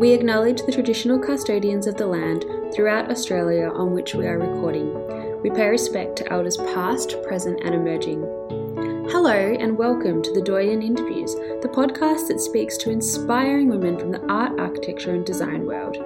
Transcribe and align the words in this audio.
We 0.00 0.14
acknowledge 0.14 0.62
the 0.62 0.72
traditional 0.72 1.18
custodians 1.18 1.86
of 1.86 1.94
the 1.94 2.06
land 2.06 2.46
throughout 2.72 3.10
Australia 3.10 3.68
on 3.68 3.92
which 3.92 4.14
we 4.14 4.26
are 4.26 4.38
recording. 4.38 4.94
We 5.42 5.50
pay 5.50 5.68
respect 5.68 6.16
to 6.16 6.32
elders 6.32 6.56
past, 6.56 7.22
present, 7.24 7.60
and 7.62 7.74
emerging. 7.74 8.22
Hello, 9.10 9.34
and 9.60 9.76
welcome 9.76 10.22
to 10.22 10.32
the 10.32 10.40
Doyen 10.40 10.80
Interviews, 10.80 11.34
the 11.34 11.70
podcast 11.70 12.28
that 12.28 12.40
speaks 12.40 12.78
to 12.78 12.90
inspiring 12.90 13.68
women 13.68 13.98
from 13.98 14.10
the 14.10 14.26
art, 14.26 14.58
architecture, 14.58 15.14
and 15.14 15.26
design 15.26 15.66
world. 15.66 15.98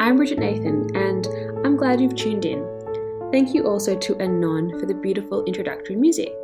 I'm 0.00 0.16
Bridget 0.16 0.40
Nathan, 0.40 0.90
and 0.96 1.28
I'm 1.64 1.76
glad 1.76 2.00
you've 2.00 2.16
tuned 2.16 2.44
in. 2.44 2.68
Thank 3.30 3.54
you 3.54 3.68
also 3.68 3.96
to 3.96 4.20
Anon 4.20 4.80
for 4.80 4.86
the 4.86 4.94
beautiful 4.94 5.44
introductory 5.44 5.94
music. 5.94 6.34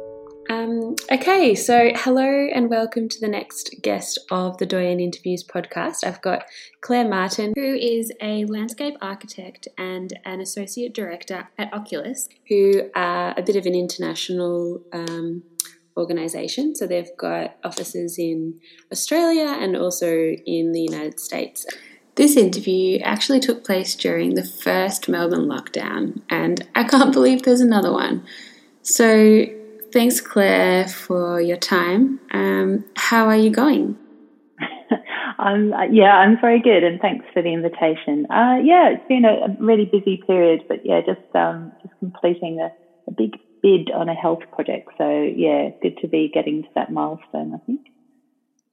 Um, 0.51 0.97
okay, 1.13 1.55
so 1.55 1.93
hello 1.95 2.25
and 2.25 2.69
welcome 2.69 3.09
to 3.09 3.21
the 3.21 3.29
next 3.29 3.73
guest 3.83 4.19
of 4.33 4.59
the 4.59 4.67
Doyen 4.67 4.99
Interviews 4.99 5.45
podcast. 5.45 6.03
I've 6.03 6.21
got 6.23 6.45
Claire 6.81 7.09
Martin, 7.09 7.53
who 7.55 7.75
is 7.77 8.11
a 8.21 8.45
landscape 8.47 8.97
architect 9.01 9.69
and 9.79 10.13
an 10.25 10.41
associate 10.41 10.93
director 10.93 11.49
at 11.57 11.73
Oculus, 11.73 12.29
who 12.49 12.91
are 12.97 13.33
a 13.37 13.43
bit 13.43 13.55
of 13.55 13.65
an 13.65 13.77
international 13.77 14.83
um, 14.93 15.45
organisation. 15.97 16.75
So 16.75 16.85
they've 16.85 17.17
got 17.17 17.57
offices 17.63 18.19
in 18.19 18.59
Australia 18.91 19.57
and 19.57 19.77
also 19.77 20.11
in 20.13 20.73
the 20.73 20.81
United 20.81 21.21
States. 21.21 21.65
This 22.17 22.37
interview 22.37 22.99
actually 23.05 23.39
took 23.39 23.65
place 23.65 23.95
during 23.95 24.35
the 24.35 24.45
first 24.45 25.09
Melbourne 25.09 25.47
lockdown, 25.47 26.23
and 26.29 26.67
I 26.75 26.83
can't 26.83 27.13
believe 27.13 27.45
there's 27.45 27.61
another 27.61 27.93
one. 27.93 28.27
So 28.83 29.47
Thanks, 29.93 30.21
Claire, 30.21 30.87
for 30.87 31.41
your 31.41 31.57
time. 31.57 32.21
Um, 32.33 32.85
how 32.95 33.27
are 33.27 33.37
you 33.37 33.51
going? 33.51 33.99
I'm 35.39 35.73
yeah, 35.93 36.17
I'm 36.17 36.41
very 36.41 36.61
good, 36.61 36.85
and 36.85 37.01
thanks 37.01 37.27
for 37.33 37.43
the 37.43 37.53
invitation. 37.53 38.27
Uh, 38.31 38.59
yeah, 38.63 38.91
it's 38.91 39.09
been 39.09 39.25
a, 39.25 39.47
a, 39.47 39.57
really 39.59 39.87
busy 39.87 40.23
period, 40.27 40.63
but 40.69 40.85
yeah, 40.85 41.01
just 41.01 41.35
um, 41.35 41.73
just 41.83 41.95
completing 41.99 42.61
a, 42.61 42.71
a, 43.09 43.13
big 43.13 43.37
bid 43.63 43.91
on 43.91 44.09
a 44.09 44.15
health 44.15 44.43
project. 44.53 44.91
So 44.97 45.09
yeah, 45.09 45.71
good 45.83 45.97
to 46.03 46.09
be 46.09 46.31
getting 46.33 46.63
to 46.63 46.69
that 46.77 46.93
milestone. 46.93 47.55
I 47.55 47.59
think. 47.67 47.81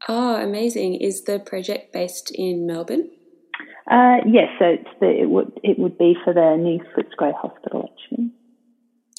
Oh, 0.07 0.35
amazing! 0.35 0.95
Is 0.95 1.23
the 1.23 1.39
project 1.39 1.93
based 1.93 2.31
in 2.35 2.67
Melbourne? 2.67 3.09
Uh, 3.89 4.17
yes, 4.27 4.49
so 4.59 4.75
the, 4.99 5.09
it 5.09 5.29
would 5.29 5.59
it 5.63 5.79
would 5.79 5.97
be 5.97 6.15
for 6.23 6.33
the 6.33 6.57
new 6.57 6.79
Footscray 6.95 7.33
Hospital 7.33 7.89
actually. 7.91 8.26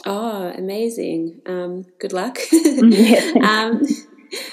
Oh, 0.04 0.52
amazing! 0.56 1.40
Um, 1.46 1.86
good 1.98 2.12
luck. 2.12 2.38
Um, 3.42 3.86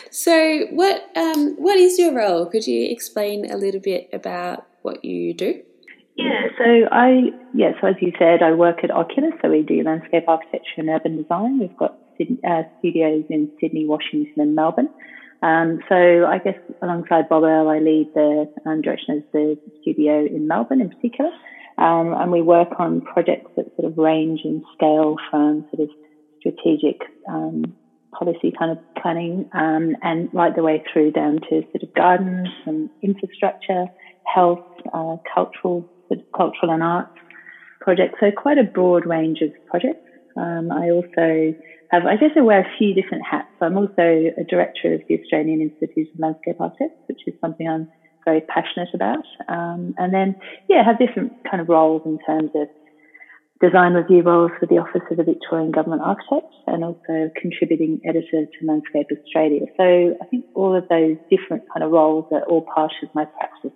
so, 0.10 0.68
what 0.72 1.10
um, 1.18 1.56
what 1.58 1.78
is 1.78 2.00
your 2.00 2.16
role? 2.16 2.46
Could 2.46 2.66
you 2.66 2.90
explain 2.90 3.52
a 3.52 3.58
little 3.58 3.82
bit 3.82 4.10
about 4.14 4.66
what 4.84 5.04
you 5.04 5.34
do? 5.34 5.62
Yeah, 6.16 6.48
so 6.58 6.88
I 6.92 7.32
yeah, 7.54 7.72
so 7.82 7.88
as 7.88 7.96
you 8.00 8.14
said, 8.18 8.42
I 8.42 8.54
work 8.54 8.84
at 8.84 8.92
Oculus, 8.92 9.34
so 9.42 9.50
we 9.50 9.64
do 9.64 9.84
landscape 9.84 10.24
architecture 10.28 10.78
and 10.78 10.90
urban 10.90 11.22
design. 11.22 11.60
We've 11.60 11.76
got 11.76 11.98
uh, 12.48 12.64
studios 12.80 13.26
in 13.30 13.52
Sydney, 13.60 13.86
Washington, 13.86 14.34
and 14.38 14.56
Melbourne. 14.56 14.90
Um, 15.42 15.80
so 15.90 16.26
I 16.26 16.40
guess 16.44 16.58
alongside 16.82 17.28
Bob 17.28 17.44
Earl, 17.44 17.68
I 17.68 17.80
lead 17.80 18.12
the 18.16 18.50
um, 18.66 18.82
direction 18.82 19.18
of 19.18 19.24
the 19.34 19.60
studio 19.82 20.26
in 20.26 20.48
Melbourne 20.48 20.82
in 20.82 20.90
particular. 20.90 21.32
Um, 21.78 22.14
and 22.14 22.32
we 22.32 22.42
work 22.42 22.80
on 22.80 23.02
projects 23.02 23.52
that 23.58 23.66
sort 23.76 23.92
of 23.92 23.98
range 23.98 24.42
in 24.46 24.64
scale 24.76 25.16
from 25.30 25.66
sort 25.76 25.90
of 25.90 25.96
strategic 26.40 27.02
um, 27.28 27.76
policy 28.18 28.54
kind 28.58 28.72
of 28.72 28.78
planning 29.02 29.50
um, 29.54 29.96
and 30.02 30.30
right 30.34 30.56
the 30.56 30.64
way 30.64 30.84
through 30.92 31.12
down 31.12 31.40
to 31.50 31.62
sort 31.72 31.84
of 31.84 31.94
gardens 31.94 32.48
and 32.66 32.90
infrastructure, 33.02 33.86
health, 34.34 34.64
uh, 34.94 35.18
cultural, 35.34 35.90
sort 36.08 36.22
of 36.22 36.26
cultural 36.36 36.72
and 36.72 36.82
arts 36.82 37.12
projects. 37.82 38.16
So 38.20 38.32
quite 38.32 38.58
a 38.58 38.64
broad 38.64 39.06
range 39.06 39.42
of 39.42 39.52
projects. 39.68 40.10
Um, 40.38 40.72
I 40.72 40.90
also 40.92 41.56
have, 41.92 42.06
I 42.06 42.16
guess 42.16 42.32
I 42.36 42.42
wear 42.42 42.62
a 42.62 42.78
few 42.78 42.94
different 42.94 43.24
hats. 43.30 43.52
I'm 43.62 43.78
also 43.78 43.92
a 44.00 44.44
director 44.50 44.94
of 44.94 45.02
the 45.08 45.20
Australian 45.22 45.62
Institute 45.62 46.08
of 46.14 46.20
Landscape 46.20 46.60
Architects, 46.60 47.02
which 47.08 47.22
is 47.28 47.34
something 47.42 47.68
I'm 47.68 47.90
very 48.26 48.42
passionate 48.42 48.90
about. 48.94 49.26
Um, 49.48 49.96
and 49.98 50.14
then, 50.14 50.36
yeah, 50.68 50.84
have 50.84 51.00
different 51.00 51.34
kind 51.50 51.62
of 51.62 51.70
roles 51.70 52.02
in 52.06 52.20
terms 52.26 52.52
of 52.56 52.68
design 53.62 53.94
review 53.94 54.22
roles 54.22 54.52
for 54.60 54.66
the 54.66 54.78
Office 54.78 55.02
of 55.10 55.18
the 55.18 55.24
Victorian 55.24 55.72
Government 55.72 56.02
Architect 56.02 56.54
and 56.68 56.84
also 56.84 57.32
contributing 57.40 58.02
editor 58.06 58.46
to 58.46 58.66
Landscape 58.66 59.08
Australia. 59.12 59.66
So 59.78 60.18
I 60.22 60.26
think 60.26 60.46
all 60.56 60.76
of 60.76 60.88
those 60.90 61.18
different 61.30 61.64
kind 61.72 61.84
of 61.84 61.92
roles 61.92 62.26
are 62.32 62.44
all 62.44 62.66
part 62.74 62.92
of 63.02 63.10
my 63.14 63.26
practice. 63.26 63.72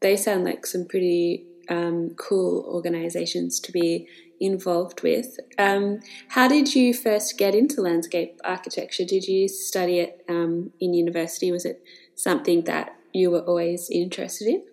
They 0.00 0.16
sound 0.16 0.44
like 0.44 0.66
some 0.66 0.86
pretty 0.86 1.46
um, 1.70 2.10
cool 2.18 2.64
organisations 2.68 3.58
to 3.60 3.72
be 3.72 4.06
involved 4.40 5.02
with. 5.02 5.38
Um, 5.58 6.00
how 6.28 6.48
did 6.48 6.74
you 6.74 6.92
first 6.92 7.38
get 7.38 7.54
into 7.54 7.80
landscape 7.80 8.38
architecture? 8.44 9.04
Did 9.04 9.24
you 9.24 9.48
study 9.48 10.00
it 10.00 10.24
um, 10.28 10.72
in 10.80 10.92
university? 10.92 11.50
Was 11.50 11.64
it 11.64 11.82
something 12.14 12.64
that 12.64 12.94
you 13.14 13.30
were 13.30 13.40
always 13.40 13.88
interested 13.90 14.48
in? 14.48 14.64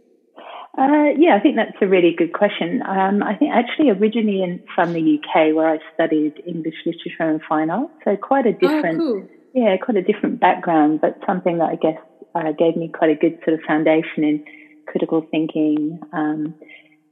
Uh, 0.78 1.12
yeah, 1.18 1.35
I 1.35 1.40
think 1.41 1.57
that's 1.57 1.78
a 1.81 1.88
really 1.88 2.16
good 2.18 2.34
question. 2.34 2.81
Um, 2.81 3.22
I 3.24 3.35
think 3.35 3.52
actually 3.53 3.90
originally 3.90 4.41
in, 4.41 4.63
from 4.74 4.94
the 4.94 5.19
UK 5.19 5.53
where 5.53 5.69
I 5.69 5.79
studied 5.94 6.41
English 6.47 6.75
literature 6.85 7.29
and 7.29 7.41
fine 7.47 7.69
arts, 7.69 7.94
so 8.03 8.16
quite 8.16 8.46
a 8.46 8.50
oh, 8.50 8.59
different, 8.59 9.02
oh, 9.02 9.13
cool. 9.13 9.29
yeah, 9.53 9.75
quite 9.78 9.97
a 9.97 10.02
different 10.02 10.40
background, 10.40 11.02
but 11.02 11.19
something 11.28 11.57
that 11.59 11.69
I 11.69 11.75
guess 11.75 12.00
uh, 12.34 12.52
gave 12.57 12.78
me 12.78 12.90
quite 12.90 13.12
a 13.12 13.16
good 13.16 13.40
sort 13.44 13.59
of 13.59 13.66
foundation 13.68 14.24
in 14.24 14.46
critical 14.88 15.28
thinking, 15.29 16.00
um, 16.13 16.56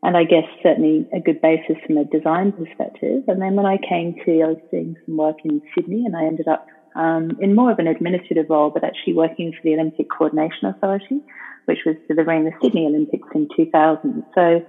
and 0.04 0.16
I 0.16 0.24
guess 0.24 0.48
certainly 0.64 1.08
a 1.14 1.20
good 1.20 1.42
basis 1.42 1.76
from 1.86 1.98
a 1.98 2.06
design 2.06 2.54
perspective. 2.54 3.24
And 3.28 3.42
then 3.42 3.56
when 3.56 3.66
I 3.66 3.78
came 3.78 4.16
to, 4.26 4.42
I 4.42 4.48
was 4.56 4.64
doing 4.72 4.96
some 5.06 5.18
work 5.18 5.40
in 5.44 5.62
Sydney, 5.76 6.06
and 6.06 6.16
I 6.16 6.24
ended 6.24 6.48
up 6.48 6.66
um, 6.96 7.38
in 7.40 7.56
more 7.56 7.72
of 7.72 7.80
an 7.80 7.88
administrative 7.88 8.50
role, 8.50 8.70
but 8.70 8.84
actually 8.84 9.14
working 9.14 9.52
for 9.52 9.60
the 9.64 9.74
Olympic 9.74 10.08
Coordination 10.10 10.68
Authority, 10.68 11.22
which 11.66 11.80
was 11.86 11.96
delivering 12.08 12.46
the 12.46 12.52
Sydney 12.62 12.86
Olympics 12.86 13.28
in 13.34 13.48
2000. 13.56 14.24
So 14.34 14.62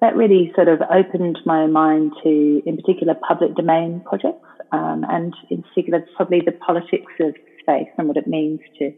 that 0.00 0.16
really 0.16 0.52
sort 0.54 0.68
of 0.68 0.80
opened 0.90 1.38
my 1.44 1.66
mind 1.66 2.12
to, 2.22 2.62
in 2.64 2.76
particular, 2.76 3.14
public 3.14 3.54
domain 3.54 4.02
projects, 4.04 4.46
um, 4.72 5.04
and 5.08 5.34
in 5.50 5.62
particular, 5.62 6.04
probably 6.16 6.40
the 6.44 6.52
politics 6.52 7.12
of 7.20 7.34
space 7.60 7.88
and 7.96 8.08
what 8.08 8.16
it 8.16 8.26
means 8.26 8.60
to 8.78 8.92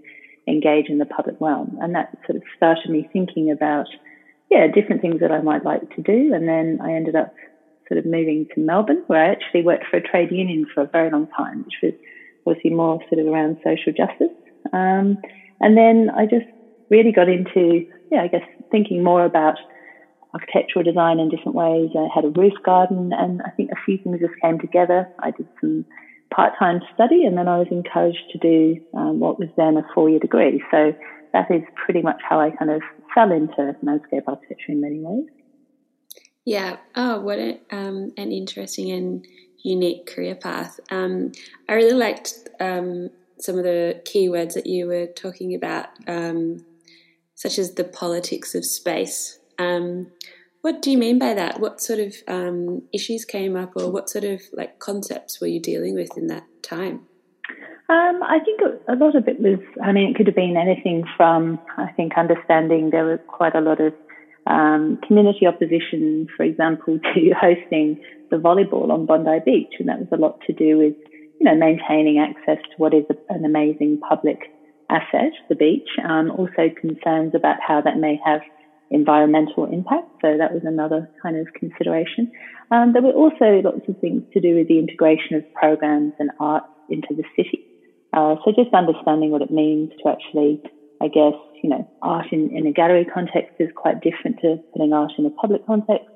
engage 0.48 0.88
in 0.88 0.98
the 0.98 1.06
public 1.06 1.36
realm. 1.40 1.78
And 1.80 1.94
that 1.94 2.10
sort 2.26 2.36
of 2.36 2.42
started 2.56 2.90
me 2.90 3.08
thinking 3.12 3.50
about, 3.50 3.86
yeah, 4.50 4.66
different 4.66 5.00
things 5.00 5.20
that 5.20 5.30
I 5.30 5.40
might 5.40 5.64
like 5.64 5.94
to 5.96 6.02
do. 6.02 6.34
And 6.34 6.48
then 6.48 6.78
I 6.82 6.92
ended 6.92 7.16
up 7.16 7.32
sort 7.88 7.98
of 7.98 8.04
moving 8.04 8.46
to 8.54 8.60
Melbourne, 8.60 9.02
where 9.06 9.24
I 9.24 9.32
actually 9.32 9.62
worked 9.62 9.84
for 9.90 9.96
a 9.96 10.02
trade 10.02 10.30
union 10.30 10.66
for 10.72 10.82
a 10.82 10.86
very 10.86 11.10
long 11.10 11.28
time, 11.36 11.64
which 11.64 11.74
was 11.82 11.92
obviously 12.46 12.70
more 12.70 12.98
sort 13.08 13.20
of 13.20 13.26
around 13.26 13.56
social 13.64 13.92
justice. 13.92 14.34
Um, 14.72 15.18
and 15.60 15.76
then 15.76 16.10
I 16.14 16.26
just 16.26 16.46
really 16.90 17.12
got 17.12 17.28
into, 17.28 17.86
yeah, 18.10 18.22
I 18.22 18.28
guess 18.28 18.42
thinking 18.70 19.02
more 19.02 19.24
about 19.24 19.56
architectural 20.32 20.84
design 20.84 21.18
in 21.18 21.28
different 21.28 21.54
ways. 21.54 21.90
I 21.96 22.08
had 22.14 22.24
a 22.24 22.28
roof 22.28 22.54
garden, 22.64 23.12
and 23.12 23.42
I 23.42 23.50
think 23.50 23.70
a 23.70 23.84
few 23.84 23.98
things 23.98 24.20
just 24.20 24.40
came 24.42 24.58
together. 24.58 25.08
I 25.18 25.32
did 25.32 25.48
some 25.60 25.84
part-time 26.34 26.80
study, 26.94 27.24
and 27.24 27.36
then 27.36 27.48
I 27.48 27.58
was 27.58 27.68
encouraged 27.70 28.30
to 28.32 28.38
do 28.38 28.80
um, 28.94 29.18
what 29.18 29.38
was 29.38 29.48
then 29.56 29.76
a 29.76 29.82
four-year 29.94 30.20
degree. 30.20 30.62
So 30.70 30.92
that 31.32 31.50
is 31.50 31.62
pretty 31.84 32.02
much 32.02 32.20
how 32.28 32.40
I 32.40 32.50
kind 32.50 32.70
of 32.70 32.82
fell 33.14 33.32
into 33.32 33.74
landscape 33.82 34.24
architecture 34.26 34.72
in 34.72 34.80
many 34.80 35.00
ways. 35.00 35.26
Yeah. 36.44 36.76
Oh, 36.94 37.20
what 37.20 37.38
a, 37.38 37.58
um, 37.70 38.12
an 38.16 38.32
interesting 38.32 38.90
and 38.90 39.26
unique 39.62 40.06
career 40.06 40.34
path. 40.34 40.80
Um, 40.90 41.32
I 41.68 41.74
really 41.74 41.96
liked 41.96 42.34
um, 42.60 43.10
some 43.38 43.58
of 43.58 43.64
the 43.64 44.00
keywords 44.04 44.54
that 44.54 44.66
you 44.66 44.86
were 44.86 45.06
talking 45.06 45.54
about, 45.54 45.88
um, 46.06 46.64
such 47.34 47.58
as 47.58 47.74
the 47.74 47.84
politics 47.84 48.54
of 48.54 48.64
space. 48.64 49.38
Um, 49.58 50.08
what 50.62 50.82
do 50.82 50.90
you 50.90 50.98
mean 50.98 51.18
by 51.18 51.34
that? 51.34 51.60
What 51.60 51.80
sort 51.80 52.00
of 52.00 52.14
um, 52.28 52.82
issues 52.92 53.24
came 53.24 53.56
up, 53.56 53.72
or 53.76 53.90
what 53.90 54.10
sort 54.10 54.24
of 54.24 54.42
like 54.52 54.78
concepts 54.78 55.40
were 55.40 55.46
you 55.46 55.60
dealing 55.60 55.94
with 55.94 56.16
in 56.16 56.26
that 56.26 56.44
time? 56.62 57.06
Um, 57.88 58.22
I 58.22 58.38
think 58.44 58.60
a 58.86 58.94
lot 58.94 59.16
of 59.16 59.26
it 59.26 59.40
was, 59.40 59.58
I 59.82 59.90
mean, 59.90 60.10
it 60.10 60.16
could 60.16 60.26
have 60.26 60.36
been 60.36 60.56
anything 60.56 61.02
from, 61.16 61.58
I 61.76 61.90
think, 61.92 62.12
understanding 62.16 62.90
there 62.90 63.04
was 63.04 63.18
quite 63.26 63.56
a 63.56 63.60
lot 63.60 63.80
of 63.80 63.92
um, 64.46 65.00
community 65.06 65.46
opposition, 65.46 66.28
for 66.36 66.44
example, 66.44 67.00
to 67.14 67.30
hosting 67.40 68.00
the 68.30 68.36
volleyball 68.36 68.90
on 68.90 69.06
Bondi 69.06 69.38
Beach, 69.44 69.74
and 69.78 69.88
that 69.88 69.98
was 69.98 70.08
a 70.12 70.16
lot 70.16 70.40
to 70.46 70.52
do 70.52 70.78
with 70.78 70.94
you 71.38 71.44
know 71.44 71.54
maintaining 71.54 72.18
access 72.18 72.62
to 72.62 72.74
what 72.76 72.94
is 72.94 73.04
a, 73.10 73.14
an 73.32 73.44
amazing 73.44 73.98
public 74.06 74.38
asset, 74.88 75.32
the 75.48 75.54
beach. 75.54 75.88
Um, 76.02 76.30
also 76.30 76.70
concerns 76.80 77.34
about 77.34 77.56
how 77.66 77.80
that 77.80 77.98
may 77.98 78.18
have 78.24 78.40
environmental 78.90 79.66
impact, 79.66 80.08
so 80.22 80.36
that 80.38 80.52
was 80.52 80.62
another 80.64 81.08
kind 81.22 81.36
of 81.36 81.46
consideration. 81.58 82.30
Um, 82.70 82.92
there 82.92 83.02
were 83.02 83.12
also 83.12 83.60
lots 83.62 83.88
of 83.88 83.96
things 84.00 84.22
to 84.32 84.40
do 84.40 84.56
with 84.56 84.68
the 84.68 84.78
integration 84.78 85.36
of 85.36 85.44
programs 85.54 86.14
and 86.18 86.30
arts 86.40 86.66
into 86.88 87.14
the 87.14 87.24
city. 87.36 87.62
Uh, 88.12 88.34
so 88.44 88.50
just 88.50 88.74
understanding 88.74 89.30
what 89.30 89.42
it 89.42 89.50
means 89.50 89.90
to 90.02 90.10
actually 90.10 90.60
I 91.00 91.08
guess, 91.08 91.32
you 91.62 91.70
know, 91.70 91.88
art 92.02 92.26
in, 92.30 92.54
in 92.54 92.66
a 92.66 92.72
gallery 92.72 93.06
context 93.06 93.52
is 93.58 93.70
quite 93.74 94.02
different 94.02 94.38
to 94.42 94.56
putting 94.72 94.92
art 94.92 95.12
in 95.18 95.24
a 95.24 95.30
public 95.30 95.64
context. 95.64 96.06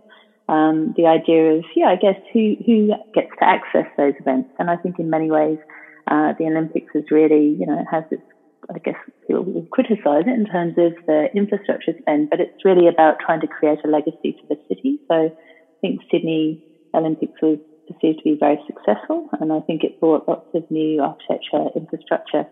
Um, 0.46 0.92
the 0.96 1.06
idea 1.06 1.54
of, 1.54 1.64
yeah, 1.74 1.86
I 1.86 1.96
guess 1.96 2.20
who, 2.32 2.56
who 2.66 2.92
gets 3.14 3.30
to 3.38 3.44
access 3.44 3.86
those 3.96 4.12
events. 4.20 4.50
And 4.58 4.70
I 4.70 4.76
think 4.76 4.98
in 4.98 5.08
many 5.08 5.30
ways, 5.30 5.58
uh, 6.06 6.34
the 6.38 6.44
Olympics 6.44 6.94
is 6.94 7.04
really, 7.10 7.56
you 7.58 7.66
know, 7.66 7.80
it 7.80 7.86
has 7.90 8.04
its, 8.10 8.22
I 8.68 8.78
guess 8.78 8.96
people 9.26 9.44
will 9.44 9.66
criticize 9.72 10.24
it 10.26 10.36
in 10.36 10.44
terms 10.44 10.74
of 10.76 10.92
the 11.06 11.28
infrastructure 11.34 11.92
spend, 11.98 12.28
but 12.30 12.40
it's 12.40 12.64
really 12.64 12.88
about 12.88 13.20
trying 13.24 13.40
to 13.40 13.46
create 13.46 13.78
a 13.84 13.88
legacy 13.88 14.36
for 14.40 14.54
the 14.54 14.60
city. 14.68 15.00
So 15.08 15.14
I 15.14 15.32
think 15.80 16.00
Sydney 16.10 16.62
Olympics 16.94 17.40
was 17.40 17.58
perceived 17.88 18.18
to 18.18 18.24
be 18.24 18.36
very 18.38 18.58
successful, 18.66 19.28
and 19.40 19.52
I 19.52 19.60
think 19.60 19.84
it 19.84 20.00
brought 20.00 20.28
lots 20.28 20.48
of 20.54 20.70
new 20.70 21.02
architecture, 21.02 21.68
infrastructure, 21.76 22.46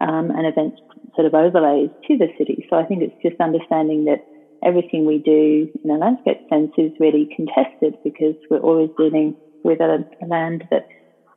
um, 0.00 0.30
and 0.30 0.46
events 0.46 0.80
sort 1.14 1.26
of 1.26 1.34
overlays 1.34 1.90
to 2.06 2.18
the 2.18 2.28
city. 2.38 2.66
So 2.70 2.76
I 2.76 2.84
think 2.84 3.02
it's 3.02 3.22
just 3.22 3.40
understanding 3.40 4.06
that 4.06 4.26
everything 4.64 5.06
we 5.06 5.18
do 5.18 5.68
in 5.82 5.90
a 5.90 5.98
landscape 5.98 6.40
sense 6.48 6.72
is 6.78 6.92
really 7.00 7.28
contested 7.34 7.96
because 8.04 8.34
we're 8.50 8.58
always 8.58 8.90
dealing 8.96 9.36
with 9.64 9.80
a, 9.80 10.04
a 10.22 10.26
land 10.26 10.64
that 10.70 10.88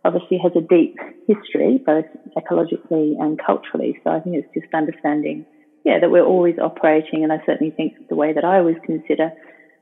obviously 0.04 0.38
has 0.38 0.51
a 0.56 0.62
deep 0.62 0.95
history, 1.27 1.80
both 1.83 2.06
ecologically 2.38 3.19
and 3.19 3.39
culturally. 3.44 4.00
So 4.04 4.12
I 4.12 4.19
think 4.19 4.36
it's 4.36 4.54
just 4.54 4.74
understanding, 4.74 5.45
yeah, 5.83 6.00
that 6.00 6.12
we're 6.12 6.25
always 6.25 6.56
operating. 6.60 7.24
And 7.24 7.33
I 7.33 7.38
certainly 7.45 7.74
think 7.75 8.07
the 8.10 8.16
way 8.16 8.33
that 8.33 8.45
I 8.45 8.60
always 8.60 8.77
consider 8.86 9.31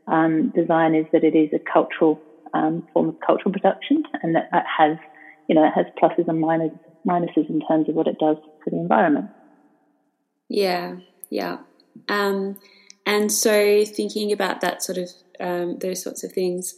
um, 0.07 0.51
design 0.55 0.95
is 0.95 1.05
that 1.11 1.23
it 1.23 1.35
is 1.35 1.49
a 1.53 1.59
cultural 1.59 2.21
um, 2.53 2.87
form 2.93 3.09
of 3.09 3.15
cultural 3.25 3.51
production, 3.51 4.03
and 4.21 4.35
that, 4.35 4.49
that 4.51 4.65
has, 4.77 4.97
you 5.47 5.55
know, 5.55 5.65
it 5.65 5.71
has 5.75 5.85
pluses 6.01 6.27
and 6.27 6.43
minuses, 6.43 6.77
minuses 7.05 7.49
in 7.49 7.61
terms 7.67 7.89
of 7.89 7.95
what 7.95 8.07
it 8.07 8.19
does 8.19 8.37
for 8.63 8.69
the 8.69 8.77
environment. 8.77 9.29
Yeah, 10.49 10.97
yeah. 11.29 11.57
Um, 12.09 12.59
and 13.05 13.31
so 13.31 13.85
thinking 13.85 14.31
about 14.31 14.61
that 14.61 14.83
sort 14.83 14.97
of 14.97 15.09
um, 15.39 15.77
those 15.79 16.01
sorts 16.01 16.23
of 16.23 16.31
things 16.31 16.75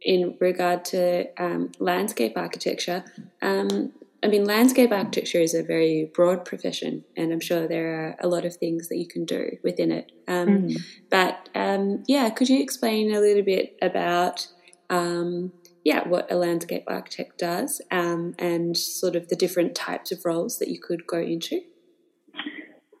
in 0.00 0.36
regard 0.40 0.84
to 0.86 1.26
um, 1.42 1.72
landscape 1.78 2.34
architecture, 2.36 3.04
um, 3.42 3.92
I 4.22 4.28
mean, 4.28 4.44
landscape 4.44 4.92
architecture 4.92 5.40
is 5.40 5.54
a 5.54 5.62
very 5.62 6.10
broad 6.14 6.44
profession, 6.44 7.04
and 7.16 7.32
I'm 7.32 7.40
sure 7.40 7.68
there 7.68 7.94
are 7.94 8.16
a 8.20 8.28
lot 8.28 8.44
of 8.44 8.56
things 8.56 8.88
that 8.88 8.96
you 8.96 9.06
can 9.06 9.24
do 9.24 9.58
within 9.62 9.92
it. 9.92 10.12
Um, 10.26 10.48
mm. 10.48 10.82
But 11.10 11.48
um, 11.54 12.02
yeah, 12.06 12.30
could 12.30 12.48
you 12.48 12.60
explain 12.60 13.14
a 13.14 13.20
little 13.20 13.42
bit 13.42 13.76
about 13.82 14.48
um, 14.88 15.52
yeah 15.84 16.06
what 16.08 16.30
a 16.30 16.36
landscape 16.36 16.84
architect 16.86 17.38
does 17.38 17.80
um, 17.90 18.34
and 18.38 18.76
sort 18.76 19.16
of 19.16 19.28
the 19.28 19.36
different 19.36 19.74
types 19.74 20.10
of 20.12 20.24
roles 20.24 20.58
that 20.58 20.68
you 20.68 20.80
could 20.80 21.06
go 21.06 21.18
into? 21.18 21.60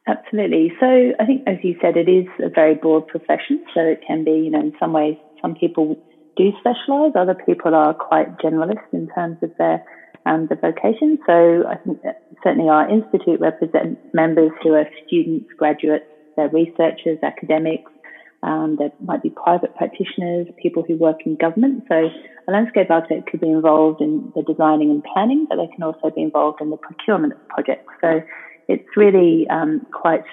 Absolutely. 0.08 0.72
So 0.78 0.86
I 1.18 1.26
think, 1.26 1.42
as 1.46 1.56
you 1.62 1.76
said, 1.80 1.96
it 1.96 2.08
is 2.08 2.26
a 2.40 2.48
very 2.48 2.74
broad 2.74 3.08
profession. 3.08 3.64
So 3.74 3.80
it 3.80 4.00
can 4.06 4.24
be, 4.24 4.30
you 4.32 4.50
know, 4.50 4.60
in 4.60 4.72
some 4.78 4.92
ways, 4.92 5.16
some 5.42 5.54
people 5.54 5.96
do 6.36 6.52
specialise. 6.60 7.12
Other 7.16 7.34
people 7.34 7.74
are 7.74 7.92
quite 7.92 8.38
generalist 8.38 8.86
in 8.92 9.08
terms 9.08 9.38
of 9.42 9.50
their 9.58 9.84
um, 10.26 10.48
the 10.48 10.56
vocation. 10.56 11.18
So 11.26 11.64
I 11.68 11.76
think 11.76 12.00
certainly 12.42 12.68
our 12.68 12.88
institute 12.88 13.40
represents 13.40 14.00
members 14.12 14.50
who 14.62 14.74
are 14.74 14.86
students, 15.06 15.48
graduates, 15.56 16.04
they're 16.36 16.48
researchers, 16.48 17.18
academics. 17.22 17.90
Um, 18.42 18.76
there 18.78 18.92
might 19.00 19.22
be 19.22 19.30
private 19.30 19.74
practitioners, 19.76 20.46
people 20.62 20.84
who 20.86 20.96
work 20.96 21.18
in 21.24 21.36
government. 21.36 21.84
So 21.88 22.10
a 22.46 22.50
landscape 22.50 22.90
architect 22.90 23.30
could 23.30 23.40
be 23.40 23.48
involved 23.48 24.00
in 24.00 24.32
the 24.34 24.42
designing 24.42 24.90
and 24.90 25.02
planning, 25.02 25.46
but 25.48 25.56
they 25.56 25.68
can 25.68 25.82
also 25.82 26.10
be 26.14 26.22
involved 26.22 26.60
in 26.60 26.70
the 26.70 26.76
procurement 26.76 27.32
of 27.32 27.48
projects. 27.48 27.92
So 28.00 28.20
it's 28.68 28.96
really 28.96 29.46
um, 29.48 29.86
quite 29.92 30.24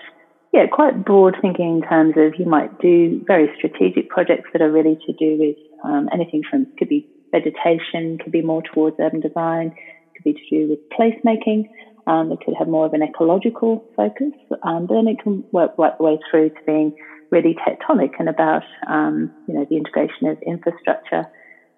yeah, 0.53 0.67
quite 0.71 1.03
broad 1.03 1.35
thinking 1.41 1.81
in 1.81 1.81
terms 1.81 2.13
of 2.15 2.39
you 2.39 2.45
might 2.45 2.79
do 2.79 3.23
very 3.25 3.49
strategic 3.57 4.09
projects 4.09 4.49
that 4.53 4.61
are 4.61 4.71
really 4.71 4.97
to 5.07 5.13
do 5.13 5.35
with 5.39 5.57
um, 5.83 6.07
anything 6.13 6.43
from 6.47 6.67
could 6.77 6.89
be 6.89 7.07
vegetation, 7.31 8.19
could 8.19 8.31
be 8.31 8.43
more 8.43 8.61
towards 8.61 8.95
urban 8.99 9.19
design, 9.19 9.73
could 10.15 10.23
be 10.23 10.33
to 10.33 10.49
do 10.49 10.69
with 10.69 10.79
placemaking. 10.91 11.65
Um, 12.05 12.31
it 12.31 12.39
could 12.45 12.53
have 12.59 12.67
more 12.67 12.85
of 12.85 12.93
an 12.93 13.01
ecological 13.01 13.83
focus, 13.95 14.33
um, 14.61 14.85
but 14.85 14.93
then 14.93 15.07
it 15.07 15.19
can 15.23 15.43
work 15.51 15.71
right 15.77 15.97
the 15.97 16.03
way 16.03 16.19
through 16.29 16.49
to 16.49 16.59
being 16.67 16.93
really 17.31 17.55
tectonic 17.65 18.11
and 18.19 18.29
about 18.29 18.63
um, 18.87 19.31
you 19.47 19.55
know 19.55 19.65
the 19.67 19.77
integration 19.77 20.27
of 20.27 20.37
infrastructure. 20.45 21.25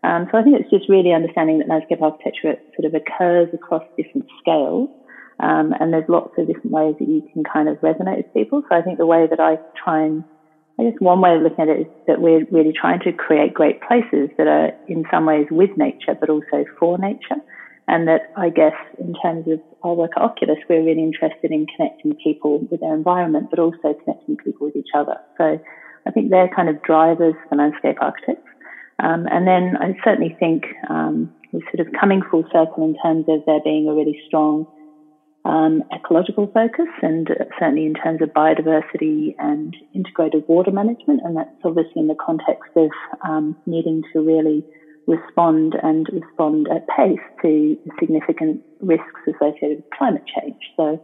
Um, 0.04 0.28
so 0.31 0.38
I 0.38 0.44
think 0.44 0.60
it's 0.60 0.69
just 0.69 0.90
really 0.90 1.13
understanding 1.13 1.60
that 1.60 1.69
landscape 1.69 2.02
architecture 2.02 2.56
sort 2.75 2.86
of 2.86 2.94
occurs 2.94 3.48
across 3.54 3.84
different 3.96 4.28
scales 4.42 4.90
um, 5.39 5.73
and 5.79 5.91
there's 5.91 6.07
lots 6.07 6.33
of 6.37 6.47
different 6.47 6.71
ways 6.71 6.95
that 6.99 7.07
you 7.07 7.21
can 7.33 7.43
kind 7.43 7.67
of 7.67 7.77
resonate 7.81 8.17
with 8.17 8.33
people. 8.33 8.63
So 8.69 8.75
I 8.75 8.81
think 8.81 8.97
the 8.97 9.05
way 9.05 9.27
that 9.27 9.39
I 9.39 9.57
try 9.81 10.03
and, 10.03 10.23
I 10.79 10.83
guess 10.83 10.99
one 10.99 11.21
way 11.21 11.35
of 11.35 11.41
looking 11.41 11.59
at 11.59 11.69
it 11.69 11.81
is 11.81 11.87
that 12.07 12.21
we're 12.21 12.45
really 12.51 12.73
trying 12.73 12.99
to 13.01 13.11
create 13.11 13.53
great 13.53 13.81
places 13.81 14.29
that 14.37 14.47
are 14.47 14.71
in 14.87 15.05
some 15.11 15.25
ways 15.25 15.47
with 15.51 15.71
nature, 15.77 16.15
but 16.19 16.29
also 16.29 16.65
for 16.79 16.97
nature. 16.97 17.41
And 17.87 18.07
that 18.07 18.31
I 18.35 18.49
guess 18.49 18.73
in 18.97 19.13
terms 19.21 19.47
of 19.47 19.59
our 19.83 19.93
work 19.93 20.11
at 20.15 20.23
Oculus, 20.23 20.57
we're 20.67 20.83
really 20.83 21.03
interested 21.03 21.51
in 21.51 21.67
connecting 21.75 22.15
people 22.15 22.59
with 22.71 22.79
their 22.79 22.95
environment, 22.95 23.49
but 23.51 23.59
also 23.59 23.93
connecting 24.03 24.37
people 24.37 24.67
with 24.67 24.75
each 24.75 24.89
other. 24.95 25.17
So 25.37 25.59
I 26.07 26.11
think 26.11 26.31
they're 26.31 26.49
kind 26.55 26.69
of 26.69 26.81
drivers 26.81 27.35
for 27.47 27.57
landscape 27.57 27.97
architects. 28.01 28.49
Um, 28.99 29.27
and 29.29 29.45
then 29.45 29.77
I 29.79 29.95
certainly 30.03 30.35
think 30.39 30.63
um, 30.89 31.31
we're 31.51 31.61
sort 31.75 31.85
of 31.85 31.93
coming 31.99 32.21
full 32.31 32.43
circle 32.51 32.85
in 32.85 32.95
terms 33.03 33.25
of 33.27 33.45
there 33.45 33.59
being 33.63 33.87
a 33.87 33.93
really 33.93 34.19
strong 34.25 34.65
um, 35.45 35.83
ecological 35.94 36.47
focus 36.47 36.89
and 37.03 37.30
certainly 37.59 37.86
in 37.86 37.94
terms 37.94 38.21
of 38.21 38.30
biodiversity 38.30 39.36
and 39.38 39.75
integrated 39.94 40.44
water 40.47 40.71
management. 40.71 41.21
And 41.24 41.38
that's 41.38 41.50
obviously 41.63 42.01
in 42.01 42.07
the 42.07 42.15
context 42.15 42.71
of 42.75 42.89
um, 43.24 43.56
needing 43.65 44.01
to 44.12 44.21
really 44.21 44.65
respond 45.06 45.75
and 45.81 46.07
respond 46.12 46.68
at 46.68 46.88
pace 46.88 47.19
to 47.44 47.77
significant 48.00 48.62
risks 48.81 49.21
associated 49.27 49.77
with 49.77 49.89
climate 49.95 50.24
change. 50.25 50.57
So 50.75 51.00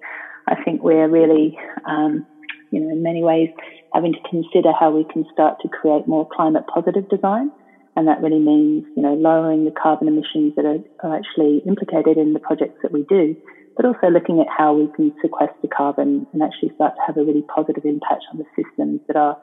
I 0.48 0.56
think 0.64 0.82
we're 0.82 1.08
really, 1.08 1.56
um, 1.86 2.26
you 2.72 2.80
know, 2.80 2.90
in 2.90 3.04
many 3.04 3.22
ways 3.24 3.50
having 3.94 4.14
to 4.14 4.20
consider 4.28 4.72
how 4.78 4.90
we 4.90 5.06
can 5.14 5.24
start 5.32 5.60
to 5.62 5.68
create 5.68 6.08
more 6.08 6.28
climate 6.28 6.64
positive 6.74 7.08
design. 7.10 7.52
And 7.96 8.08
that 8.08 8.22
really 8.22 8.40
means, 8.40 8.86
you 8.96 9.04
know, 9.04 9.14
lowering 9.14 9.66
the 9.66 9.72
carbon 9.72 10.08
emissions 10.08 10.56
that 10.56 10.66
are, 10.66 10.80
are 11.04 11.16
actually 11.16 11.62
implicated 11.68 12.18
in 12.18 12.34
the 12.34 12.40
projects 12.40 12.80
that 12.82 12.92
we 12.92 13.04
do 13.04 13.36
but 13.82 13.88
also 13.88 14.14
looking 14.14 14.40
at 14.40 14.48
how 14.48 14.74
we 14.74 14.88
can 14.96 15.12
sequester 15.22 15.68
carbon 15.76 16.28
and 16.34 16.44
actually 16.44 16.72
start 16.76 16.94
to 16.96 17.02
have 17.08 17.18
a 17.18 17.24
really 17.24 17.42
positive 17.44 17.84
impact 17.84 18.24
on 18.32 18.38
the 18.38 18.46
systems 18.56 19.00
that 19.08 19.16
our 19.16 19.38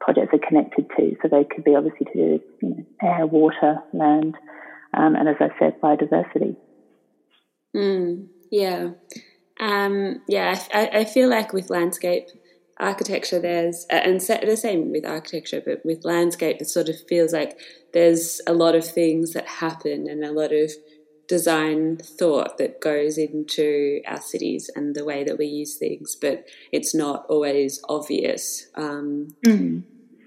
projects 0.00 0.34
are 0.34 0.48
connected 0.48 0.86
to. 0.96 1.16
So 1.22 1.28
they 1.28 1.44
could 1.44 1.62
be 1.62 1.76
obviously 1.76 2.06
to 2.12 2.40
you 2.62 2.68
know, 2.68 2.84
air, 3.02 3.26
water, 3.26 3.76
land, 3.92 4.36
um, 4.94 5.14
and 5.14 5.28
as 5.28 5.36
I 5.38 5.50
said, 5.58 5.80
biodiversity. 5.80 6.56
Mm, 7.76 8.26
yeah. 8.50 8.90
Um, 9.60 10.22
yeah, 10.26 10.60
I, 10.74 10.88
I, 11.00 11.04
feel 11.04 11.28
like 11.28 11.52
with 11.52 11.68
landscape 11.68 12.28
architecture, 12.78 13.40
there's, 13.40 13.86
and 13.90 14.20
the 14.20 14.56
same 14.56 14.92
with 14.92 15.04
architecture, 15.04 15.60
but 15.64 15.84
with 15.84 16.04
landscape, 16.04 16.58
it 16.60 16.68
sort 16.68 16.88
of 16.88 16.96
feels 17.08 17.32
like 17.32 17.58
there's 17.92 18.40
a 18.46 18.52
lot 18.52 18.74
of 18.76 18.84
things 18.84 19.32
that 19.32 19.46
happen 19.46 20.08
and 20.08 20.24
a 20.24 20.32
lot 20.32 20.52
of 20.52 20.70
design 21.28 21.98
thought 21.98 22.56
that 22.58 22.80
goes 22.80 23.18
into 23.18 24.00
our 24.06 24.20
cities 24.20 24.70
and 24.74 24.96
the 24.96 25.04
way 25.04 25.22
that 25.22 25.38
we 25.38 25.46
use 25.46 25.76
things, 25.76 26.16
but 26.16 26.46
it's 26.72 26.94
not 26.94 27.26
always 27.28 27.80
obvious. 27.88 28.68
Um, 28.74 29.36
mm. 29.46 29.82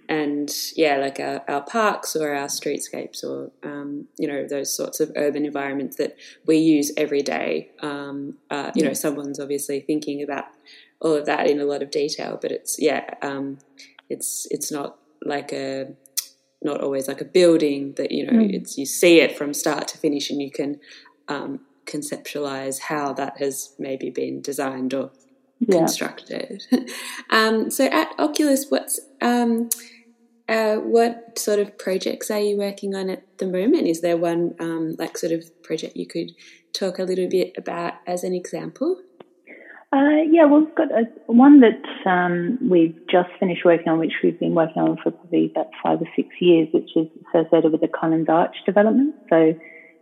And 0.08 0.54
yeah, 0.76 0.98
like 0.98 1.20
our, 1.20 1.44
our, 1.48 1.62
parks 1.64 2.16
or 2.16 2.34
our 2.34 2.48
streetscapes 2.48 3.24
or, 3.24 3.52
um, 3.64 4.08
you 4.20 4.28
know, 4.28 4.46
those 4.46 4.76
sorts 4.76 5.00
of 5.00 5.12
urban 5.16 5.46
environments 5.46 5.96
that 5.98 6.18
we 6.46 6.58
use 6.58 6.92
every 6.98 7.22
day. 7.22 7.72
Um, 7.82 8.38
uh, 8.50 8.72
you 8.76 8.84
know, 8.84 8.94
someone's 8.94 9.40
obviously 9.40 9.80
thinking 9.80 10.22
about 10.22 10.46
all 11.00 11.16
of 11.16 11.26
that 11.26 11.50
in 11.50 11.60
a 11.60 11.66
lot 11.66 11.82
of 11.82 11.92
detail, 11.92 12.38
but 12.42 12.52
it's, 12.52 12.76
yeah, 12.78 13.10
um, 13.22 13.60
it's, 14.10 14.48
it's 14.52 14.72
not 14.72 14.98
like 15.24 15.54
a, 15.54 15.94
not 16.62 16.82
always 16.82 17.08
like 17.08 17.22
a 17.22 17.26
building 17.26 17.94
that 17.98 18.12
you 18.12 18.26
know 18.26 18.34
mm. 18.34 18.54
it's 18.54 18.78
you 18.78 18.86
see 18.86 19.20
it 19.20 19.38
from 19.38 19.54
start 19.54 19.88
to 19.88 19.98
finish 19.98 20.30
and 20.30 20.42
you 20.42 20.52
can 20.52 20.80
um, 21.28 21.60
conceptualize 21.86 22.80
how 22.80 23.14
that 23.14 23.38
has 23.38 23.76
maybe 23.80 24.10
been 24.10 24.42
designed 24.42 24.94
or 24.94 25.12
yeah. 25.60 25.78
constructed. 25.78 26.64
um, 27.30 27.70
so 27.70 27.86
at 27.86 28.10
Oculus, 28.20 28.66
what's 28.70 29.00
um, 29.22 29.70
uh, 30.48 30.76
what 30.76 31.38
sort 31.38 31.60
of 31.60 31.78
projects 31.78 32.30
are 32.30 32.40
you 32.40 32.58
working 32.58 32.96
on 32.96 33.10
at 33.10 33.24
the 33.38 33.46
moment? 33.46 33.88
Is 33.88 34.02
there 34.02 34.18
one 34.18 34.56
um, 34.60 34.96
like 34.98 35.18
sort 35.18 35.32
of 35.32 35.64
project 35.64 35.96
you 35.96 36.08
could 36.08 36.32
talk 36.74 37.00
a 37.00 37.04
little 37.04 37.28
bit 37.28 37.54
about 37.58 37.94
as 38.06 38.24
an 38.24 38.34
example? 38.34 39.02
Uh, 39.94 40.24
yeah, 40.30 40.46
we've 40.46 40.74
got 40.74 40.90
a, 40.92 41.04
one 41.26 41.60
that 41.60 42.10
um, 42.10 42.58
we've 42.70 42.96
just 43.10 43.30
finished 43.40 43.66
working 43.66 43.90
on, 43.90 44.00
which 44.00 44.14
we've 44.24 44.40
been 44.40 44.56
working 44.56 44.82
on 44.82 44.96
for 45.04 45.12
probably 45.12 45.52
about 45.52 45.68
five 45.84 46.02
or 46.02 46.08
six 46.16 46.30
years, 46.40 46.70
which 46.74 46.90
is 46.96 47.08
associated 47.28 47.74
with 47.74 47.82
the 47.82 47.90
Collins 47.90 48.30
Arch 48.30 48.56
development. 48.66 49.16
So 49.30 49.54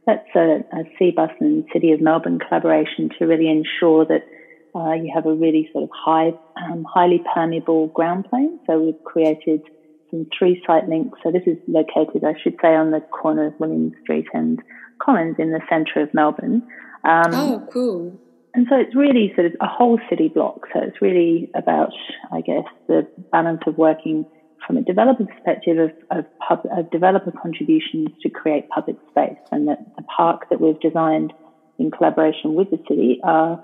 that's 0.05 0.27
a, 0.35 0.63
a 0.71 0.83
CBUS 0.99 1.33
and 1.39 1.65
City 1.73 1.91
of 1.91 2.01
Melbourne 2.01 2.37
collaboration 2.37 3.09
to 3.17 3.25
really 3.25 3.49
ensure 3.49 4.05
that 4.05 4.27
uh, 4.75 4.93
you 4.93 5.11
have 5.13 5.25
a 5.25 5.33
really 5.33 5.67
sort 5.73 5.85
of 5.85 5.89
high, 5.91 6.33
um, 6.61 6.85
highly 6.87 7.23
permeable 7.33 7.87
ground 7.87 8.29
plane. 8.29 8.59
So 8.67 8.79
we've 8.79 9.03
created 9.03 9.63
some 10.11 10.27
three 10.37 10.61
site 10.67 10.87
links. 10.87 11.17
So 11.23 11.31
this 11.31 11.43
is 11.47 11.57
located, 11.67 12.23
I 12.23 12.35
should 12.43 12.57
say, 12.61 12.75
on 12.75 12.91
the 12.91 12.99
corner 12.99 13.47
of 13.47 13.59
William 13.59 13.91
Street 14.03 14.27
and 14.33 14.61
Collins 14.99 15.37
in 15.39 15.51
the 15.51 15.61
centre 15.67 16.01
of 16.01 16.13
Melbourne. 16.13 16.61
Um, 17.03 17.33
oh, 17.33 17.67
cool. 17.73 18.19
And 18.53 18.65
so 18.69 18.75
it's 18.77 18.95
really 18.95 19.31
sort 19.35 19.47
of 19.47 19.53
a 19.61 19.67
whole 19.67 19.99
city 20.09 20.27
block. 20.27 20.61
So 20.73 20.81
it's 20.81 21.01
really 21.01 21.51
about, 21.55 21.91
I 22.31 22.41
guess, 22.41 22.65
the 22.87 23.07
balance 23.31 23.61
of 23.67 23.77
working 23.77 24.25
from 24.65 24.77
a 24.77 24.81
developer 24.81 25.25
perspective 25.25 25.77
of, 25.77 25.91
of, 26.17 26.25
pub, 26.39 26.65
of 26.71 26.89
developer 26.91 27.31
contributions 27.31 28.09
to 28.21 28.29
create 28.29 28.67
public 28.69 28.97
space 29.09 29.37
and 29.51 29.67
that 29.67 29.79
the 29.95 30.03
park 30.03 30.49
that 30.49 30.59
we've 30.59 30.79
designed 30.79 31.31
in 31.77 31.91
collaboration 31.91 32.55
with 32.55 32.69
the 32.71 32.79
city 32.87 33.19
uh, 33.23 33.55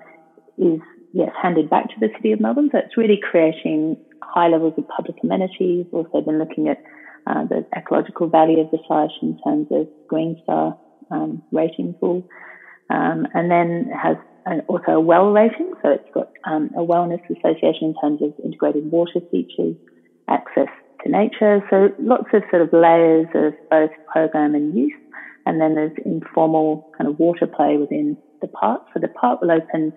is 0.58 0.80
yes 1.14 1.32
handed 1.42 1.70
back 1.70 1.90
to 1.90 1.96
the 2.00 2.10
city 2.16 2.32
of 2.32 2.40
Melbourne. 2.40 2.70
So 2.72 2.78
it's 2.78 2.98
really 2.98 3.20
creating 3.22 3.98
high 4.22 4.48
levels 4.48 4.74
of 4.78 4.88
public 4.88 5.18
amenities. 5.24 5.86
We've 5.92 6.06
Also 6.06 6.22
been 6.22 6.40
looking 6.40 6.70
at 6.70 6.82
uh, 7.28 7.46
the 7.46 7.66
ecological 7.76 8.28
value 8.28 8.60
of 8.60 8.72
the 8.72 8.80
site 8.88 9.10
in 9.22 9.40
terms 9.44 9.68
of 9.72 9.88
Green 10.08 10.40
Star 10.44 10.78
um, 11.12 11.42
rating 11.52 11.96
tool, 12.00 12.28
um, 12.90 13.28
and 13.34 13.50
then 13.50 13.92
has 13.92 14.18
an, 14.46 14.62
also 14.68 14.92
a 14.92 15.00
well 15.00 15.32
rating. 15.32 15.74
So 15.82 15.90
it's 15.90 16.10
got 16.14 16.32
um, 16.46 16.70
a 16.76 16.82
wellness 16.82 17.24
association 17.30 17.94
in 17.94 17.96
terms 18.02 18.22
of 18.22 18.34
integrated 18.44 18.92
water 18.92 19.20
features, 19.32 19.76
access 20.28 20.70
to 21.04 21.10
nature. 21.10 21.64
So 21.70 21.90
lots 22.00 22.28
of 22.34 22.44
sort 22.50 22.62
of 22.62 22.74
layers 22.74 23.28
of 23.34 23.54
both 23.70 23.92
program 24.12 24.56
and 24.56 24.76
use. 24.76 24.94
And 25.46 25.62
then 25.62 25.76
there's 25.76 25.96
informal 26.06 26.92
kind 26.98 27.10
of 27.10 27.20
water 27.20 27.46
play 27.46 27.78
within 27.78 28.18
the 28.42 28.48
park. 28.48 28.82
So 28.94 29.00
the 29.00 29.08
park 29.08 29.42
will 29.42 29.52
open 29.52 29.94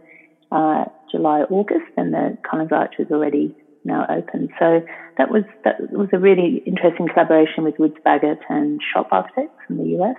uh, 0.53 0.85
July, 1.11 1.43
August, 1.43 1.91
and 1.97 2.13
the 2.13 2.37
Collins 2.49 2.73
Arch 2.73 2.95
is 2.99 3.11
already 3.11 3.55
now 3.85 4.07
open. 4.11 4.49
So 4.59 4.83
that 5.17 5.31
was 5.31 5.45
that 5.65 5.91
was 5.93 6.09
a 6.13 6.19
really 6.19 6.63
interesting 6.67 7.09
collaboration 7.09 7.65
with 7.65 7.79
Woods 7.79 7.97
Bagot 8.05 8.39
and 8.49 8.81
Shop 8.93 9.09
Architects 9.11 9.59
from 9.67 9.79
the 9.79 9.99
US. 9.99 10.17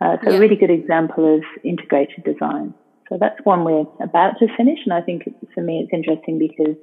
Uh, 0.00 0.16
so 0.22 0.30
yeah. 0.30 0.36
a 0.36 0.40
really 0.40 0.56
good 0.56 0.70
example 0.70 1.36
of 1.36 1.42
integrated 1.64 2.24
design. 2.24 2.74
So 3.08 3.18
that's 3.20 3.38
one 3.44 3.64
we're 3.64 3.86
about 4.00 4.38
to 4.40 4.46
finish, 4.56 4.78
and 4.84 4.92
I 4.92 5.00
think 5.00 5.24
for 5.54 5.62
me 5.62 5.80
it's 5.80 5.92
interesting 5.92 6.38
because 6.38 6.76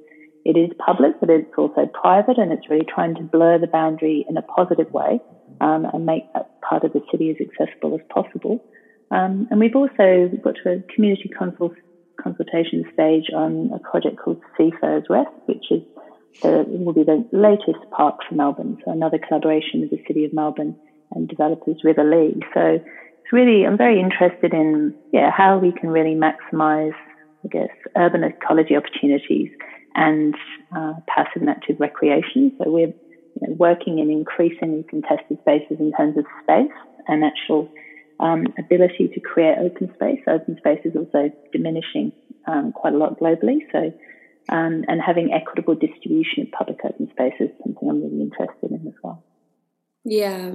it 0.44 0.56
is 0.56 0.70
public, 0.84 1.20
but 1.20 1.30
it's 1.30 1.52
also 1.56 1.86
private, 1.86 2.38
and 2.38 2.52
it's 2.52 2.68
really 2.68 2.86
trying 2.86 3.14
to 3.16 3.22
blur 3.22 3.58
the 3.58 3.66
boundary 3.66 4.24
in 4.28 4.36
a 4.36 4.42
positive 4.42 4.90
way 4.92 5.20
um, 5.60 5.86
and 5.92 6.06
make 6.06 6.32
that 6.34 6.60
part 6.60 6.84
of 6.84 6.92
the 6.92 7.02
city 7.10 7.30
as 7.30 7.36
accessible 7.40 7.94
as 7.94 8.00
possible. 8.08 8.64
Um, 9.10 9.48
and 9.50 9.60
we've 9.60 9.76
also 9.76 10.30
got 10.42 10.54
to 10.62 10.70
a 10.72 10.94
community 10.94 11.30
consult- 11.36 11.76
consultation 12.20 12.84
stage 12.92 13.30
on 13.34 13.70
a 13.74 13.78
project 13.78 14.16
called 14.16 14.40
Seafarers 14.56 15.04
Rest, 15.08 15.30
which 15.46 15.70
is 15.70 15.82
the, 16.42 16.64
will 16.66 16.92
be 16.92 17.04
the 17.04 17.26
latest 17.32 17.90
park 17.90 18.16
for 18.28 18.34
Melbourne. 18.34 18.78
So 18.84 18.90
another 18.90 19.18
collaboration 19.18 19.80
with 19.80 19.90
the 19.90 20.02
City 20.06 20.24
of 20.24 20.32
Melbourne 20.32 20.76
and 21.12 21.28
developers 21.28 21.76
Riverlee. 21.84 22.42
So 22.52 22.80
it's 23.24 23.32
really, 23.32 23.66
I'm 23.66 23.78
very 23.78 24.00
interested 24.00 24.52
in, 24.52 24.92
yeah, 25.12 25.30
how 25.34 25.58
we 25.58 25.72
can 25.72 25.88
really 25.88 26.14
maximize, 26.14 26.92
I 27.44 27.48
guess, 27.50 27.68
urban 27.96 28.22
ecology 28.22 28.76
opportunities 28.76 29.48
and 29.94 30.34
uh, 30.76 30.92
passive 31.08 31.40
and 31.40 31.48
active 31.48 31.76
recreation. 31.80 32.52
So 32.58 32.70
we're 32.70 32.88
you 32.88 33.40
know, 33.40 33.54
working 33.58 33.98
in 33.98 34.10
increasingly 34.10 34.84
contested 34.88 35.38
spaces 35.40 35.78
in 35.80 35.92
terms 35.96 36.18
of 36.18 36.24
space 36.42 36.70
and 37.08 37.24
actual 37.24 37.70
um, 38.20 38.44
ability 38.58 39.08
to 39.14 39.20
create 39.20 39.56
open 39.58 39.88
space. 39.94 40.20
Open 40.28 40.56
space 40.58 40.80
is 40.84 40.94
also 40.94 41.30
diminishing 41.50 42.12
um, 42.46 42.72
quite 42.72 42.92
a 42.92 42.98
lot 42.98 43.18
globally. 43.18 43.58
So, 43.72 43.90
um, 44.50 44.84
and 44.86 45.00
having 45.00 45.32
equitable 45.32 45.76
distribution 45.76 46.42
of 46.42 46.50
public 46.50 46.78
open 46.84 47.08
space 47.10 47.32
is 47.40 47.48
something 47.62 47.88
I'm 47.88 48.02
really 48.02 48.20
interested 48.20 48.70
in 48.70 48.86
as 48.86 48.94
well. 49.02 49.24
Yeah. 50.04 50.50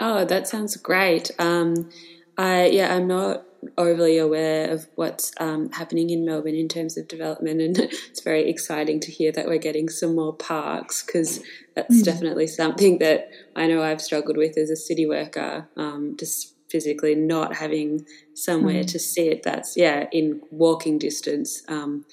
Oh, 0.00 0.24
that 0.24 0.48
sounds 0.48 0.76
great. 0.76 1.30
Um, 1.38 1.90
I 2.38 2.66
yeah, 2.66 2.94
I'm 2.94 3.06
not 3.06 3.44
overly 3.76 4.16
aware 4.16 4.70
of 4.70 4.88
what's 4.94 5.32
um, 5.38 5.70
happening 5.72 6.08
in 6.08 6.24
Melbourne 6.24 6.54
in 6.54 6.68
terms 6.68 6.96
of 6.96 7.06
development, 7.06 7.60
and 7.60 7.78
it's 8.08 8.22
very 8.22 8.48
exciting 8.48 9.00
to 9.00 9.10
hear 9.10 9.30
that 9.32 9.46
we're 9.46 9.58
getting 9.58 9.90
some 9.90 10.14
more 10.14 10.34
parks 10.34 11.04
because 11.04 11.42
that's 11.76 12.00
mm. 12.00 12.04
definitely 12.04 12.46
something 12.46 12.98
that 12.98 13.30
I 13.54 13.66
know 13.66 13.82
I've 13.82 14.00
struggled 14.00 14.38
with 14.38 14.56
as 14.56 14.70
a 14.70 14.76
city 14.76 15.06
worker, 15.06 15.68
um, 15.76 16.16
just 16.18 16.54
physically 16.70 17.14
not 17.14 17.56
having 17.56 18.06
somewhere 18.32 18.84
mm. 18.84 18.86
to 18.86 18.98
sit 18.98 19.42
that's 19.42 19.76
yeah 19.76 20.06
in 20.12 20.40
walking 20.50 20.98
distance. 20.98 21.62
Um, 21.68 22.06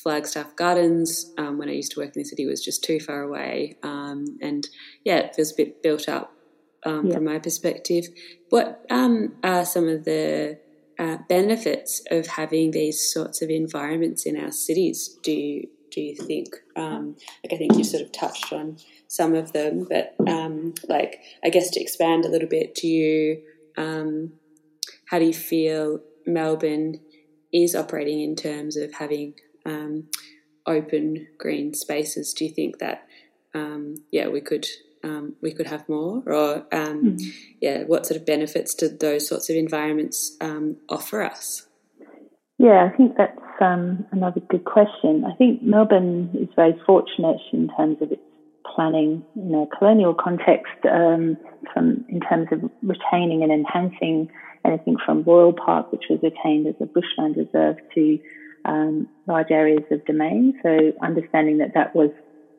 Flagstaff 0.00 0.54
Gardens, 0.54 1.32
um, 1.38 1.58
when 1.58 1.68
I 1.68 1.72
used 1.72 1.90
to 1.92 2.00
work 2.00 2.14
in 2.14 2.22
the 2.22 2.28
city, 2.28 2.46
was 2.46 2.64
just 2.64 2.84
too 2.84 3.00
far 3.00 3.22
away, 3.22 3.78
um, 3.82 4.38
and 4.40 4.68
yeah, 5.02 5.16
it 5.16 5.34
feels 5.34 5.52
a 5.52 5.56
bit 5.56 5.82
built 5.82 6.08
up 6.08 6.32
um, 6.84 7.06
yeah. 7.06 7.14
from 7.14 7.24
my 7.24 7.38
perspective. 7.38 8.06
What 8.50 8.84
um, 8.90 9.34
are 9.42 9.64
some 9.64 9.88
of 9.88 10.04
the 10.04 10.58
uh, 10.98 11.18
benefits 11.28 12.02
of 12.10 12.26
having 12.26 12.70
these 12.70 13.12
sorts 13.12 13.42
of 13.42 13.50
environments 13.50 14.26
in 14.26 14.36
our 14.36 14.52
cities? 14.52 15.18
Do 15.22 15.32
you, 15.32 15.68
do 15.90 16.00
you 16.00 16.16
think? 16.16 16.48
Um, 16.76 17.16
like 17.44 17.52
I 17.52 17.56
think 17.56 17.76
you 17.76 17.84
sort 17.84 18.02
of 18.02 18.12
touched 18.12 18.52
on 18.52 18.78
some 19.08 19.34
of 19.34 19.52
them, 19.52 19.86
but 19.88 20.14
um, 20.26 20.74
like 20.88 21.20
I 21.44 21.50
guess 21.50 21.70
to 21.70 21.80
expand 21.80 22.24
a 22.24 22.28
little 22.28 22.48
bit, 22.48 22.74
do 22.74 22.88
you 22.88 23.42
um, 23.76 24.32
how 25.06 25.18
do 25.18 25.26
you 25.26 25.34
feel 25.34 26.00
Melbourne 26.26 27.00
is 27.52 27.74
operating 27.74 28.20
in 28.20 28.36
terms 28.36 28.76
of 28.76 28.94
having 28.94 29.34
um, 29.66 30.04
open 30.66 31.28
green 31.38 31.74
spaces? 31.74 32.32
Do 32.32 32.44
you 32.44 32.50
think 32.52 32.78
that 32.78 33.06
um, 33.54 33.96
yeah 34.10 34.28
we 34.28 34.40
could 34.40 34.66
um, 35.02 35.34
we 35.40 35.52
could 35.52 35.66
have 35.66 35.88
more, 35.88 36.22
or 36.26 36.66
um, 36.72 37.16
mm. 37.16 37.34
yeah, 37.60 37.84
what 37.84 38.06
sort 38.06 38.20
of 38.20 38.26
benefits 38.26 38.74
do 38.74 38.88
those 38.88 39.28
sorts 39.28 39.50
of 39.50 39.56
environments 39.56 40.36
um, 40.40 40.76
offer 40.88 41.22
us? 41.22 41.66
Yeah, 42.58 42.88
I 42.92 42.96
think 42.96 43.16
that's 43.16 43.38
um, 43.60 44.06
another 44.12 44.40
good 44.40 44.64
question. 44.64 45.24
I 45.24 45.34
think 45.34 45.62
Melbourne 45.62 46.30
is 46.34 46.48
very 46.54 46.80
fortunate 46.86 47.40
in 47.52 47.68
terms 47.76 47.98
of 48.00 48.12
its 48.12 48.22
planning 48.74 49.24
in 49.36 49.54
a 49.54 49.66
colonial 49.76 50.14
context, 50.14 50.72
um, 50.90 51.36
from 51.72 52.04
in 52.08 52.20
terms 52.20 52.48
of 52.52 52.70
retaining 52.82 53.42
and 53.42 53.52
enhancing 53.52 54.30
anything 54.64 54.96
from 55.04 55.22
Royal 55.24 55.52
Park, 55.52 55.90
which 55.92 56.04
was 56.08 56.20
retained 56.22 56.66
as 56.66 56.74
a 56.80 56.86
bushland 56.86 57.36
reserve, 57.36 57.76
to 57.94 58.18
um, 58.64 59.08
large 59.26 59.50
areas 59.50 59.82
of 59.90 60.04
domain. 60.04 60.58
So 60.62 60.92
understanding 61.02 61.58
that 61.58 61.74
that 61.74 61.94
was 61.94 62.10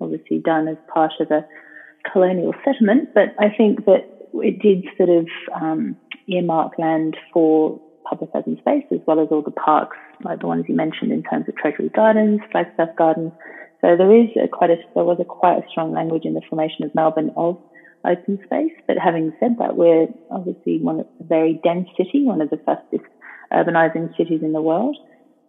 obviously 0.01 0.39
done 0.39 0.67
as 0.67 0.77
part 0.93 1.13
of 1.19 1.31
a 1.31 1.45
colonial 2.12 2.53
settlement, 2.65 3.10
but 3.13 3.36
I 3.39 3.50
think 3.55 3.86
that 3.86 4.10
it 4.36 4.60
did 4.60 4.86
sort 4.98 5.10
of 5.10 5.27
um, 5.53 5.95
earmark 6.27 6.77
land 6.77 7.15
for 7.31 7.79
public 8.07 8.29
open 8.33 8.57
space 8.60 8.83
as 8.91 9.00
well 9.07 9.19
as 9.19 9.29
all 9.31 9.41
the 9.41 9.51
parks, 9.51 9.98
like 10.24 10.39
the 10.41 10.48
ones 10.48 10.65
you 10.67 10.75
mentioned 10.75 11.12
in 11.12 11.24
terms 11.24 11.48
of 11.48 11.55
Treasury 11.55 11.89
Gardens, 11.89 12.41
Flagstaff 12.51 12.89
Gardens. 12.98 13.31
So 13.81 13.95
there 13.98 14.13
is 14.15 14.29
a 14.41 14.48
quite 14.48 14.69
a 14.69 14.77
there 14.95 15.03
was 15.03 15.17
a 15.19 15.25
quite 15.25 15.57
a 15.57 15.69
strong 15.69 15.91
language 15.91 16.25
in 16.25 16.33
the 16.33 16.41
formation 16.50 16.83
of 16.83 16.95
Melbourne 16.95 17.31
of 17.36 17.57
open 18.05 18.39
space. 18.45 18.74
But 18.88 18.98
having 18.98 19.33
said 19.39 19.57
that, 19.60 19.75
we're 19.75 20.07
obviously 20.31 20.79
one 20.79 21.01
of 21.01 21.07
a 21.19 21.24
very 21.24 21.60
dense 21.63 21.88
city, 21.98 22.24
one 22.24 22.41
of 22.41 22.50
the 22.50 22.57
fastest 22.57 23.03
urbanizing 23.51 24.15
cities 24.17 24.41
in 24.41 24.53
the 24.53 24.62
world. 24.62 24.98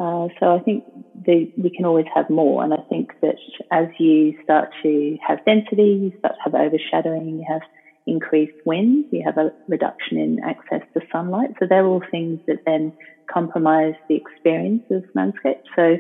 Uh, 0.00 0.26
so 0.40 0.54
I 0.54 0.60
think 0.60 0.84
the, 1.14 1.50
we 1.56 1.70
can 1.70 1.84
always 1.84 2.06
have 2.14 2.28
more. 2.28 2.64
And 2.64 2.72
I 2.72 2.82
think 2.88 3.10
that 3.22 3.36
as 3.70 3.86
you 3.98 4.34
start 4.42 4.68
to 4.82 5.16
have 5.26 5.38
density, 5.46 5.98
you 6.02 6.12
start 6.18 6.34
to 6.34 6.50
have 6.50 6.54
overshadowing, 6.54 7.38
you 7.38 7.44
have 7.48 7.62
increased 8.06 8.54
winds, 8.64 9.06
you 9.12 9.22
have 9.24 9.38
a 9.38 9.50
reduction 9.68 10.18
in 10.18 10.38
access 10.44 10.86
to 10.94 11.00
sunlight. 11.12 11.50
So 11.58 11.66
they're 11.68 11.86
all 11.86 12.02
things 12.10 12.40
that 12.46 12.58
then 12.66 12.92
compromise 13.32 13.94
the 14.08 14.16
experience 14.16 14.82
of 14.90 15.04
landscape. 15.14 15.58
So 15.76 15.96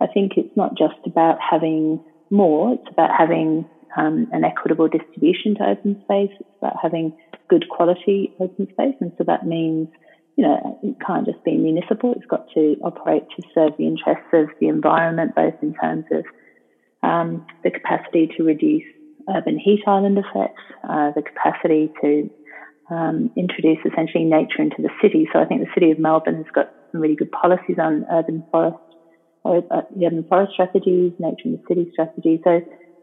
I 0.00 0.06
think 0.06 0.32
it's 0.36 0.54
not 0.56 0.76
just 0.76 0.98
about 1.06 1.38
having 1.40 2.00
more, 2.30 2.74
it's 2.74 2.92
about 2.92 3.10
having 3.16 3.64
um, 3.96 4.26
an 4.30 4.44
equitable 4.44 4.88
distribution 4.88 5.54
to 5.56 5.64
open 5.70 5.96
space. 6.02 6.30
It's 6.38 6.50
about 6.62 6.76
having 6.80 7.12
good 7.48 7.68
quality 7.68 8.32
open 8.40 8.68
space. 8.70 8.94
And 9.00 9.12
so 9.18 9.24
that 9.26 9.44
means 9.44 9.88
you 10.36 10.44
know, 10.44 10.78
it 10.82 10.96
can't 11.06 11.26
just 11.26 11.42
be 11.44 11.56
municipal. 11.56 12.12
It's 12.16 12.26
got 12.26 12.46
to 12.54 12.76
operate 12.82 13.24
to 13.36 13.42
serve 13.54 13.72
the 13.76 13.86
interests 13.86 14.30
of 14.32 14.48
the 14.60 14.68
environment, 14.68 15.34
both 15.34 15.54
in 15.62 15.74
terms 15.74 16.04
of 16.10 16.24
um, 17.02 17.46
the 17.64 17.70
capacity 17.70 18.30
to 18.36 18.44
reduce 18.44 18.84
urban 19.34 19.58
heat 19.58 19.82
island 19.86 20.18
effects, 20.18 20.62
uh, 20.88 21.12
the 21.14 21.22
capacity 21.22 21.92
to 22.00 22.30
um, 22.90 23.30
introduce 23.36 23.78
essentially 23.84 24.24
nature 24.24 24.62
into 24.62 24.82
the 24.82 24.90
city. 25.00 25.28
So 25.32 25.40
I 25.40 25.44
think 25.44 25.60
the 25.60 25.70
city 25.74 25.90
of 25.90 25.98
Melbourne 25.98 26.36
has 26.36 26.52
got 26.54 26.72
some 26.90 27.00
really 27.00 27.16
good 27.16 27.30
policies 27.30 27.76
on 27.78 28.04
urban 28.10 28.44
forest, 28.50 28.78
or, 29.44 29.62
uh, 29.70 29.82
urban 29.96 30.24
forest 30.28 30.52
strategies, 30.54 31.12
nature 31.18 31.46
in 31.46 31.52
the 31.52 31.62
city 31.68 31.88
strategy. 31.92 32.40
So 32.44 32.60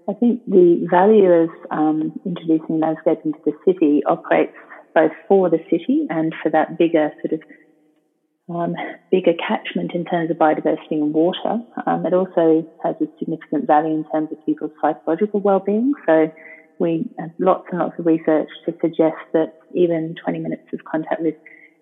I 0.09 0.13
think 0.13 0.45
the 0.47 0.87
value 0.89 1.31
of 1.31 1.49
um, 1.71 2.19
introducing 2.25 2.79
landscape 2.79 3.19
into 3.25 3.39
the 3.45 3.53
city 3.65 4.03
operates 4.05 4.55
both 4.97 5.11
for 5.27 5.47
the 5.47 5.59
city 5.69 6.07
and 6.09 6.33
for 6.41 6.49
that 6.49 6.75
bigger 6.75 7.11
sort 7.21 7.33
of 7.33 7.41
um, 8.49 8.73
bigger 9.11 9.33
catchment 9.47 9.91
in 9.93 10.05
terms 10.05 10.31
of 10.31 10.37
biodiversity 10.37 10.93
and 10.93 11.13
water. 11.13 11.59
Um, 11.85 12.03
it 12.05 12.13
also 12.13 12.65
has 12.81 12.95
a 12.99 13.05
significant 13.19 13.67
value 13.67 13.93
in 13.93 14.03
terms 14.11 14.29
of 14.31 14.43
people's 14.43 14.71
psychological 14.81 15.39
well-being. 15.41 15.91
So 16.07 16.29
we 16.79 17.05
have 17.19 17.29
lots 17.39 17.65
and 17.69 17.79
lots 17.79 17.93
of 17.99 18.07
research 18.07 18.47
to 18.65 18.73
suggest 18.81 19.17
that 19.33 19.49
even 19.75 20.15
20 20.23 20.39
minutes 20.39 20.63
of 20.73 20.79
contact 20.91 21.21
with 21.21 21.35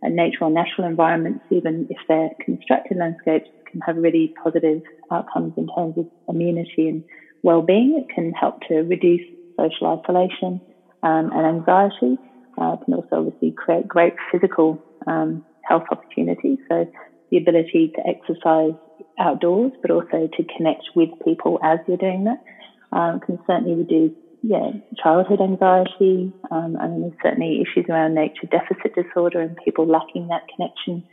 nature 0.03 0.43
or 0.43 0.49
natural 0.49 0.85
environments, 0.87 1.45
even 1.51 1.87
if 1.89 1.97
they're 2.09 2.29
constructed 2.43 2.97
landscapes, 2.97 3.47
can 3.71 3.79
have 3.81 3.95
really 3.95 4.33
positive 4.43 4.81
outcomes 5.09 5.53
in 5.55 5.67
terms 5.77 5.97
of 5.97 6.05
immunity 6.27 6.89
and 6.89 7.03
well-being. 7.43 7.97
It 7.97 8.13
can 8.13 8.33
help 8.33 8.55
to 8.67 8.81
reduce 8.81 9.21
social 9.57 9.87
isolation 9.87 10.61
um, 11.03 11.31
and 11.31 11.45
anxiety. 11.45 12.19
Uh, 12.57 12.77
can 12.83 12.93
also 12.93 13.07
obviously 13.17 13.51
create 13.51 13.87
great 13.87 14.13
physical 14.31 14.79
um, 15.07 15.43
health 15.63 15.83
opportunities. 15.91 16.57
So 16.69 16.85
the 17.31 17.37
ability 17.37 17.91
to 17.95 18.01
exercise 18.07 18.73
outdoors, 19.19 19.71
but 19.81 19.91
also 19.91 20.29
to 20.31 20.43
connect 20.55 20.83
with 20.95 21.09
people 21.23 21.59
as 21.63 21.79
you're 21.87 21.97
doing 21.97 22.25
that, 22.25 22.39
um, 22.97 23.19
can 23.19 23.39
certainly 23.47 23.75
reduce 23.75 24.13
yeah, 24.41 24.71
childhood 25.01 25.41
anxiety. 25.41 26.31
Um, 26.51 26.77
mean, 26.87 27.01
there's 27.01 27.13
certainly 27.23 27.61
issues 27.61 27.85
around 27.89 28.13
nature 28.13 28.47
deficit 28.49 28.93
disorder 28.93 29.41
and 29.41 29.57
people 29.65 29.87
lacking 29.87 30.27
that 30.27 30.43
connection 30.53 31.03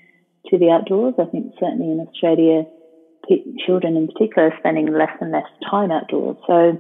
to 0.49 0.59
the 0.59 0.71
outdoors. 0.71 1.15
I 1.19 1.25
think 1.27 1.53
certainly 1.59 1.91
in 1.93 2.07
Australia, 2.07 2.65
children 3.65 3.97
in 3.97 4.09
particular 4.09 4.49
are 4.49 4.55
spending 4.59 4.93
less 4.93 5.17
and 5.21 5.33
less 5.33 5.49
time 5.71 5.91
outdoors. 5.91 6.37
So 6.47 6.77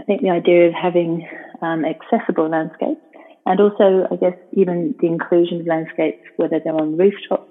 I 0.00 0.02
think 0.04 0.22
the 0.22 0.30
idea 0.30 0.68
of 0.68 0.74
having 0.74 1.26
um, 1.60 1.84
accessible 1.84 2.48
landscapes 2.48 3.00
and 3.46 3.60
also, 3.60 4.06
I 4.10 4.16
guess, 4.16 4.34
even 4.52 4.94
the 5.00 5.06
inclusion 5.06 5.60
of 5.60 5.66
landscapes, 5.66 6.18
whether 6.36 6.60
they're 6.62 6.74
on 6.74 6.96
rooftops, 6.96 7.44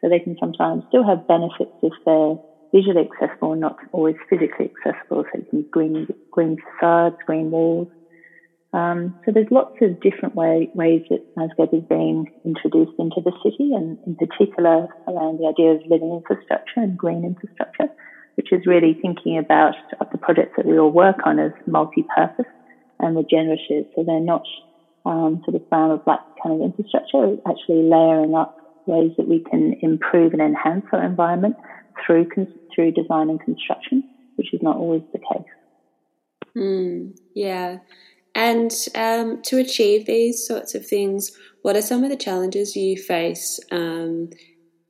so 0.00 0.08
they 0.08 0.20
can 0.20 0.36
sometimes 0.40 0.84
still 0.88 1.04
have 1.04 1.26
benefits 1.26 1.72
if 1.82 1.92
they're 2.04 2.34
visually 2.74 3.08
accessible 3.08 3.52
and 3.52 3.60
not 3.60 3.76
always 3.92 4.16
physically 4.28 4.70
accessible. 4.84 5.24
So 5.32 5.38
you 5.38 5.44
can 5.48 5.66
green, 5.72 6.06
green 6.32 6.56
facades, 6.80 7.16
green 7.26 7.50
walls. 7.50 7.88
Um, 8.72 9.14
so 9.24 9.32
there's 9.32 9.46
lots 9.50 9.72
of 9.80 9.98
different 10.00 10.34
way, 10.34 10.68
ways 10.74 11.02
that 11.08 11.20
landscape 11.36 11.70
is 11.72 11.84
being 11.88 12.26
introduced 12.44 12.92
into 12.98 13.22
the 13.24 13.32
city, 13.42 13.72
and 13.72 13.96
in 14.06 14.16
particular 14.16 14.86
around 15.08 15.38
the 15.38 15.46
idea 15.46 15.72
of 15.72 15.80
living 15.86 16.12
infrastructure 16.12 16.80
and 16.80 16.98
green 16.98 17.24
infrastructure, 17.24 17.88
which 18.34 18.48
is 18.52 18.66
really 18.66 18.96
thinking 19.00 19.38
about 19.38 19.74
the 20.10 20.18
projects 20.18 20.52
that 20.56 20.66
we 20.66 20.78
all 20.78 20.90
work 20.90 21.16
on 21.24 21.38
as 21.38 21.52
multi-purpose 21.66 22.46
and 22.98 23.16
regenerative. 23.16 23.86
So 23.94 24.04
they're 24.04 24.20
not 24.20 24.42
um, 25.06 25.42
sort 25.44 25.56
of 25.56 25.62
or 25.70 25.98
black 25.98 26.20
kind 26.42 26.54
of 26.54 26.60
infrastructure, 26.62 27.36
actually 27.48 27.82
layering 27.82 28.34
up 28.34 28.58
ways 28.86 29.12
that 29.16 29.28
we 29.28 29.44
can 29.50 29.74
improve 29.82 30.32
and 30.32 30.42
enhance 30.42 30.84
our 30.92 31.04
environment 31.04 31.56
through 32.04 32.28
through 32.74 32.92
design 32.92 33.30
and 33.30 33.40
construction, 33.40 34.04
which 34.36 34.52
is 34.52 34.60
not 34.62 34.76
always 34.76 35.02
the 35.12 35.18
case. 35.18 35.48
Mm, 36.56 37.18
yeah. 37.34 37.78
And 38.34 38.70
um, 38.94 39.40
to 39.42 39.58
achieve 39.58 40.06
these 40.06 40.46
sorts 40.46 40.74
of 40.74 40.86
things, 40.86 41.36
what 41.62 41.74
are 41.74 41.82
some 41.82 42.04
of 42.04 42.10
the 42.10 42.16
challenges 42.16 42.76
you 42.76 42.96
face 42.96 43.58
um, 43.72 44.30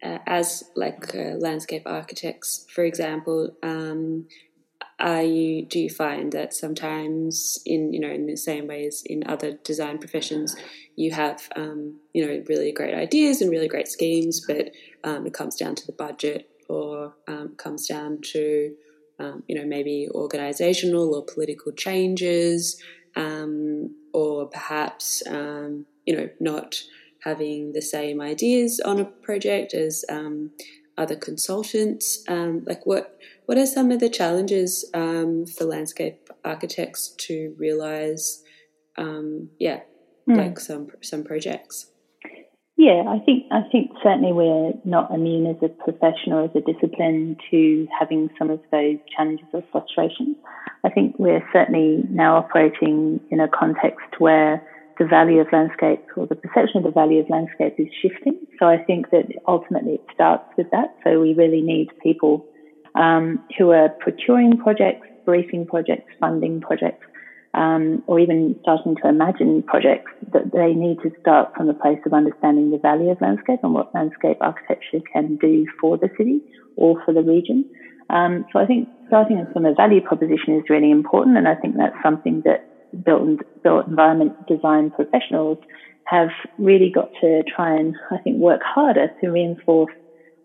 uh, 0.02 0.18
as 0.26 0.64
like 0.74 1.14
uh, 1.14 1.36
landscape 1.38 1.82
architects, 1.86 2.66
for 2.74 2.84
example? 2.84 3.56
Um, 3.62 4.26
are 4.98 5.22
you 5.22 5.66
do 5.66 5.78
you 5.78 5.90
find 5.90 6.32
that 6.32 6.54
sometimes 6.54 7.58
in 7.66 7.92
you 7.92 8.00
know 8.00 8.08
in 8.08 8.26
the 8.26 8.36
same 8.36 8.66
way 8.66 8.86
as 8.86 9.02
in 9.04 9.22
other 9.26 9.52
design 9.62 9.98
professions 9.98 10.56
you 10.96 11.10
have 11.10 11.48
um, 11.54 12.00
you 12.14 12.26
know 12.26 12.42
really 12.48 12.72
great 12.72 12.94
ideas 12.94 13.42
and 13.42 13.50
really 13.50 13.68
great 13.68 13.88
schemes 13.88 14.44
but 14.46 14.70
um, 15.04 15.26
it 15.26 15.34
comes 15.34 15.56
down 15.56 15.74
to 15.74 15.86
the 15.86 15.92
budget 15.92 16.48
or 16.68 17.14
um, 17.28 17.54
comes 17.58 17.86
down 17.86 18.18
to 18.22 18.74
um, 19.18 19.42
you 19.46 19.54
know 19.54 19.66
maybe 19.66 20.08
organizational 20.14 21.14
or 21.14 21.22
political 21.22 21.72
changes 21.72 22.80
um, 23.16 23.94
or 24.14 24.46
perhaps 24.46 25.22
um, 25.26 25.84
you 26.06 26.16
know 26.16 26.28
not 26.40 26.82
having 27.22 27.72
the 27.72 27.82
same 27.82 28.20
ideas 28.20 28.80
on 28.80 28.98
a 28.98 29.04
project 29.04 29.74
as 29.74 30.04
other 30.96 31.16
consultants. 31.16 32.22
Like 32.28 32.86
what 32.86 33.18
what 33.46 33.58
are 33.58 33.66
some 33.66 33.90
of 33.90 34.00
the 34.00 34.10
challenges 34.10 34.88
um, 34.92 35.46
for 35.46 35.64
landscape 35.64 36.28
architects 36.44 37.14
to 37.18 37.54
realize, 37.58 38.42
um, 38.98 39.48
yeah, 39.58 39.80
mm. 40.28 40.36
like 40.36 40.60
some 40.60 40.88
some 41.00 41.24
projects? 41.24 41.90
Yeah, 42.76 43.04
I 43.08 43.20
think 43.24 43.44
I 43.50 43.62
think 43.72 43.92
certainly 44.02 44.32
we're 44.32 44.74
not 44.84 45.10
immune 45.10 45.46
as 45.46 45.56
a 45.62 45.68
profession 45.68 46.32
or 46.32 46.44
as 46.44 46.50
a 46.54 46.60
discipline 46.60 47.36
to 47.50 47.88
having 47.98 48.28
some 48.38 48.50
of 48.50 48.60
those 48.70 48.98
challenges 49.16 49.46
or 49.52 49.64
frustrations. 49.72 50.36
I 50.84 50.90
think 50.90 51.16
we're 51.18 51.42
certainly 51.52 52.04
now 52.10 52.36
operating 52.36 53.20
in 53.30 53.40
a 53.40 53.48
context 53.48 54.20
where 54.20 54.62
the 54.98 55.06
value 55.06 55.40
of 55.40 55.46
landscape 55.52 56.04
or 56.16 56.26
the 56.26 56.34
perception 56.34 56.78
of 56.78 56.84
the 56.84 56.90
value 56.90 57.20
of 57.20 57.30
landscape 57.30 57.74
is 57.78 57.88
shifting. 58.02 58.46
So 58.58 58.66
I 58.66 58.78
think 58.78 59.10
that 59.10 59.26
ultimately 59.46 59.94
it 59.94 60.04
starts 60.12 60.44
with 60.56 60.70
that. 60.70 60.96
So 61.04 61.20
we 61.20 61.34
really 61.34 61.60
need 61.60 61.88
people 62.02 62.46
um, 62.96 63.44
who 63.58 63.70
are 63.70 63.88
procuring 63.88 64.56
projects, 64.58 65.06
briefing 65.24 65.66
projects, 65.66 66.10
funding 66.20 66.60
projects, 66.60 67.06
um, 67.54 68.02
or 68.06 68.20
even 68.20 68.54
starting 68.62 68.96
to 68.96 69.08
imagine 69.08 69.62
projects 69.62 70.12
that 70.32 70.52
they 70.52 70.74
need 70.74 70.98
to 71.02 71.10
start 71.20 71.54
from 71.56 71.66
the 71.66 71.74
place 71.74 71.98
of 72.04 72.12
understanding 72.12 72.70
the 72.70 72.78
value 72.78 73.10
of 73.10 73.20
landscape 73.20 73.60
and 73.62 73.72
what 73.72 73.94
landscape 73.94 74.36
architecture 74.40 75.00
can 75.12 75.36
do 75.36 75.66
for 75.80 75.96
the 75.96 76.10
city 76.18 76.40
or 76.76 77.02
for 77.04 77.14
the 77.14 77.22
region. 77.22 77.64
Um, 78.10 78.44
so 78.52 78.58
I 78.58 78.66
think 78.66 78.88
starting 79.08 79.44
from 79.52 79.64
a 79.64 79.74
value 79.74 80.00
proposition 80.00 80.54
is 80.56 80.64
really 80.68 80.90
important, 80.90 81.38
and 81.38 81.48
I 81.48 81.54
think 81.54 81.76
that's 81.76 81.96
something 82.02 82.42
that 82.44 82.68
built, 83.04 83.40
built 83.62 83.88
environment 83.88 84.46
design 84.46 84.90
professionals 84.90 85.58
have 86.04 86.28
really 86.58 86.90
got 86.94 87.10
to 87.20 87.42
try 87.42 87.74
and 87.74 87.96
I 88.12 88.18
think 88.18 88.36
work 88.36 88.60
harder 88.62 89.08
to 89.20 89.28
reinforce 89.28 89.92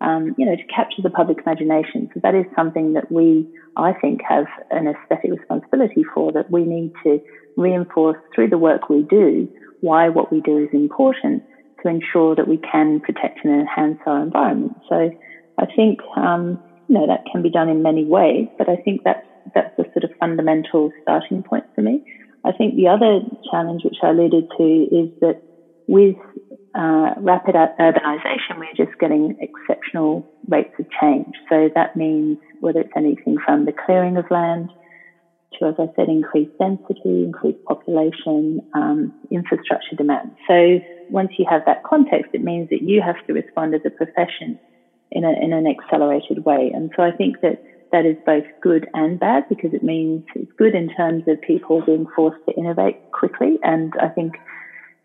um, 0.02 0.34
you 0.36 0.44
know, 0.44 0.56
to 0.56 0.64
capture 0.74 1.02
the 1.02 1.10
public 1.10 1.38
imagination. 1.46 2.08
So 2.12 2.20
that 2.22 2.34
is 2.34 2.44
something 2.56 2.94
that 2.94 3.10
we, 3.10 3.46
I 3.76 3.92
think, 4.00 4.20
have 4.28 4.46
an 4.70 4.88
aesthetic 4.88 5.30
responsibility 5.30 6.04
for, 6.14 6.32
that 6.32 6.50
we 6.50 6.64
need 6.64 6.90
to 7.04 7.18
reinforce 7.56 8.18
through 8.34 8.48
the 8.48 8.58
work 8.58 8.88
we 8.88 9.04
do 9.08 9.48
why 9.82 10.08
what 10.08 10.30
we 10.32 10.40
do 10.40 10.58
is 10.58 10.68
important 10.72 11.42
to 11.82 11.88
ensure 11.88 12.34
that 12.36 12.48
we 12.48 12.58
can 12.58 13.00
protect 13.00 13.40
and 13.44 13.52
enhance 13.52 13.98
our 14.06 14.22
environment. 14.22 14.76
So 14.88 15.10
I 15.58 15.66
think, 15.76 15.98
um, 16.16 16.58
you 16.88 16.94
know, 16.94 17.06
that 17.08 17.20
can 17.30 17.42
be 17.42 17.50
done 17.50 17.68
in 17.68 17.82
many 17.82 18.04
ways, 18.04 18.46
but 18.56 18.68
I 18.68 18.76
think 18.84 19.00
that's, 19.04 19.20
that's 19.54 19.70
the 19.76 19.84
sort 19.92 20.04
of 20.04 20.10
fundamental 20.20 20.90
starting 21.02 21.42
point 21.42 21.64
for 21.74 21.82
me. 21.82 22.00
I 22.44 22.52
think 22.52 22.76
the 22.76 22.88
other 22.88 23.20
challenge, 23.50 23.82
which 23.84 23.98
I 24.02 24.10
alluded 24.10 24.44
to, 24.56 24.86
is 24.90 25.10
that 25.20 25.36
with 25.88 26.16
uh, 26.74 27.10
rapid 27.18 27.54
urbanisation, 27.54 28.58
we're 28.58 28.72
just 28.76 28.96
getting 28.98 29.34
exceptional 29.40 30.26
rates 30.48 30.72
of 30.78 30.86
change. 31.00 31.32
So 31.48 31.68
that 31.74 31.94
means 31.94 32.38
whether 32.60 32.80
it's 32.80 32.96
anything 32.96 33.36
from 33.44 33.64
the 33.64 33.72
clearing 33.84 34.16
of 34.16 34.24
land 34.30 34.70
to, 35.58 35.66
as 35.66 35.74
I 35.78 35.86
said, 35.96 36.08
increased 36.08 36.52
density, 36.58 37.24
increased 37.24 37.62
population, 37.68 38.60
um, 38.74 39.12
infrastructure 39.30 39.96
demand. 39.96 40.36
So 40.48 40.80
once 41.08 41.30
you 41.38 41.44
have 41.48 41.62
that 41.66 41.82
context, 41.86 42.30
it 42.32 42.42
means 42.42 42.68
that 42.70 42.82
you 42.82 43.02
have 43.02 43.16
to 43.26 43.34
respond 43.34 43.74
as 43.74 43.82
a 43.84 43.90
profession 43.90 44.58
in, 45.10 45.24
a, 45.24 45.32
in 45.32 45.52
an 45.52 45.66
accelerated 45.66 46.44
way. 46.44 46.72
And 46.74 46.90
so 46.96 47.02
I 47.02 47.12
think 47.12 47.36
that 47.42 47.56
that 47.92 48.06
is 48.06 48.16
both 48.24 48.44
good 48.62 48.86
and 48.94 49.20
bad 49.20 49.44
because 49.48 49.74
it 49.74 49.82
means 49.82 50.22
it's 50.34 50.50
good 50.56 50.74
in 50.74 50.88
terms 50.96 51.24
of 51.28 51.38
people 51.46 51.82
being 51.84 52.06
forced 52.16 52.38
to 52.48 52.54
innovate 52.56 52.96
quickly. 53.12 53.58
And 53.62 53.92
I 54.00 54.08
think 54.08 54.32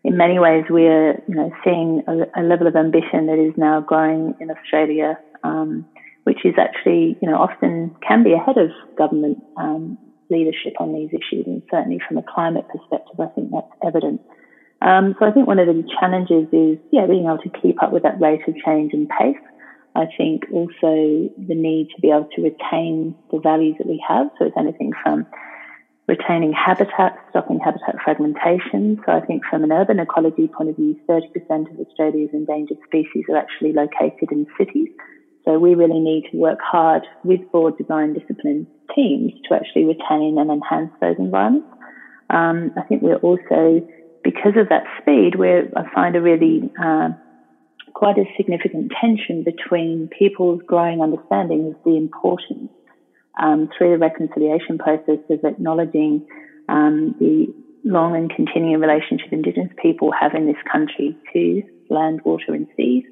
in 0.04 0.16
many 0.16 0.38
ways, 0.38 0.64
we're 0.70 1.22
you 1.26 1.34
know 1.34 1.50
seeing 1.64 2.02
a, 2.06 2.40
a, 2.40 2.42
level 2.42 2.66
of 2.66 2.76
ambition 2.76 3.26
that 3.26 3.38
is 3.38 3.52
now 3.56 3.80
growing 3.80 4.34
in 4.40 4.50
Australia, 4.50 5.18
um, 5.42 5.84
which 6.24 6.44
is 6.44 6.54
actually 6.58 7.18
you 7.20 7.28
know 7.28 7.36
often 7.36 7.94
can 8.06 8.22
be 8.22 8.32
ahead 8.32 8.58
of 8.58 8.70
government 8.96 9.42
um, 9.56 9.98
leadership 10.30 10.74
on 10.78 10.94
these 10.94 11.10
issues, 11.10 11.46
and 11.46 11.62
certainly 11.70 12.00
from 12.06 12.18
a 12.18 12.22
climate 12.22 12.66
perspective, 12.68 13.18
I 13.18 13.26
think 13.34 13.50
that's 13.50 13.72
evident. 13.84 14.20
Um, 14.80 15.16
so 15.18 15.26
I 15.26 15.32
think 15.32 15.48
one 15.48 15.58
of 15.58 15.66
the 15.66 15.82
challenges 15.98 16.46
is 16.52 16.78
yeah 16.92 17.06
being 17.06 17.24
able 17.24 17.38
to 17.38 17.50
keep 17.60 17.82
up 17.82 17.92
with 17.92 18.04
that 18.04 18.20
rate 18.20 18.46
of 18.46 18.54
change 18.64 18.92
and 18.92 19.08
pace. 19.08 19.42
I 19.96 20.06
think 20.16 20.44
also 20.52 21.26
the 21.36 21.56
need 21.56 21.88
to 21.96 22.00
be 22.00 22.10
able 22.10 22.28
to 22.36 22.42
retain 22.42 23.16
the 23.32 23.40
values 23.40 23.76
that 23.78 23.88
we 23.88 24.02
have. 24.06 24.28
So 24.38 24.44
it's 24.46 24.56
anything 24.56 24.92
from 25.02 25.26
retaining 26.08 26.52
habitat, 26.52 27.18
stopping 27.30 27.60
habitat 27.60 27.96
fragmentation. 28.02 28.98
So 29.04 29.12
I 29.12 29.20
think 29.20 29.42
from 29.44 29.62
an 29.62 29.70
urban 29.70 30.00
ecology 30.00 30.48
point 30.48 30.70
of 30.70 30.76
view, 30.76 30.98
30% 31.08 31.20
of 31.70 31.86
Australia's 31.86 32.30
endangered 32.32 32.78
species 32.86 33.24
are 33.28 33.36
actually 33.36 33.74
located 33.74 34.32
in 34.32 34.46
cities. 34.56 34.88
So 35.44 35.58
we 35.58 35.74
really 35.74 36.00
need 36.00 36.24
to 36.32 36.36
work 36.38 36.58
hard 36.62 37.06
with 37.24 37.40
board 37.52 37.76
design 37.76 38.14
discipline 38.14 38.66
teams 38.94 39.32
to 39.48 39.54
actually 39.54 39.84
retain 39.84 40.38
and 40.38 40.50
enhance 40.50 40.92
those 41.00 41.16
environments. 41.18 41.68
Um, 42.30 42.72
I 42.76 42.82
think 42.82 43.02
we're 43.02 43.16
also, 43.16 43.86
because 44.24 44.56
of 44.56 44.70
that 44.70 44.84
speed, 45.00 45.36
we're, 45.36 45.70
I 45.76 45.92
find 45.94 46.16
a 46.16 46.22
really 46.22 46.70
uh, 46.82 47.10
quite 47.92 48.16
a 48.16 48.24
significant 48.36 48.92
tension 48.98 49.44
between 49.44 50.08
people's 50.18 50.62
growing 50.66 51.02
understanding 51.02 51.74
of 51.74 51.84
the 51.84 51.96
importance 51.96 52.70
um, 53.38 53.68
through 53.76 53.92
the 53.92 53.98
reconciliation 53.98 54.78
process 54.78 55.18
of 55.30 55.44
acknowledging 55.44 56.26
um, 56.68 57.14
the 57.18 57.46
long 57.84 58.16
and 58.16 58.30
continuing 58.34 58.80
relationship 58.80 59.32
Indigenous 59.32 59.72
people 59.80 60.10
have 60.12 60.34
in 60.34 60.46
this 60.46 60.56
country 60.70 61.16
to 61.32 61.62
land, 61.88 62.20
water, 62.24 62.52
and 62.54 62.66
seas. 62.76 63.04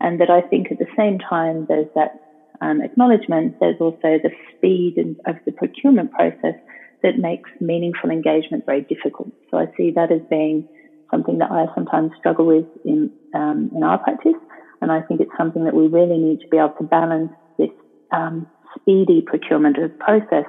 And 0.00 0.20
that 0.20 0.30
I 0.30 0.40
think 0.40 0.72
at 0.72 0.78
the 0.78 0.90
same 0.96 1.18
time 1.18 1.66
there's 1.68 1.86
that 1.94 2.20
um, 2.60 2.80
acknowledgement, 2.82 3.56
there's 3.60 3.80
also 3.80 4.18
the 4.22 4.30
speed 4.56 4.96
of 5.26 5.36
the 5.44 5.52
procurement 5.52 6.12
process 6.12 6.54
that 7.02 7.18
makes 7.18 7.50
meaningful 7.60 8.10
engagement 8.10 8.64
very 8.64 8.80
difficult. 8.82 9.28
So 9.50 9.58
I 9.58 9.66
see 9.76 9.92
that 9.92 10.10
as 10.10 10.20
being 10.30 10.66
something 11.10 11.38
that 11.38 11.50
I 11.50 11.66
sometimes 11.74 12.12
struggle 12.18 12.46
with 12.46 12.66
in 12.84 13.10
um, 13.34 13.70
in 13.74 13.82
our 13.82 13.98
practice, 13.98 14.40
and 14.80 14.90
I 14.90 15.02
think 15.02 15.20
it's 15.20 15.36
something 15.36 15.64
that 15.64 15.74
we 15.74 15.86
really 15.86 16.18
need 16.18 16.40
to 16.40 16.48
be 16.48 16.56
able 16.56 16.74
to 16.78 16.84
balance 16.84 17.32
this 17.58 17.70
um, 18.10 18.46
speedy 18.78 19.22
procurement 19.26 19.78
of 19.78 19.96
process 19.98 20.44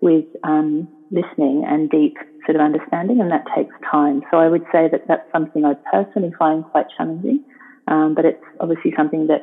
with 0.00 0.24
um, 0.42 0.88
listening 1.10 1.64
and 1.66 1.88
deep 1.90 2.16
sort 2.44 2.56
of 2.56 2.62
understanding, 2.62 3.20
and 3.20 3.30
that 3.30 3.44
takes 3.56 3.74
time. 3.90 4.22
So 4.30 4.38
I 4.38 4.48
would 4.48 4.62
say 4.72 4.88
that 4.90 5.02
that's 5.08 5.22
something 5.32 5.64
I 5.64 5.74
personally 5.92 6.32
find 6.38 6.64
quite 6.64 6.86
challenging, 6.96 7.40
um, 7.88 8.14
but 8.14 8.24
it's 8.24 8.42
obviously 8.60 8.92
something 8.96 9.28
that 9.28 9.42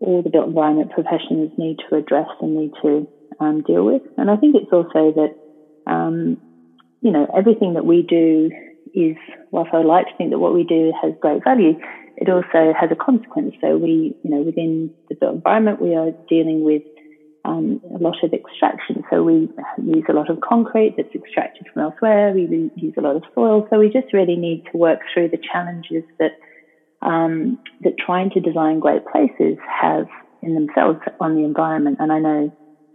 all 0.00 0.22
the 0.22 0.30
built 0.30 0.48
environment 0.48 0.90
professions 0.90 1.50
need 1.56 1.76
to 1.88 1.96
address 1.96 2.28
and 2.40 2.54
need 2.54 2.72
to 2.82 3.06
um, 3.40 3.62
deal 3.62 3.84
with. 3.84 4.02
And 4.18 4.30
I 4.30 4.36
think 4.36 4.54
it's 4.54 4.72
also 4.72 5.12
that, 5.12 5.30
um, 5.90 6.36
you 7.00 7.10
know, 7.10 7.26
everything 7.34 7.74
that 7.74 7.86
we 7.86 8.02
do 8.02 8.50
is, 8.94 9.16
whilst 9.50 9.70
I 9.72 9.78
would 9.78 9.86
like 9.86 10.06
to 10.06 10.12
think 10.18 10.30
that 10.30 10.38
what 10.38 10.54
we 10.54 10.64
do 10.64 10.92
has 11.00 11.12
great 11.20 11.42
value, 11.44 11.74
it 12.16 12.28
also 12.28 12.72
has 12.78 12.90
a 12.90 12.96
consequence. 12.96 13.54
So 13.60 13.76
we, 13.76 14.14
you 14.22 14.30
know, 14.30 14.42
within 14.42 14.90
the 15.08 15.16
built 15.18 15.34
environment, 15.36 15.80
we 15.80 15.94
are 15.94 16.10
dealing 16.28 16.62
with 16.62 16.82
um, 17.46 17.80
a 17.94 18.02
lot 18.02 18.16
of 18.22 18.32
extraction. 18.32 19.02
So 19.10 19.22
we 19.22 19.48
use 19.78 20.04
a 20.08 20.12
lot 20.12 20.30
of 20.30 20.40
concrete 20.40 20.94
that's 20.96 21.14
extracted 21.14 21.66
from 21.72 21.82
elsewhere. 21.82 22.32
We 22.32 22.70
use 22.74 22.94
a 22.98 23.02
lot 23.02 23.16
of 23.16 23.22
soil. 23.34 23.64
So 23.70 23.78
we 23.78 23.88
just 23.88 24.12
really 24.12 24.36
need 24.36 24.62
to 24.72 24.78
work 24.78 25.00
through 25.12 25.28
the 25.30 25.38
challenges 25.52 26.04
that 26.18 26.32
um, 27.02 27.58
that 27.80 27.92
trying 28.04 28.30
to 28.30 28.40
design 28.40 28.80
great 28.80 29.02
places 29.10 29.56
have 29.80 30.06
in 30.42 30.54
themselves 30.54 30.98
on 31.20 31.34
the 31.34 31.44
environment. 31.44 31.98
And 32.00 32.10
I 32.10 32.18
know 32.18 32.50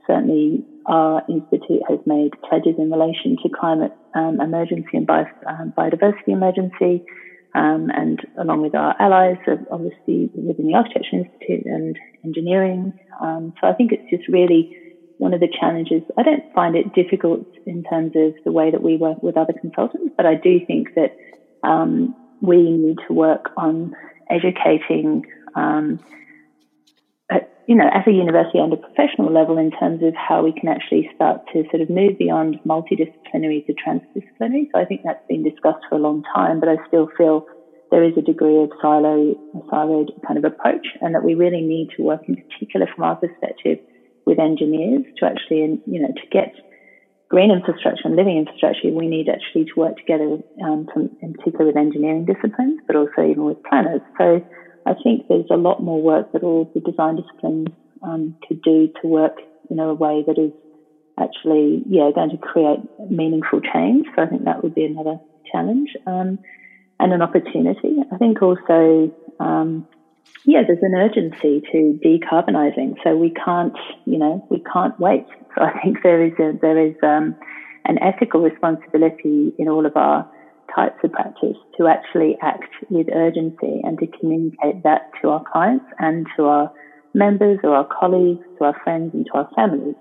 certainly 0.07 0.65
our 0.85 1.21
institute 1.29 1.81
has 1.87 1.99
made 2.05 2.31
pledges 2.47 2.75
in 2.77 2.91
relation 2.91 3.37
to 3.43 3.49
climate 3.57 3.93
um, 4.15 4.41
emergency 4.41 4.89
and 4.93 5.07
bi- 5.07 5.25
um, 5.47 5.71
biodiversity 5.77 6.27
emergency. 6.27 7.03
Um, 7.53 7.89
and 7.93 8.19
along 8.37 8.61
with 8.61 8.75
our 8.75 8.95
allies, 8.99 9.37
obviously 9.69 10.29
within 10.33 10.67
the 10.67 10.75
Architecture 10.75 11.17
Institute 11.17 11.65
and 11.65 11.97
engineering. 12.23 12.93
Um, 13.21 13.53
so 13.59 13.67
I 13.67 13.73
think 13.73 13.91
it's 13.91 14.09
just 14.09 14.27
really 14.29 14.69
one 15.17 15.33
of 15.33 15.39
the 15.39 15.49
challenges. 15.59 16.01
I 16.17 16.23
don't 16.23 16.43
find 16.53 16.75
it 16.75 16.93
difficult 16.93 17.45
in 17.65 17.83
terms 17.83 18.13
of 18.15 18.33
the 18.43 18.51
way 18.51 18.71
that 18.71 18.81
we 18.81 18.97
work 18.97 19.21
with 19.21 19.37
other 19.37 19.53
consultants, 19.53 20.13
but 20.17 20.25
I 20.25 20.35
do 20.35 20.59
think 20.65 20.87
that 20.95 21.11
um, 21.63 22.15
we 22.41 22.71
need 22.71 22.97
to 23.07 23.13
work 23.13 23.51
on 23.55 23.93
educating, 24.29 25.23
um, 25.55 25.99
at, 27.31 27.43
you 27.67 27.75
know, 27.75 27.87
at 27.93 28.07
a 28.07 28.11
university 28.11 28.59
and 28.59 28.73
a 28.73 28.77
professional 28.77 29.31
level 29.31 29.57
in 29.57 29.71
terms 29.71 30.03
of 30.03 30.13
how 30.15 30.43
we 30.43 30.53
can 30.53 30.69
actually 30.69 31.09
start 31.15 31.41
to 31.53 31.63
sort 31.71 31.81
of 31.81 31.89
move 31.89 32.17
beyond 32.17 32.59
multidisciplinary 32.67 33.65
to 33.65 33.73
transdisciplinary. 33.73 34.67
So 34.71 34.79
I 34.79 34.85
think 34.85 35.01
that's 35.03 35.25
been 35.27 35.43
discussed 35.43 35.83
for 35.89 35.95
a 35.95 35.99
long 35.99 36.23
time, 36.35 36.59
but 36.59 36.69
I 36.69 36.77
still 36.87 37.07
feel 37.17 37.45
there 37.89 38.03
is 38.03 38.13
a 38.17 38.21
degree 38.21 38.57
of 38.57 38.69
silo, 38.81 39.35
siloed 39.71 40.09
kind 40.25 40.37
of 40.37 40.45
approach, 40.45 40.87
and 41.01 41.15
that 41.15 41.23
we 41.23 41.33
really 41.35 41.61
need 41.61 41.89
to 41.97 42.03
work 42.03 42.21
in 42.27 42.35
particular 42.35 42.87
from 42.93 43.03
our 43.03 43.15
perspective 43.15 43.79
with 44.25 44.39
engineers 44.39 45.03
to 45.17 45.25
actually, 45.25 45.79
you 45.85 45.99
know, 46.01 46.07
to 46.07 46.27
get 46.31 46.53
green 47.29 47.51
infrastructure 47.51 48.03
and 48.05 48.15
living 48.15 48.37
infrastructure, 48.37 48.89
we 48.89 49.07
need 49.07 49.29
actually 49.29 49.63
to 49.65 49.71
work 49.77 49.95
together, 49.97 50.37
um, 50.63 50.85
from, 50.93 51.09
in 51.21 51.33
particular 51.33 51.65
with 51.65 51.77
engineering 51.77 52.25
disciplines, 52.25 52.79
but 52.87 52.95
also 52.95 53.23
even 53.25 53.45
with 53.45 53.57
planners. 53.63 54.01
So 54.17 54.41
I 54.85 54.93
think 55.03 55.27
there's 55.27 55.45
a 55.51 55.57
lot 55.57 55.81
more 55.81 56.01
work 56.01 56.31
that 56.33 56.43
all 56.43 56.69
the 56.73 56.79
design 56.81 57.15
disciplines 57.15 57.69
um, 58.01 58.35
could 58.47 58.61
do 58.61 58.89
to 59.01 59.07
work 59.07 59.37
in 59.69 59.79
a 59.79 59.93
way 59.93 60.23
that 60.25 60.37
is 60.37 60.51
actually, 61.19 61.83
yeah, 61.87 62.09
going 62.13 62.31
to 62.31 62.37
create 62.37 62.79
meaningful 63.09 63.61
change. 63.61 64.07
So 64.15 64.23
I 64.23 64.27
think 64.27 64.45
that 64.45 64.63
would 64.63 64.73
be 64.73 64.85
another 64.85 65.17
challenge 65.51 65.89
um, 66.07 66.39
and 66.99 67.13
an 67.13 67.21
opportunity. 67.21 67.97
I 68.11 68.17
think 68.17 68.41
also, 68.41 69.11
um, 69.39 69.85
yeah, 70.45 70.61
there's 70.65 70.79
an 70.81 70.95
urgency 70.95 71.61
to 71.71 71.99
decarbonising. 72.03 72.95
So 73.03 73.15
we 73.15 73.31
can't, 73.31 73.75
you 74.05 74.17
know, 74.17 74.45
we 74.49 74.61
can't 74.73 74.97
wait. 74.99 75.25
So 75.55 75.63
I 75.63 75.79
think 75.83 75.97
there 76.03 76.23
is 76.25 76.33
a, 76.39 76.53
there 76.59 76.77
is 76.87 76.95
um, 77.03 77.35
an 77.85 78.01
ethical 78.01 78.41
responsibility 78.41 79.53
in 79.57 79.67
all 79.67 79.85
of 79.85 79.95
our 79.95 80.27
types 80.75 80.97
of 81.03 81.11
practice 81.11 81.57
to 81.77 81.87
actually 81.87 82.37
act 82.41 82.69
with 82.89 83.07
urgency 83.13 83.81
and 83.83 83.99
to 83.99 84.07
communicate 84.19 84.83
that 84.83 85.11
to 85.21 85.29
our 85.29 85.43
clients 85.51 85.85
and 85.99 86.27
to 86.35 86.45
our 86.45 86.71
members 87.13 87.59
or 87.63 87.75
our 87.75 87.87
colleagues, 87.87 88.43
to 88.57 88.65
our 88.65 88.79
friends 88.83 89.11
and 89.13 89.25
to 89.25 89.33
our 89.33 89.49
families. 89.55 89.95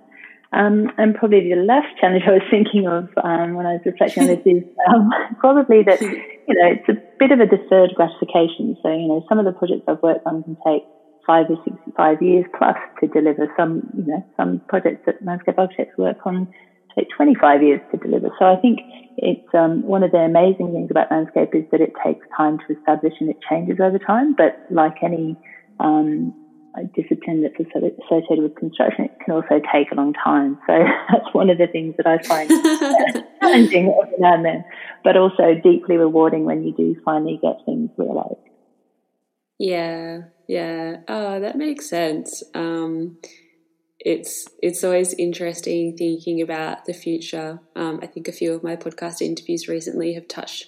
Um, 0.53 0.91
and 0.99 1.15
probably 1.15 1.49
the 1.49 1.63
last 1.63 1.87
challenge 2.01 2.25
I 2.27 2.43
was 2.43 2.49
thinking 2.51 2.89
of 2.89 3.09
um, 3.23 3.55
when 3.55 3.67
I 3.67 3.79
was 3.79 3.83
reflecting 3.87 4.25
on 4.25 4.29
this 4.29 4.43
is 4.45 4.65
um, 4.91 5.11
probably 5.39 5.85
that, 5.85 6.01
you 6.01 6.55
know, 6.59 6.75
it's 6.75 6.89
a 6.89 6.99
bit 7.19 7.31
of 7.31 7.39
a 7.39 7.47
deferred 7.47 7.95
gratification. 7.95 8.77
So, 8.83 8.91
you 8.91 9.07
know, 9.07 9.25
some 9.29 9.39
of 9.39 9.45
the 9.45 9.53
projects 9.53 9.87
I've 9.87 10.03
worked 10.03 10.27
on 10.27 10.43
can 10.43 10.57
take 10.67 10.83
five 11.25 11.47
or 11.49 11.57
six, 11.63 11.77
five 11.97 12.21
years 12.21 12.45
plus 12.59 12.75
to 12.99 13.07
deliver. 13.07 13.47
Some, 13.57 13.87
you 13.97 14.07
know, 14.07 14.27
some 14.37 14.61
projects 14.67 15.07
that 15.07 15.23
landscape 15.25 15.59
architects 15.59 15.97
work 15.97 16.19
on 16.27 16.53
take 16.97 17.09
25 17.17 17.63
years 17.63 17.81
to 17.91 17.99
deliver. 17.99 18.31
So 18.39 18.47
I 18.47 18.57
think 18.57 18.81
it's 19.17 19.47
um, 19.55 19.83
one 19.83 20.03
of 20.03 20.13
the 20.13 20.19
amazing 20.19 20.73
things 20.73 20.91
about 20.91 21.11
landscape 21.11 21.51
is 21.55 21.65
that 21.73 21.81
it 21.81 21.93
takes 22.05 22.27
time 22.37 22.59
to 22.59 22.77
establish 22.77 23.15
and 23.21 23.31
it 23.31 23.37
changes 23.49 23.79
over 23.81 23.99
time. 23.99 24.35
But 24.37 24.57
like 24.71 24.95
any 25.03 25.37
um, 25.79 26.35
discipline 26.95 27.43
that's 27.43 27.55
associated 27.59 28.43
with 28.43 28.55
construction, 28.55 29.07
it 29.07 29.13
can 29.25 29.35
also 29.35 29.61
take 29.73 29.91
a 29.93 29.95
long 29.95 30.13
time. 30.13 30.59
So 30.67 30.73
that's 31.13 31.33
one 31.33 31.51
of 31.51 31.59
the 31.59 31.67
things 31.67 31.95
that 31.97 32.07
I 32.07 32.19
find 32.23 32.49
challenging 33.41 33.95
every 34.03 34.19
now 34.19 34.35
and 34.35 34.45
then, 34.45 34.65
but 35.05 35.17
also 35.17 35.55
deeply 35.63 35.97
rewarding 35.97 36.45
when 36.45 36.63
you 36.63 36.73
do 36.75 36.97
finally 37.05 37.39
get 37.43 37.57
things 37.67 37.91
realized. 37.97 38.37
Yeah, 39.59 40.23
yeah. 40.49 40.97
Oh, 41.07 41.41
that 41.41 41.57
makes 41.57 41.89
sense. 41.89 42.43
Um, 42.55 43.19
it's 44.01 44.49
it's 44.63 44.83
always 44.83 45.13
interesting 45.15 45.97
thinking 45.97 46.41
about 46.41 46.87
the 46.87 46.95
future. 46.95 47.61
Um, 47.77 48.01
I 48.03 48.07
think 48.07 48.29
a 48.29 48.33
few 48.33 48.55
of 48.55 48.63
my 48.63 48.77
podcast 48.77 49.21
interviews 49.21 49.69
recently 49.69 50.15
have 50.15 50.27
touched 50.27 50.67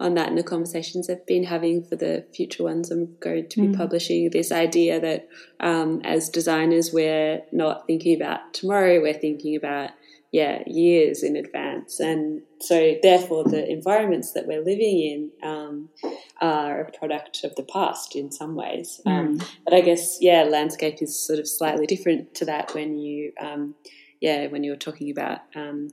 on 0.00 0.14
that 0.14 0.28
in 0.28 0.34
the 0.34 0.42
conversations 0.42 1.08
I've 1.08 1.26
been 1.26 1.44
having 1.44 1.82
for 1.82 1.96
the 1.96 2.26
future 2.34 2.64
ones 2.64 2.90
I'm 2.90 3.16
going 3.20 3.48
to 3.48 3.60
be 3.60 3.68
mm. 3.68 3.76
publishing. 3.76 4.28
This 4.30 4.52
idea 4.52 5.00
that 5.00 5.28
um, 5.60 6.02
as 6.04 6.28
designers, 6.28 6.92
we're 6.92 7.42
not 7.52 7.86
thinking 7.86 8.20
about 8.20 8.52
tomorrow, 8.52 9.00
we're 9.00 9.14
thinking 9.14 9.56
about 9.56 9.90
yeah 10.34 10.64
years 10.66 11.22
in 11.22 11.36
advance, 11.36 12.00
and 12.00 12.42
so 12.58 12.96
therefore 13.04 13.44
the 13.44 13.70
environments 13.70 14.32
that 14.32 14.48
we're 14.48 14.64
living 14.64 14.98
in 15.12 15.48
um, 15.48 15.88
are 16.40 16.80
a 16.80 16.90
product 16.90 17.44
of 17.44 17.54
the 17.54 17.62
past 17.62 18.16
in 18.16 18.32
some 18.32 18.56
ways. 18.56 19.00
Mm. 19.06 19.12
Um, 19.12 19.40
but 19.64 19.74
I 19.74 19.80
guess 19.80 20.18
yeah, 20.20 20.42
landscape 20.42 21.00
is 21.00 21.16
sort 21.16 21.38
of 21.38 21.46
slightly 21.46 21.86
different 21.86 22.34
to 22.34 22.44
that 22.46 22.74
when 22.74 22.98
you 22.98 23.32
um, 23.40 23.76
yeah 24.20 24.48
when 24.48 24.64
you're 24.64 24.74
talking 24.74 25.08
about 25.12 25.42
um, 25.54 25.90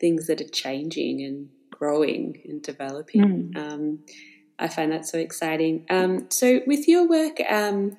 things 0.00 0.26
that 0.26 0.40
are 0.40 0.48
changing 0.48 1.22
and 1.22 1.50
growing 1.70 2.40
and 2.48 2.62
developing. 2.62 3.52
Mm. 3.52 3.56
Um, 3.58 3.98
I 4.58 4.68
find 4.68 4.90
that 4.92 5.06
so 5.06 5.18
exciting. 5.18 5.84
Um, 5.90 6.30
so, 6.30 6.60
with 6.66 6.88
your 6.88 7.06
work 7.06 7.40
um, 7.50 7.98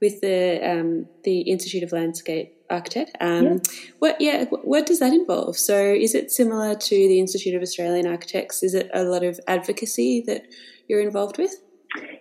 with 0.00 0.20
the 0.20 0.58
um, 0.68 1.06
the 1.22 1.42
Institute 1.42 1.84
of 1.84 1.92
Landscape 1.92 2.57
Architect, 2.70 3.16
um, 3.20 3.44
yeah. 3.44 3.58
what 3.98 4.20
yeah, 4.20 4.44
what 4.44 4.86
does 4.86 4.98
that 5.00 5.12
involve? 5.12 5.56
So, 5.56 5.76
is 5.76 6.14
it 6.14 6.30
similar 6.30 6.74
to 6.74 6.94
the 6.94 7.18
Institute 7.18 7.54
of 7.54 7.62
Australian 7.62 8.06
Architects? 8.06 8.62
Is 8.62 8.74
it 8.74 8.90
a 8.92 9.04
lot 9.04 9.24
of 9.24 9.40
advocacy 9.46 10.22
that 10.26 10.46
you're 10.86 11.00
involved 11.00 11.38
with? 11.38 11.54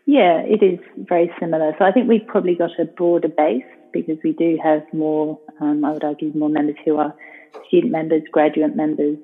Yeah, 0.06 0.40
it 0.40 0.64
is 0.64 0.80
very 0.96 1.30
similar. 1.40 1.74
So, 1.78 1.86
I 1.86 1.92
think 1.92 2.08
we've 2.08 2.26
probably 2.26 2.56
got 2.56 2.72
a 2.80 2.86
broader 2.86 3.28
base 3.28 3.66
because 3.92 4.18
we 4.24 4.32
do 4.32 4.58
have 4.64 4.84
more. 4.94 5.40
Um, 5.60 5.84
I 5.84 5.92
would 5.92 6.04
argue 6.04 6.32
more 6.34 6.50
members 6.50 6.78
who 6.86 6.98
are 6.98 7.14
student 7.68 7.92
members, 7.92 8.24
graduate 8.32 8.76
members. 8.76 9.18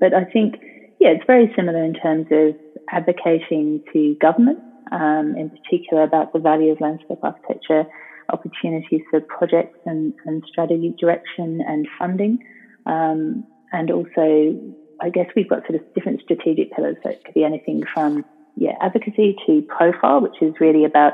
but 0.00 0.14
I 0.14 0.24
think 0.24 0.56
yeah, 1.00 1.10
it's 1.10 1.24
very 1.26 1.52
similar 1.54 1.84
in 1.84 1.94
terms 1.94 2.26
of 2.30 2.54
advocating 2.90 3.82
to 3.92 4.16
government, 4.20 4.58
um, 4.92 5.34
in 5.36 5.50
particular 5.50 6.02
about 6.02 6.32
the 6.32 6.38
value 6.38 6.72
of 6.72 6.80
landscape 6.80 7.18
architecture, 7.22 7.84
opportunities 8.30 9.02
for 9.10 9.20
projects 9.20 9.78
and, 9.86 10.14
and 10.24 10.42
strategy 10.48 10.94
direction 10.98 11.60
and 11.66 11.86
funding. 11.98 12.38
Um, 12.86 13.44
and 13.72 13.90
also, 13.90 14.58
I 15.00 15.10
guess 15.10 15.26
we've 15.34 15.48
got 15.48 15.66
sort 15.66 15.80
of 15.80 15.94
different 15.94 16.20
strategic 16.22 16.72
pillars. 16.72 16.96
So 17.02 17.10
it 17.10 17.24
could 17.24 17.34
be 17.34 17.44
anything 17.44 17.82
from 17.92 18.24
yeah, 18.56 18.72
advocacy 18.80 19.36
to 19.46 19.62
profile, 19.62 20.20
which 20.20 20.40
is 20.40 20.54
really 20.60 20.84
about 20.84 21.12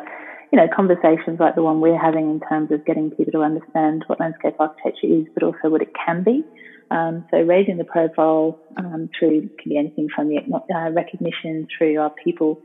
you 0.53 0.59
know, 0.59 0.69
conversations 0.75 1.41
like 1.41 1.55
the 1.55 1.63
one 1.63 1.81
we're 1.81 1.99
having 1.99 2.31
in 2.31 2.41
terms 2.41 2.71
of 2.71 2.85
getting 2.85 3.11
people 3.11 3.33
to 3.33 3.41
understand 3.41 4.05
what 4.07 4.21
landscape 4.21 4.55
architecture 4.59 5.07
is, 5.07 5.25
but 5.33 5.43
also 5.43 5.71
what 5.71 5.81
it 5.81 5.93
can 6.05 6.23
be. 6.23 6.45
Um, 6.91 7.25
so 7.31 7.39
raising 7.39 7.79
the 7.79 7.85
profile 7.85 8.61
um, 8.77 9.09
through 9.19 9.49
can 9.59 9.71
be 9.71 9.79
anything 9.79 10.09
from 10.15 10.29
the 10.29 10.37
uh, 10.39 10.91
recognition 10.91 11.67
through 11.77 11.99
our 11.99 12.11
people 12.23 12.61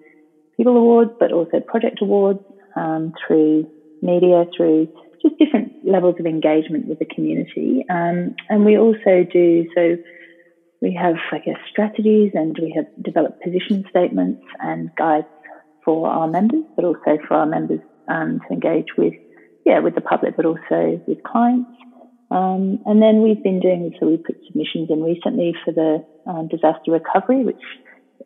people 0.57 0.75
awards, 0.75 1.12
but 1.17 1.31
also 1.31 1.62
project 1.62 1.99
awards 2.01 2.41
um, 2.75 3.13
through 3.25 3.69
media, 4.01 4.45
through 4.55 4.88
just 5.21 5.38
different 5.38 5.73
levels 5.86 6.15
of 6.19 6.25
engagement 6.25 6.88
with 6.88 6.99
the 6.99 7.05
community. 7.05 7.86
Um, 7.89 8.36
and 8.49 8.65
we 8.65 8.77
also 8.77 9.25
do 9.31 9.67
so. 9.75 9.97
We 10.81 10.93
have, 10.93 11.15
I 11.31 11.39
guess, 11.39 11.57
strategies, 11.71 12.31
and 12.36 12.55
we 12.62 12.71
have 12.75 12.86
developed 13.03 13.41
position 13.41 13.83
statements 13.89 14.43
and 14.60 14.91
guides 14.95 15.25
for 15.83 16.07
our 16.07 16.27
members, 16.27 16.63
but 16.75 16.86
also 16.86 17.17
for 17.27 17.36
our 17.36 17.47
members 17.47 17.79
um, 18.07 18.41
to 18.47 18.53
engage 18.53 18.88
with, 18.97 19.13
yeah, 19.65 19.79
with 19.79 19.95
the 19.95 20.01
public, 20.01 20.36
but 20.36 20.45
also 20.45 21.01
with 21.07 21.23
clients. 21.23 21.71
Um, 22.29 22.79
and 22.86 23.01
then 23.01 23.21
we've 23.21 23.41
been 23.41 23.60
doing, 23.60 23.95
so 23.99 24.05
we 24.05 24.17
put 24.17 24.36
submissions 24.45 24.89
in 24.91 25.01
recently 25.01 25.55
for 25.63 25.71
the 25.71 26.05
um, 26.29 26.47
disaster 26.47 26.91
recovery, 26.91 27.43
which 27.43 27.62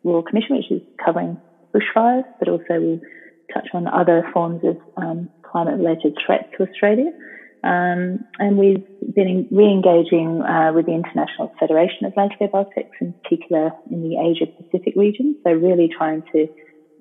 Royal 0.04 0.22
Commission, 0.22 0.56
which 0.56 0.70
is 0.70 0.82
covering 1.04 1.40
bushfires, 1.74 2.24
but 2.38 2.48
also 2.48 2.64
we'll 2.70 3.00
touch 3.54 3.68
on 3.72 3.86
other 3.86 4.28
forms 4.32 4.62
of 4.64 4.76
um, 4.96 5.30
climate 5.52 5.78
related 5.78 6.16
threats 6.24 6.48
to 6.56 6.64
Australia. 6.66 7.12
Um, 7.64 8.24
and 8.40 8.58
we've 8.58 8.82
been 9.14 9.46
re 9.52 9.66
engaging 9.66 10.42
uh, 10.42 10.72
with 10.74 10.86
the 10.86 10.94
International 10.94 11.52
Federation 11.60 12.06
of 12.06 12.12
Landscape 12.16 12.50
Architects, 12.52 12.96
in 13.00 13.12
particular 13.22 13.70
in 13.88 14.02
the 14.02 14.18
Asia 14.18 14.50
Pacific 14.50 14.94
region. 14.96 15.36
So, 15.44 15.52
really 15.52 15.88
trying 15.88 16.24
to 16.32 16.48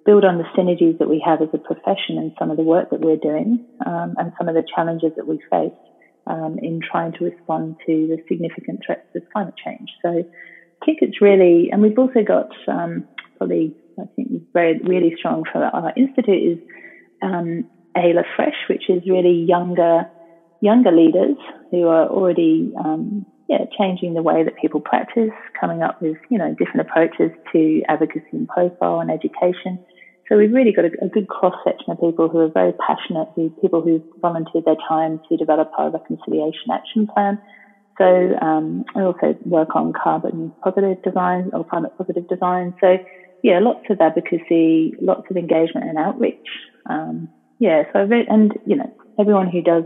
build 0.06 0.24
on 0.24 0.38
the 0.38 0.46
synergies 0.56 1.00
that 1.00 1.10
we 1.10 1.24
have 1.26 1.42
as 1.42 1.50
a 1.54 1.58
profession 1.58 2.18
and 2.18 2.32
some 2.38 2.52
of 2.52 2.58
the 2.58 2.64
work 2.64 2.90
that 2.92 3.02
we're 3.02 3.18
doing 3.18 3.66
um, 3.86 4.16
and 4.18 4.34
some 4.38 4.48
of 4.48 4.56
the 4.56 4.64
challenges 4.76 5.12
that 5.16 5.28
we 5.28 5.40
face 5.50 5.74
um, 6.28 6.58
in 6.62 6.80
trying 6.80 7.14
to 7.14 7.26
respond 7.26 7.76
to 7.86 8.08
the 8.08 8.18
significant 8.28 8.82
threats 8.86 9.08
of 9.16 9.24
climate 9.32 9.56
change. 9.64 9.90
So 10.02 10.10
I 10.10 10.86
think 10.86 11.00
it's 11.02 11.22
really, 11.22 11.70
and 11.72 11.82
we've 11.82 11.98
also 11.98 12.24
got 12.24 12.50
um, 12.68 13.08
probably, 13.38 13.76
I 14.00 14.06
think, 14.16 14.52
very 14.54 14.80
really 14.80 15.16
strong 15.18 15.44
for 15.52 15.64
our 15.64 15.92
institute 15.96 16.58
is 16.58 16.58
um, 17.22 17.66
AILA 17.96 18.24
Fresh, 18.36 18.68
which 18.70 18.90
is 18.90 19.02
really 19.08 19.46
younger 19.48 20.06
younger 20.62 20.92
leaders 20.92 21.38
who 21.72 21.88
are 21.88 22.08
already 22.08 22.72
um, 22.78 23.26
yeah, 23.48 23.66
changing 23.78 24.14
the 24.14 24.22
way 24.22 24.44
that 24.44 24.56
people 24.56 24.80
practice, 24.80 25.32
coming 25.60 25.82
up 25.82 25.96
with 26.00 26.16
you 26.30 26.38
know 26.38 26.56
different 26.58 26.88
approaches 26.88 27.32
to 27.52 27.82
advocacy 27.90 28.24
and 28.32 28.48
profile 28.48 29.02
and 29.02 29.12
education. 29.12 29.80
So 30.30 30.38
we've 30.38 30.54
really 30.54 30.72
got 30.72 30.86
a, 30.86 30.92
a 31.02 31.10
good 31.10 31.28
cross 31.28 31.56
section 31.66 31.92
of 31.92 32.00
people 32.00 32.30
who 32.30 32.40
are 32.40 32.50
very 32.50 32.72
passionate, 32.74 33.28
who 33.36 33.50
people 33.62 33.82
who 33.82 34.02
volunteered 34.22 34.64
their 34.64 34.78
time 34.88 35.20
to 35.28 35.36
develop 35.36 35.68
our 35.78 35.92
reconciliation 35.92 36.72
action 36.72 37.08
plan. 37.14 37.38
So 37.98 38.38
um, 38.42 38.86
I 38.96 39.02
also 39.02 39.36
work 39.44 39.76
on 39.76 39.92
carbon 39.92 40.54
positive 40.64 41.02
design 41.04 41.50
or 41.52 41.66
climate 41.66 41.92
positive 41.98 42.28
design. 42.30 42.74
So 42.80 42.98
yeah, 43.44 43.60
lots 43.60 43.82
of 43.90 44.00
advocacy, 44.00 44.94
lots 45.02 45.24
of 45.30 45.36
engagement 45.36 45.90
and 45.90 45.98
outreach. 45.98 46.38
Um, 46.90 47.28
yeah, 47.62 47.84
so 47.94 48.00
and 48.28 48.54
you 48.66 48.76
know 48.76 48.92
everyone 49.20 49.48
who 49.48 49.62
does 49.62 49.84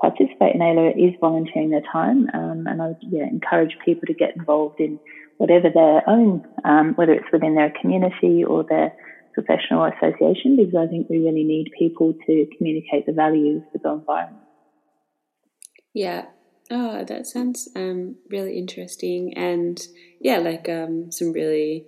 participate 0.00 0.56
in 0.56 0.60
AILA 0.60 0.90
is 0.98 1.14
volunteering 1.20 1.70
their 1.70 1.84
time, 1.92 2.26
um, 2.34 2.66
and 2.66 2.82
I 2.82 2.94
yeah, 3.00 3.28
encourage 3.30 3.76
people 3.84 4.08
to 4.08 4.14
get 4.14 4.34
involved 4.34 4.80
in 4.80 4.98
whatever 5.36 5.70
their 5.72 6.02
own, 6.10 6.42
um, 6.64 6.94
whether 6.96 7.12
it's 7.12 7.30
within 7.32 7.54
their 7.54 7.72
community 7.80 8.42
or 8.42 8.64
their 8.68 8.92
professional 9.34 9.84
association 9.84 10.56
because 10.56 10.74
I 10.74 10.88
think 10.88 11.08
we 11.08 11.18
really 11.18 11.44
need 11.44 11.70
people 11.78 12.12
to 12.26 12.46
communicate 12.58 13.06
the 13.06 13.12
values 13.12 13.62
of 13.72 13.82
the 13.82 13.92
environment. 13.92 14.42
Yeah. 15.94 16.26
Oh, 16.72 17.04
that 17.04 17.26
sounds 17.26 17.68
um, 17.76 18.16
really 18.30 18.58
interesting, 18.58 19.34
and 19.36 19.80
yeah, 20.20 20.38
like 20.38 20.68
um, 20.68 21.12
some 21.12 21.32
really 21.32 21.86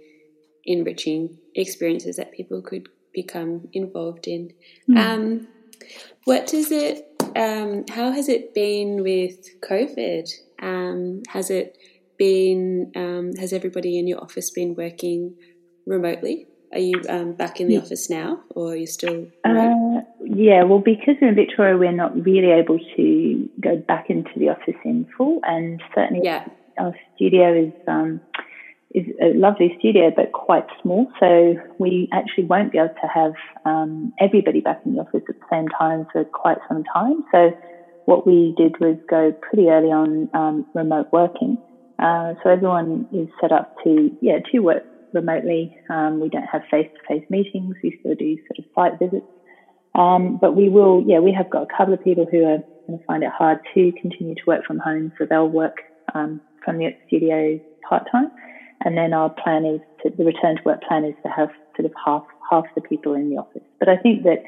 enriching 0.65 1.39
experiences 1.57 2.17
that 2.17 2.33
people 2.33 2.63
could 2.63 2.89
become 3.15 3.69
involved 3.73 4.27
in. 4.27 4.53
Mm. 4.89 4.99
Um, 4.99 5.49
what 6.25 6.47
does 6.47 6.71
it? 6.71 7.09
Um, 7.37 7.85
how 7.89 8.13
has 8.13 8.29
it 8.29 8.55
been 8.55 9.03
with 9.03 9.61
COVID? 9.61 10.29
Um, 10.61 11.23
has 11.29 11.51
it 11.51 11.79
been? 12.19 12.93
Um, 12.97 13.33
has 13.37 13.53
everybody 13.53 13.99
in 13.99 14.07
your 14.07 14.21
office 14.23 14.51
been 14.51 14.75
working 14.75 15.37
remotely? 15.87 16.49
Are 16.73 16.81
you 16.81 17.01
um, 17.09 17.35
back 17.35 17.61
in 17.61 17.69
the 17.69 17.79
office 17.79 18.11
now, 18.11 18.41
or 18.51 18.73
are 18.73 18.77
you 18.77 18.87
still? 18.89 19.29
Uh, 19.45 20.01
yeah, 20.25 20.65
well, 20.65 20.81
because 20.81 21.15
we're 21.23 21.29
in 21.29 21.37
Victoria, 21.37 21.77
we're 21.77 21.93
not 21.93 22.17
really 22.25 22.51
able 22.51 22.81
to 22.97 23.49
go 23.61 23.77
back 23.77 24.11
into 24.11 24.31
the 24.37 24.49
office 24.49 24.75
in 24.85 25.07
full, 25.17 25.41
and 25.45 25.81
certainly 25.95 26.23
yeah. 26.25 26.47
our 26.79 26.93
studio 27.15 27.67
is 27.67 27.73
um, 27.87 28.21
is 28.95 29.07
a 29.21 29.35
lovely 29.35 29.75
studio, 29.79 30.13
but 30.15 30.33
quite 30.33 30.65
small. 30.81 31.07
So 31.21 31.57
we 31.79 32.09
actually 32.13 32.45
won't 32.45 32.73
be 32.73 32.79
able 32.79 32.91
to 33.03 33.09
have 33.13 33.33
um, 33.65 34.13
everybody 34.21 34.61
back 34.61 34.79
in 34.85 34.95
the 34.95 35.01
office 35.01 35.23
at 35.29 35.35
the 35.37 35.47
same 35.51 35.67
time 35.69 36.07
for 36.13 36.25
quite 36.33 36.59
some 36.69 36.85
time. 36.93 37.23
So 37.33 37.51
what 38.05 38.27
we 38.27 38.55
did 38.57 38.77
was 38.81 38.97
go 39.11 39.33
pretty 39.43 39.69
early 39.69 39.89
on 39.91 40.29
um, 40.33 40.67
remote 40.75 41.09
working. 41.13 41.59
Uh, 41.99 42.35
so 42.43 42.51
everyone 42.51 43.07
is 43.13 43.29
set 43.41 43.53
up 43.53 43.69
to 43.85 44.11
yeah 44.21 44.39
to 44.53 44.59
work 44.61 44.83
remotely. 45.13 45.73
Um, 45.89 46.21
we 46.21 46.29
don't 46.29 46.47
have 46.51 46.63
face-to-face 46.71 47.25
meetings. 47.31 47.77
We 47.83 47.97
still 48.01 48.15
do 48.15 48.37
sort 48.49 48.59
of 48.59 48.65
site 48.75 48.99
visits. 48.99 49.27
Um, 49.95 50.39
but 50.41 50.57
we 50.57 50.69
will, 50.69 51.05
yeah, 51.07 51.21
we 51.21 51.33
have 51.33 51.49
got 51.51 51.63
a 51.63 51.77
couple 51.77 51.95
of 51.95 52.01
people 52.01 52.27
who 52.29 52.45
are 52.45 52.59
going 52.87 52.99
to 52.99 53.05
find 53.07 53.23
it 53.23 53.31
hard 53.37 53.59
to 53.75 53.93
continue 54.01 54.35
to 54.35 54.43
work 54.47 54.63
from 54.67 54.79
home, 54.79 55.13
so 55.17 55.25
they'll 55.29 55.49
work 55.49 55.77
um, 56.15 56.41
from 56.65 56.79
the 56.79 56.93
studio 57.07 57.59
part 57.89 58.03
time. 58.11 58.29
And 58.85 58.97
then 58.97 59.13
our 59.13 59.31
plan 59.31 59.65
is 59.65 59.81
to, 60.03 60.11
the 60.17 60.25
return 60.25 60.57
to 60.57 60.63
work 60.65 60.83
plan 60.83 61.05
is 61.05 61.15
to 61.23 61.29
have 61.31 61.49
sort 61.77 61.87
of 61.87 61.93
half 62.05 62.23
half 62.51 62.65
the 62.75 62.83
people 62.83 63.15
in 63.15 63.31
the 63.31 63.37
office. 63.37 63.63
But 63.79 63.89
I 63.89 63.97
think 63.97 64.25
that 64.25 64.43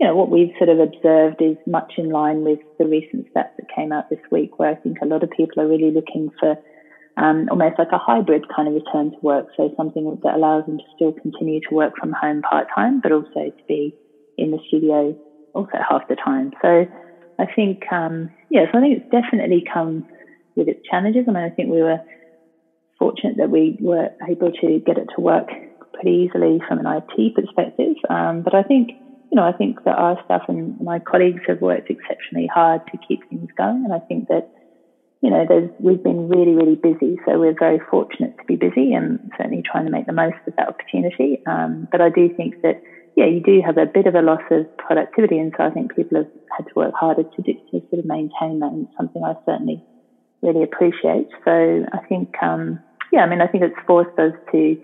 you 0.00 0.06
know 0.06 0.14
what 0.14 0.30
we've 0.30 0.52
sort 0.58 0.68
of 0.68 0.78
observed 0.78 1.40
is 1.40 1.56
much 1.66 1.94
in 1.96 2.10
line 2.10 2.42
with 2.42 2.58
the 2.78 2.86
recent 2.86 3.26
stats 3.26 3.54
that 3.56 3.74
came 3.74 3.92
out 3.92 4.10
this 4.10 4.20
week, 4.30 4.58
where 4.58 4.70
I 4.70 4.74
think 4.74 4.98
a 5.02 5.06
lot 5.06 5.22
of 5.22 5.30
people 5.30 5.62
are 5.62 5.68
really 5.68 5.90
looking 5.90 6.30
for 6.38 6.56
um, 7.16 7.48
almost 7.50 7.78
like 7.78 7.92
a 7.92 7.98
hybrid 7.98 8.44
kind 8.54 8.68
of 8.68 8.74
return 8.74 9.10
to 9.10 9.16
work. 9.22 9.46
So 9.56 9.72
something 9.76 10.18
that 10.22 10.34
allows 10.34 10.66
them 10.66 10.78
to 10.78 10.84
still 10.94 11.12
continue 11.12 11.60
to 11.68 11.74
work 11.74 11.94
from 11.98 12.12
home 12.12 12.42
part 12.42 12.68
time, 12.74 13.00
but 13.00 13.12
also 13.12 13.50
to 13.50 13.62
be 13.68 13.94
in 14.36 14.50
the 14.50 14.58
studio 14.68 15.16
also 15.54 15.78
half 15.88 16.06
the 16.08 16.16
time. 16.16 16.52
So 16.60 16.86
I 17.38 17.46
think, 17.54 17.90
um, 17.90 18.30
yeah, 18.50 18.66
so 18.70 18.78
I 18.78 18.82
think 18.82 18.98
it's 18.98 19.10
definitely 19.10 19.64
come 19.72 20.06
with 20.54 20.68
its 20.68 20.80
challenges. 20.88 21.24
I 21.26 21.32
mean, 21.32 21.42
I 21.42 21.50
think 21.50 21.70
we 21.70 21.82
were 21.82 21.98
fortunate 22.98 23.36
that 23.38 23.50
we 23.50 23.76
were 23.80 24.08
able 24.28 24.50
to 24.50 24.80
get 24.84 24.98
it 24.98 25.08
to 25.14 25.20
work 25.20 25.48
pretty 25.94 26.28
easily 26.28 26.60
from 26.66 26.78
an 26.78 26.86
IT 26.86 27.34
perspective. 27.34 27.96
Um, 28.08 28.42
but 28.42 28.54
I 28.54 28.62
think, 28.62 28.90
you 29.30 29.36
know, 29.36 29.44
I 29.44 29.52
think 29.52 29.84
that 29.84 29.96
our 29.96 30.18
staff 30.24 30.42
and 30.48 30.80
my 30.80 30.98
colleagues 30.98 31.42
have 31.48 31.60
worked 31.60 31.90
exceptionally 31.90 32.48
hard 32.52 32.82
to 32.92 32.98
keep 33.06 33.28
things 33.28 33.48
going. 33.56 33.84
And 33.84 33.92
I 33.92 34.00
think 34.00 34.28
that 34.28 34.50
you 35.22 35.30
know, 35.30 35.70
we've 35.80 36.02
been 36.02 36.28
really, 36.28 36.52
really 36.52 36.76
busy. 36.76 37.18
So 37.24 37.38
we're 37.38 37.58
very 37.58 37.80
fortunate 37.90 38.36
to 38.38 38.44
be 38.46 38.56
busy 38.56 38.92
and 38.92 39.18
certainly 39.36 39.62
trying 39.62 39.86
to 39.86 39.90
make 39.90 40.06
the 40.06 40.12
most 40.12 40.36
of 40.46 40.54
that 40.56 40.68
opportunity. 40.68 41.42
Um, 41.46 41.88
but 41.90 42.00
I 42.00 42.10
do 42.10 42.32
think 42.36 42.62
that, 42.62 42.82
yeah, 43.16 43.24
you 43.26 43.40
do 43.40 43.62
have 43.64 43.78
a 43.78 43.86
bit 43.86 44.06
of 44.06 44.14
a 44.14 44.20
loss 44.20 44.42
of 44.50 44.66
productivity. 44.76 45.38
And 45.38 45.52
so 45.56 45.64
I 45.64 45.70
think 45.70 45.96
people 45.96 46.18
have 46.18 46.30
had 46.56 46.66
to 46.68 46.72
work 46.76 46.94
harder 46.94 47.22
to, 47.22 47.42
do, 47.42 47.54
to 47.72 47.80
sort 47.88 48.00
of 48.00 48.04
maintain 48.04 48.60
that. 48.60 48.70
And 48.70 48.88
something 48.96 49.24
I 49.24 49.34
certainly 49.46 49.82
really 50.42 50.62
appreciate. 50.62 51.28
So 51.44 51.84
I 51.92 51.98
think, 52.08 52.34
um, 52.42 52.78
yeah, 53.12 53.20
I 53.20 53.26
mean, 53.26 53.40
I 53.40 53.46
think 53.46 53.64
it's 53.64 53.86
forced 53.86 54.18
us 54.18 54.32
to 54.52 54.76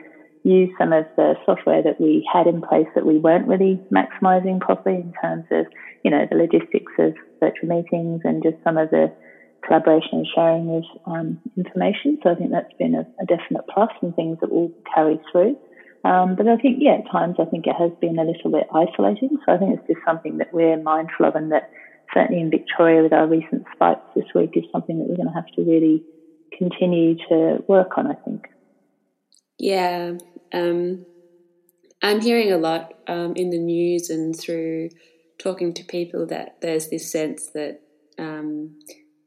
use 0.44 0.70
some 0.78 0.92
of 0.92 1.06
the 1.16 1.34
software 1.46 1.82
that 1.82 2.00
we 2.00 2.28
had 2.32 2.46
in 2.46 2.62
place 2.62 2.88
that 2.94 3.06
we 3.06 3.18
weren't 3.18 3.46
really 3.46 3.80
maximizing 3.92 4.60
properly 4.60 4.96
in 4.96 5.12
terms 5.20 5.44
of, 5.50 5.66
you 6.02 6.10
know, 6.10 6.26
the 6.28 6.36
logistics 6.36 6.92
of 6.98 7.14
virtual 7.40 7.68
meetings 7.68 8.22
and 8.24 8.42
just 8.42 8.56
some 8.64 8.76
of 8.76 8.90
the 8.90 9.12
collaboration 9.64 10.18
and 10.18 10.26
sharing 10.34 10.76
of 10.76 10.84
um, 11.06 11.38
information. 11.56 12.18
So 12.22 12.30
I 12.30 12.34
think 12.34 12.50
that's 12.50 12.72
been 12.78 12.94
a, 12.94 13.06
a, 13.20 13.26
definite 13.26 13.64
plus 13.72 13.90
and 14.02 14.14
things 14.16 14.38
that 14.40 14.50
will 14.50 14.72
carry 14.92 15.20
through. 15.30 15.56
Um, 16.04 16.34
but 16.34 16.48
I 16.48 16.56
think, 16.56 16.78
yeah, 16.80 16.98
at 16.98 17.10
times 17.12 17.36
I 17.38 17.44
think 17.44 17.66
it 17.68 17.76
has 17.78 17.92
been 18.00 18.18
a 18.18 18.24
little 18.24 18.50
bit 18.50 18.66
isolating. 18.74 19.38
So 19.46 19.54
I 19.54 19.58
think 19.58 19.78
it's 19.78 19.86
just 19.86 20.04
something 20.04 20.38
that 20.38 20.52
we're 20.52 20.82
mindful 20.82 21.26
of 21.26 21.36
and 21.36 21.52
that 21.52 21.70
certainly 22.12 22.42
in 22.42 22.50
Victoria 22.50 23.02
with 23.02 23.12
our 23.12 23.28
recent 23.28 23.64
spikes 23.72 24.02
this 24.16 24.26
week 24.34 24.50
is 24.54 24.64
something 24.72 24.98
that 24.98 25.08
we're 25.08 25.16
going 25.16 25.28
to 25.28 25.34
have 25.34 25.46
to 25.54 25.62
really 25.62 26.02
continue 26.56 27.16
to 27.28 27.62
work 27.66 27.96
on, 27.96 28.06
I 28.06 28.14
think. 28.14 28.48
Yeah. 29.58 30.18
Um, 30.52 31.06
I'm 32.02 32.20
hearing 32.20 32.52
a 32.52 32.58
lot 32.58 32.94
um, 33.06 33.34
in 33.36 33.50
the 33.50 33.58
news 33.58 34.10
and 34.10 34.36
through 34.38 34.90
talking 35.38 35.72
to 35.74 35.84
people 35.84 36.26
that 36.26 36.56
there's 36.60 36.88
this 36.88 37.10
sense 37.10 37.50
that 37.54 37.80
um, 38.18 38.78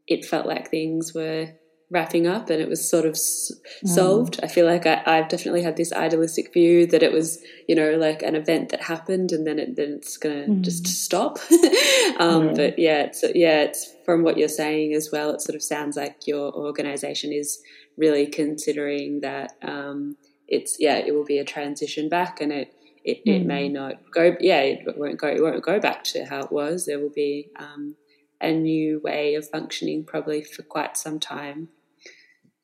it 0.08 0.26
felt 0.26 0.46
like 0.46 0.70
things 0.70 1.14
were 1.14 1.50
wrapping 1.96 2.28
up 2.28 2.50
and 2.50 2.62
it 2.62 2.68
was 2.68 2.88
sort 2.88 3.06
of 3.06 3.14
s- 3.14 3.54
mm. 3.84 3.88
solved. 3.88 4.38
I 4.44 4.48
feel 4.48 4.66
like 4.66 4.86
I, 4.86 4.98
have 5.06 5.30
definitely 5.30 5.64
had 5.64 5.78
this 5.78 5.94
idealistic 5.94 6.52
view 6.52 6.86
that 6.88 7.02
it 7.02 7.14
was, 7.14 7.42
you 7.70 7.76
know, 7.76 7.92
like 7.96 8.22
an 8.22 8.36
event 8.36 8.68
that 8.70 8.82
happened 8.82 9.32
and 9.32 9.48
then 9.48 9.58
it, 9.58 9.78
then 9.78 9.94
it's 9.94 10.18
going 10.18 10.46
to 10.46 10.52
mm. 10.52 10.62
just 10.62 10.86
stop. 10.86 11.40
um. 12.20 12.54
But 12.54 12.78
yeah, 12.78 13.04
it's 13.04 13.24
yeah, 13.34 13.62
it's 13.62 13.94
from 14.04 14.24
what 14.24 14.38
you're 14.38 14.50
saying 14.50 14.94
as 14.94 15.10
well. 15.12 15.32
It 15.32 15.42
sort 15.42 15.56
of 15.56 15.64
sounds 15.64 15.96
like 15.96 16.28
your 16.28 16.54
organisation 16.54 17.32
is 17.32 17.62
really 17.98 18.28
considering 18.28 19.22
that 19.22 19.54
um, 19.62 20.18
it's 20.50 20.76
yeah, 20.80 20.98
it 20.98 21.16
will 21.16 21.26
be 21.26 21.40
a 21.40 21.46
transition 21.46 22.10
back 22.10 22.42
and 22.42 22.52
it. 22.52 22.74
It, 23.06 23.24
mm. 23.24 23.36
it 23.36 23.46
may 23.46 23.70
not 23.70 24.02
go. 24.12 24.36
Yeah, 24.40 24.62
it 24.62 24.98
won't 24.98 25.20
go. 25.20 25.28
It 25.28 25.42
won't 25.42 25.64
go 25.64 25.80
back 25.80 26.04
to 26.06 26.26
how 26.26 26.42
it 26.42 26.52
was. 26.52 26.88
There 26.88 27.00
will 27.00 27.14
be 27.16 27.50
um, 27.56 27.96
a 28.42 28.52
new 28.52 29.00
way 29.04 29.36
of 29.36 29.50
functioning 29.50 30.04
probably 30.04 30.42
for 30.44 30.64
quite 30.64 30.98
some 30.98 31.20
time. 31.20 31.70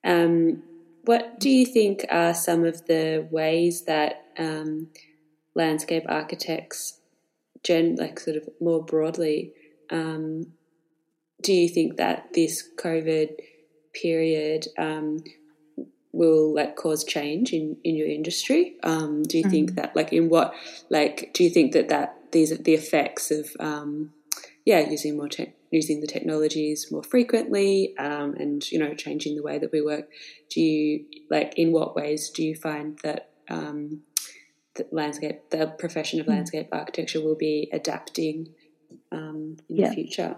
Um, 0.03 0.63
what 1.03 1.39
do 1.39 1.49
you 1.49 1.65
think 1.65 2.05
are 2.09 2.33
some 2.33 2.63
of 2.65 2.85
the 2.85 3.27
ways 3.31 3.83
that 3.83 4.25
um, 4.37 4.87
landscape 5.55 6.03
architects, 6.07 6.99
gen 7.63 7.95
like 7.95 8.19
sort 8.19 8.37
of 8.37 8.49
more 8.59 8.83
broadly, 8.83 9.53
um, 9.89 10.53
do 11.41 11.53
you 11.53 11.67
think 11.67 11.97
that 11.97 12.33
this 12.33 12.67
COVID 12.77 13.31
period 13.93 14.67
um, 14.77 15.23
will 16.11 16.53
like 16.53 16.75
cause 16.75 17.03
change 17.03 17.51
in, 17.51 17.77
in 17.83 17.95
your 17.95 18.07
industry? 18.07 18.75
Um, 18.83 19.23
do 19.23 19.37
you 19.37 19.43
mm-hmm. 19.43 19.51
think 19.51 19.75
that 19.75 19.95
like 19.95 20.13
in 20.13 20.29
what 20.29 20.53
like 20.89 21.31
do 21.33 21.43
you 21.43 21.49
think 21.49 21.73
that 21.73 21.89
that 21.89 22.15
these 22.31 22.51
are 22.51 22.57
the 22.57 22.73
effects 22.73 23.31
of 23.31 23.55
um, 23.59 24.13
yeah 24.65 24.79
using 24.79 25.17
more 25.17 25.29
tech 25.29 25.53
using 25.71 26.01
the 26.01 26.07
technologies 26.07 26.91
more 26.91 27.03
frequently 27.03 27.95
um, 27.97 28.35
and 28.35 28.69
you 28.71 28.77
know 28.77 28.93
changing 28.93 29.35
the 29.35 29.43
way 29.43 29.57
that 29.57 29.71
we 29.71 29.81
work 29.81 30.09
do 30.49 30.61
you 30.61 31.05
like 31.29 31.53
in 31.57 31.71
what 31.71 31.95
ways 31.95 32.29
do 32.29 32.43
you 32.43 32.55
find 32.55 32.99
that 33.03 33.29
um, 33.49 34.01
the 34.75 34.85
landscape 34.91 35.49
the 35.49 35.67
profession 35.79 36.19
of 36.19 36.25
hmm. 36.25 36.33
landscape 36.33 36.67
architecture 36.71 37.21
will 37.21 37.35
be 37.35 37.69
adapting 37.73 38.49
um, 39.11 39.57
in 39.69 39.77
yeah. 39.77 39.89
the 39.89 39.95
future 39.95 40.35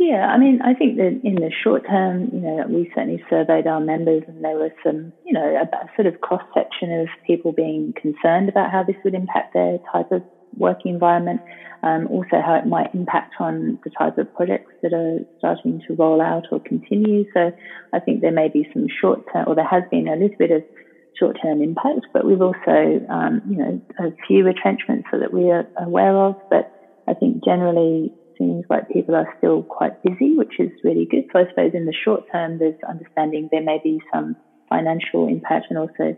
yeah, 0.00 0.28
I 0.32 0.38
mean, 0.38 0.62
I 0.62 0.72
think 0.72 0.96
that 0.96 1.20
in 1.22 1.34
the 1.34 1.52
short 1.62 1.86
term, 1.86 2.30
you 2.32 2.40
know, 2.40 2.64
we 2.66 2.90
certainly 2.94 3.22
surveyed 3.28 3.66
our 3.66 3.80
members, 3.80 4.22
and 4.26 4.42
there 4.42 4.56
was 4.56 4.70
some, 4.82 5.12
you 5.26 5.34
know, 5.34 5.44
a, 5.44 5.64
a 5.76 5.90
sort 5.94 6.06
of 6.06 6.22
cross 6.22 6.42
section 6.54 6.90
of 6.90 7.08
people 7.26 7.52
being 7.52 7.92
concerned 8.00 8.48
about 8.48 8.70
how 8.70 8.82
this 8.82 8.96
would 9.04 9.12
impact 9.12 9.52
their 9.52 9.76
type 9.92 10.10
of 10.10 10.22
working 10.56 10.92
environment, 10.92 11.40
um, 11.82 12.06
also 12.08 12.40
how 12.44 12.54
it 12.54 12.66
might 12.66 12.94
impact 12.94 13.34
on 13.40 13.78
the 13.84 13.90
type 13.90 14.18
of 14.18 14.32
projects 14.34 14.72
that 14.82 14.92
are 14.92 15.18
starting 15.38 15.80
to 15.86 15.94
roll 15.94 16.20
out 16.20 16.44
or 16.52 16.60
continue. 16.60 17.24
So 17.32 17.52
I 17.92 18.00
think 18.00 18.20
there 18.20 18.32
may 18.32 18.48
be 18.48 18.68
some 18.72 18.86
short 19.00 19.20
term, 19.32 19.44
or 19.46 19.54
there 19.54 19.66
has 19.66 19.84
been 19.90 20.08
a 20.08 20.16
little 20.16 20.36
bit 20.38 20.50
of 20.50 20.62
short 21.18 21.36
term 21.42 21.62
impact, 21.62 22.06
but 22.12 22.24
we've 22.24 22.42
also, 22.42 23.06
um, 23.08 23.42
you 23.48 23.56
know, 23.56 23.80
a 23.98 24.12
few 24.26 24.44
retrenchments 24.44 25.08
so 25.10 25.18
that 25.18 25.32
we 25.32 25.50
are 25.50 25.66
aware 25.78 26.16
of. 26.16 26.36
But 26.50 26.70
I 27.08 27.14
think 27.14 27.44
generally 27.44 28.12
seems 28.38 28.64
like 28.70 28.88
people 28.88 29.14
are 29.14 29.28
still 29.38 29.62
quite 29.62 30.02
busy, 30.02 30.36
which 30.36 30.58
is 30.58 30.70
really 30.82 31.06
good. 31.10 31.24
So 31.32 31.40
I 31.40 31.48
suppose 31.48 31.72
in 31.74 31.86
the 31.86 31.94
short 32.04 32.24
term, 32.32 32.58
there's 32.58 32.80
understanding 32.88 33.48
there 33.52 33.62
may 33.62 33.78
be 33.82 34.00
some 34.12 34.36
financial 34.68 35.28
impact 35.28 35.66
and 35.68 35.78
also, 35.78 36.16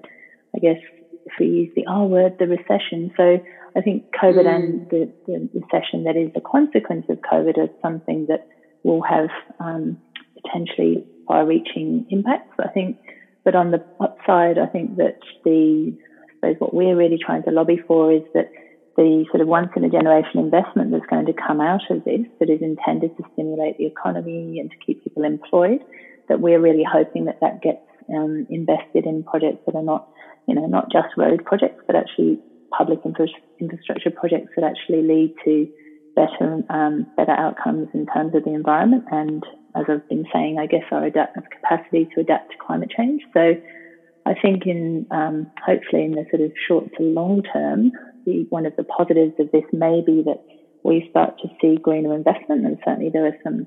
I 0.55 0.59
guess, 0.61 0.79
if 1.27 1.33
we 1.39 1.47
use 1.47 1.73
the 1.77 1.87
R 1.87 2.07
word, 2.07 2.37
the 2.39 2.47
recession. 2.47 3.13
So 3.17 3.39
I 3.77 3.81
think 3.81 4.05
COVID 4.23 4.45
mm. 4.45 4.55
and 4.55 4.91
the, 4.91 5.13
the, 5.27 5.49
recession 5.55 6.05
that 6.05 6.17
is 6.17 6.31
a 6.37 6.41
consequence 6.41 7.07
of 7.09 7.19
COVID 7.21 7.63
is 7.63 7.71
something 7.81 8.27
that 8.29 8.49
will 8.83 9.03
have 9.03 9.29
um, 9.61 9.99
potentially 10.43 11.07
far-reaching 11.27 12.07
impacts. 12.11 12.55
I 12.59 12.69
think, 12.69 12.99
but 13.45 13.55
on 13.55 13.71
the 13.71 13.85
upside, 14.01 14.59
I 14.59 14.67
think 14.67 14.97
that 14.97 15.19
the 15.45 15.97
I 16.43 16.55
suppose 16.55 16.57
what 16.59 16.75
we're 16.75 16.97
really 16.97 17.19
trying 17.25 17.45
to 17.45 17.51
lobby 17.51 17.79
for 17.87 18.13
is 18.13 18.23
that 18.35 18.51
the 18.97 19.25
sort 19.31 19.41
of 19.41 19.49
once 19.49 19.71
in 19.77 19.85
a 19.85 19.89
generation 19.89 20.39
investment 20.39 20.91
that's 20.91 21.07
going 21.09 21.27
to 21.27 21.33
come 21.33 21.61
out 21.61 21.83
of 21.91 22.05
this 22.05 22.21
that 22.41 22.51
is 22.51 22.61
intended 22.61 23.17
to 23.17 23.23
stimulate 23.33 23.79
the 23.79 23.87
economy 23.87 24.59
and 24.61 24.71
to 24.71 24.77
keep 24.85 25.03
people 25.03 25.25
employed, 25.25 25.81
that 26.29 26.41
we're 26.41 26.61
really 26.61 26.85
hoping 26.85 27.25
that 27.25 27.41
that 27.41 27.63
gets 27.63 27.81
um, 28.11 28.47
invested 28.51 29.07
in 29.07 29.23
projects 29.23 29.63
that 29.67 29.75
are 29.75 29.83
not, 29.83 30.09
you 30.47 30.55
know, 30.55 30.67
not 30.67 30.91
just 30.91 31.09
road 31.17 31.45
projects, 31.45 31.83
but 31.87 31.97
actually 31.97 32.39
public 32.77 33.01
infrastructure 33.05 34.11
projects 34.11 34.51
that 34.57 34.65
actually 34.65 35.03
lead 35.03 35.33
to 35.45 35.67
better 36.15 36.63
um, 36.69 37.07
better 37.17 37.33
outcomes 37.33 37.89
in 37.95 38.07
terms 38.07 38.35
of 38.35 38.45
the 38.45 38.53
environment 38.53 39.05
and, 39.11 39.43
as 39.75 39.85
I've 39.89 40.07
been 40.09 40.25
saying, 40.33 40.59
I 40.59 40.67
guess 40.67 40.83
our 40.91 41.05
adapt- 41.05 41.37
capacity 41.51 42.07
to 42.15 42.21
adapt 42.21 42.51
to 42.51 42.57
climate 42.65 42.91
change. 42.95 43.23
So, 43.33 43.55
I 44.27 44.35
think 44.41 44.67
in 44.67 45.07
um, 45.11 45.47
hopefully 45.65 46.05
in 46.05 46.13
the 46.13 46.25
sort 46.31 46.43
of 46.43 46.53
short 46.69 46.85
to 46.99 47.03
long 47.03 47.43
term, 47.53 47.93
the, 48.27 48.47
one 48.51 48.67
of 48.67 48.75
the 48.77 48.85
positives 48.85 49.35
of 49.39 49.51
this 49.51 49.65
may 49.73 50.03
be 50.05 50.23
that 50.25 50.39
we 50.85 51.07
start 51.11 51.35
to 51.43 51.49
see 51.61 51.77
greener 51.81 52.15
investment, 52.15 52.67
and 52.67 52.79
certainly 52.85 53.11
there 53.13 53.27
are 53.27 53.37
some 53.43 53.67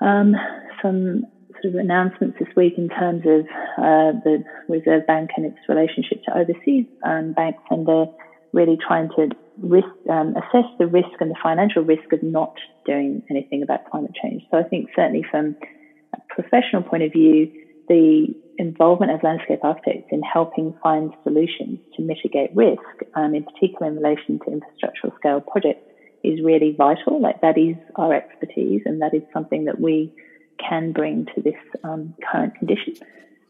um, 0.00 0.34
some 0.80 1.22
sort 1.62 1.74
of 1.74 1.80
announcements 1.80 2.38
this 2.38 2.48
week 2.56 2.74
in 2.76 2.88
terms 2.88 3.22
of 3.26 3.46
uh, 3.78 4.12
the 4.24 4.44
Reserve 4.68 5.06
Bank 5.06 5.30
and 5.36 5.46
its 5.46 5.58
relationship 5.68 6.22
to 6.24 6.36
overseas 6.36 6.86
um, 7.04 7.32
banks, 7.32 7.62
and 7.70 7.86
they're 7.86 8.10
really 8.52 8.76
trying 8.86 9.08
to 9.16 9.30
risk, 9.58 9.88
um, 10.10 10.34
assess 10.36 10.68
the 10.78 10.86
risk 10.86 11.08
and 11.20 11.30
the 11.30 11.36
financial 11.42 11.82
risk 11.82 12.12
of 12.12 12.22
not 12.22 12.54
doing 12.84 13.22
anything 13.30 13.62
about 13.62 13.88
climate 13.90 14.12
change. 14.22 14.42
So 14.50 14.58
I 14.58 14.64
think 14.64 14.90
certainly 14.94 15.24
from 15.30 15.56
a 16.14 16.18
professional 16.34 16.82
point 16.82 17.02
of 17.02 17.12
view, 17.12 17.50
the 17.88 18.34
involvement 18.58 19.12
of 19.12 19.22
landscape 19.22 19.60
architects 19.62 20.08
in 20.10 20.22
helping 20.22 20.74
find 20.82 21.12
solutions 21.24 21.78
to 21.96 22.02
mitigate 22.02 22.54
risk, 22.54 22.82
um, 23.14 23.34
in 23.34 23.44
particular 23.44 23.86
in 23.90 23.96
relation 23.96 24.38
to 24.40 24.44
infrastructural 24.46 25.16
scale 25.16 25.40
projects, 25.40 25.88
is 26.22 26.40
really 26.44 26.74
vital. 26.76 27.20
Like 27.20 27.40
that 27.40 27.58
is 27.58 27.76
our 27.96 28.14
expertise, 28.14 28.82
and 28.84 29.00
that 29.02 29.14
is 29.14 29.22
something 29.32 29.64
that 29.64 29.80
we 29.80 30.12
can 30.68 30.92
bring 30.92 31.26
to 31.34 31.42
this 31.42 31.60
um, 31.84 32.14
current 32.30 32.54
condition. 32.54 32.94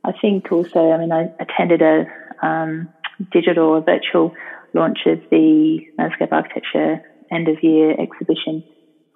I 0.05 0.13
think 0.21 0.51
also, 0.51 0.91
I 0.91 0.99
mean, 0.99 1.13
I 1.13 1.31
attended 1.39 1.83
a 1.83 2.07
um, 2.45 2.89
digital 3.31 3.69
or 3.69 3.81
virtual 3.81 4.35
launch 4.75 5.01
of 5.07 5.21
the 5.31 5.79
landscape 5.99 6.33
architecture 6.33 7.01
end 7.31 7.49
of 7.49 7.63
year 7.63 7.95
exhibition 7.99 8.65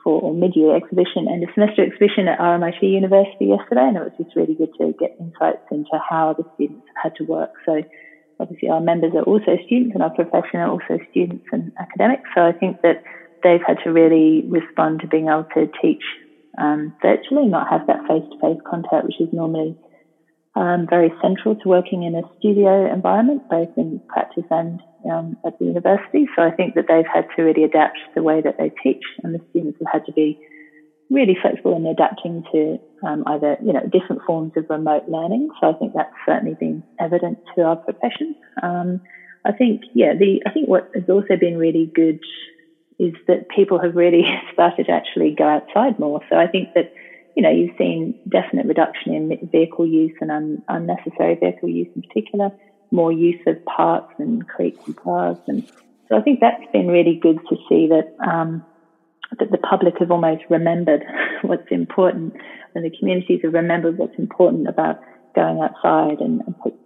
for 0.02 0.20
or 0.20 0.32
mid 0.34 0.54
year 0.54 0.76
exhibition 0.76 1.26
and 1.26 1.42
a 1.42 1.52
semester 1.52 1.82
exhibition 1.82 2.28
at 2.28 2.38
RMIT 2.38 2.80
University 2.82 3.46
yesterday, 3.46 3.88
and 3.88 3.96
it 3.96 4.04
was 4.04 4.12
just 4.16 4.36
really 4.36 4.54
good 4.54 4.70
to 4.78 4.94
get 4.98 5.16
insights 5.18 5.66
into 5.70 5.98
how 6.08 6.34
the 6.38 6.44
students 6.54 6.86
had 7.02 7.14
to 7.16 7.24
work. 7.24 7.50
So 7.66 7.82
obviously 8.38 8.68
our 8.68 8.80
members 8.80 9.12
are 9.14 9.22
also 9.22 9.58
students 9.66 9.94
and 9.94 10.02
our 10.02 10.10
profession 10.10 10.60
are 10.60 10.70
also 10.70 10.98
students 11.10 11.46
and 11.52 11.72
academics. 11.80 12.28
So 12.34 12.42
I 12.42 12.52
think 12.52 12.82
that 12.82 13.02
they've 13.42 13.62
had 13.66 13.78
to 13.84 13.90
really 13.90 14.44
respond 14.46 15.00
to 15.00 15.08
being 15.08 15.28
able 15.28 15.46
to 15.54 15.68
teach 15.82 16.02
um, 16.58 16.94
virtually, 17.02 17.46
not 17.46 17.68
have 17.68 17.86
that 17.86 18.06
face-to-face 18.08 18.60
contact, 18.68 19.04
which 19.04 19.20
is 19.20 19.28
normally 19.32 19.76
um, 20.54 20.86
very 20.88 21.12
central 21.20 21.54
to 21.54 21.68
working 21.68 22.02
in 22.02 22.14
a 22.14 22.22
studio 22.38 22.90
environment, 22.92 23.42
both 23.50 23.68
in 23.76 24.00
practice 24.08 24.44
and 24.50 24.80
um, 25.10 25.36
at 25.46 25.58
the 25.58 25.66
university. 25.66 26.26
So 26.34 26.42
I 26.42 26.50
think 26.50 26.74
that 26.74 26.86
they've 26.88 27.04
had 27.12 27.26
to 27.36 27.42
really 27.42 27.64
adapt 27.64 27.98
the 28.14 28.22
way 28.22 28.40
that 28.40 28.56
they 28.58 28.72
teach, 28.82 29.02
and 29.22 29.34
the 29.34 29.40
students 29.50 29.78
have 29.80 30.00
had 30.00 30.06
to 30.06 30.12
be 30.12 30.38
really 31.10 31.36
flexible 31.40 31.76
in 31.76 31.86
adapting 31.86 32.42
to 32.52 32.78
um, 33.06 33.22
either 33.26 33.56
you 33.62 33.72
know 33.72 33.82
different 33.92 34.22
forms 34.26 34.52
of 34.56 34.64
remote 34.68 35.04
learning. 35.08 35.48
So 35.60 35.70
I 35.70 35.74
think 35.74 35.92
that's 35.94 36.10
certainly 36.26 36.56
been 36.58 36.82
evident 36.98 37.38
to 37.54 37.62
our 37.62 37.76
profession. 37.76 38.34
Um, 38.62 39.00
I 39.44 39.52
think 39.52 39.82
yeah, 39.94 40.14
the 40.18 40.40
I 40.46 40.50
think 40.50 40.68
what 40.68 40.90
has 40.94 41.04
also 41.08 41.36
been 41.38 41.58
really 41.58 41.90
good 41.94 42.18
is 42.98 43.14
that 43.26 43.48
people 43.48 43.78
have 43.80 43.94
really 43.94 44.24
started 44.52 44.86
to 44.86 44.92
actually 44.92 45.34
go 45.36 45.44
outside 45.44 45.98
more. 45.98 46.20
So 46.30 46.36
I 46.36 46.46
think 46.46 46.70
that, 46.74 46.86
you 47.34 47.42
know, 47.42 47.50
you've 47.50 47.76
seen 47.76 48.14
definite 48.28 48.66
reduction 48.66 49.14
in 49.14 49.38
vehicle 49.50 49.86
use 49.86 50.12
and 50.20 50.30
un- 50.30 50.62
unnecessary 50.68 51.36
vehicle 51.36 51.68
use 51.68 51.88
in 51.94 52.02
particular, 52.02 52.50
more 52.90 53.12
use 53.12 53.40
of 53.46 53.58
parks 53.64 54.14
and 54.18 54.46
creeks 54.46 54.80
and 54.86 54.96
paths. 54.96 55.40
And 55.46 55.68
so 56.08 56.16
I 56.16 56.22
think 56.22 56.40
that's 56.40 56.56
been 56.72 56.88
really 56.88 57.18
good 57.20 57.38
to 57.48 57.56
see 57.68 57.88
that, 57.88 58.06
um, 58.26 58.62
that 59.38 59.50
the 59.50 59.58
public 59.58 59.98
have 59.98 60.10
almost 60.10 60.42
remembered 60.48 61.04
what's 61.42 61.70
important 61.70 62.34
and 62.74 62.84
the 62.84 62.92
communities 62.98 63.40
have 63.42 63.54
remembered 63.54 63.98
what's 63.98 64.18
important 64.18 64.68
about 64.68 64.96
going 65.34 65.60
outside 65.60 66.20
and, 66.20 66.40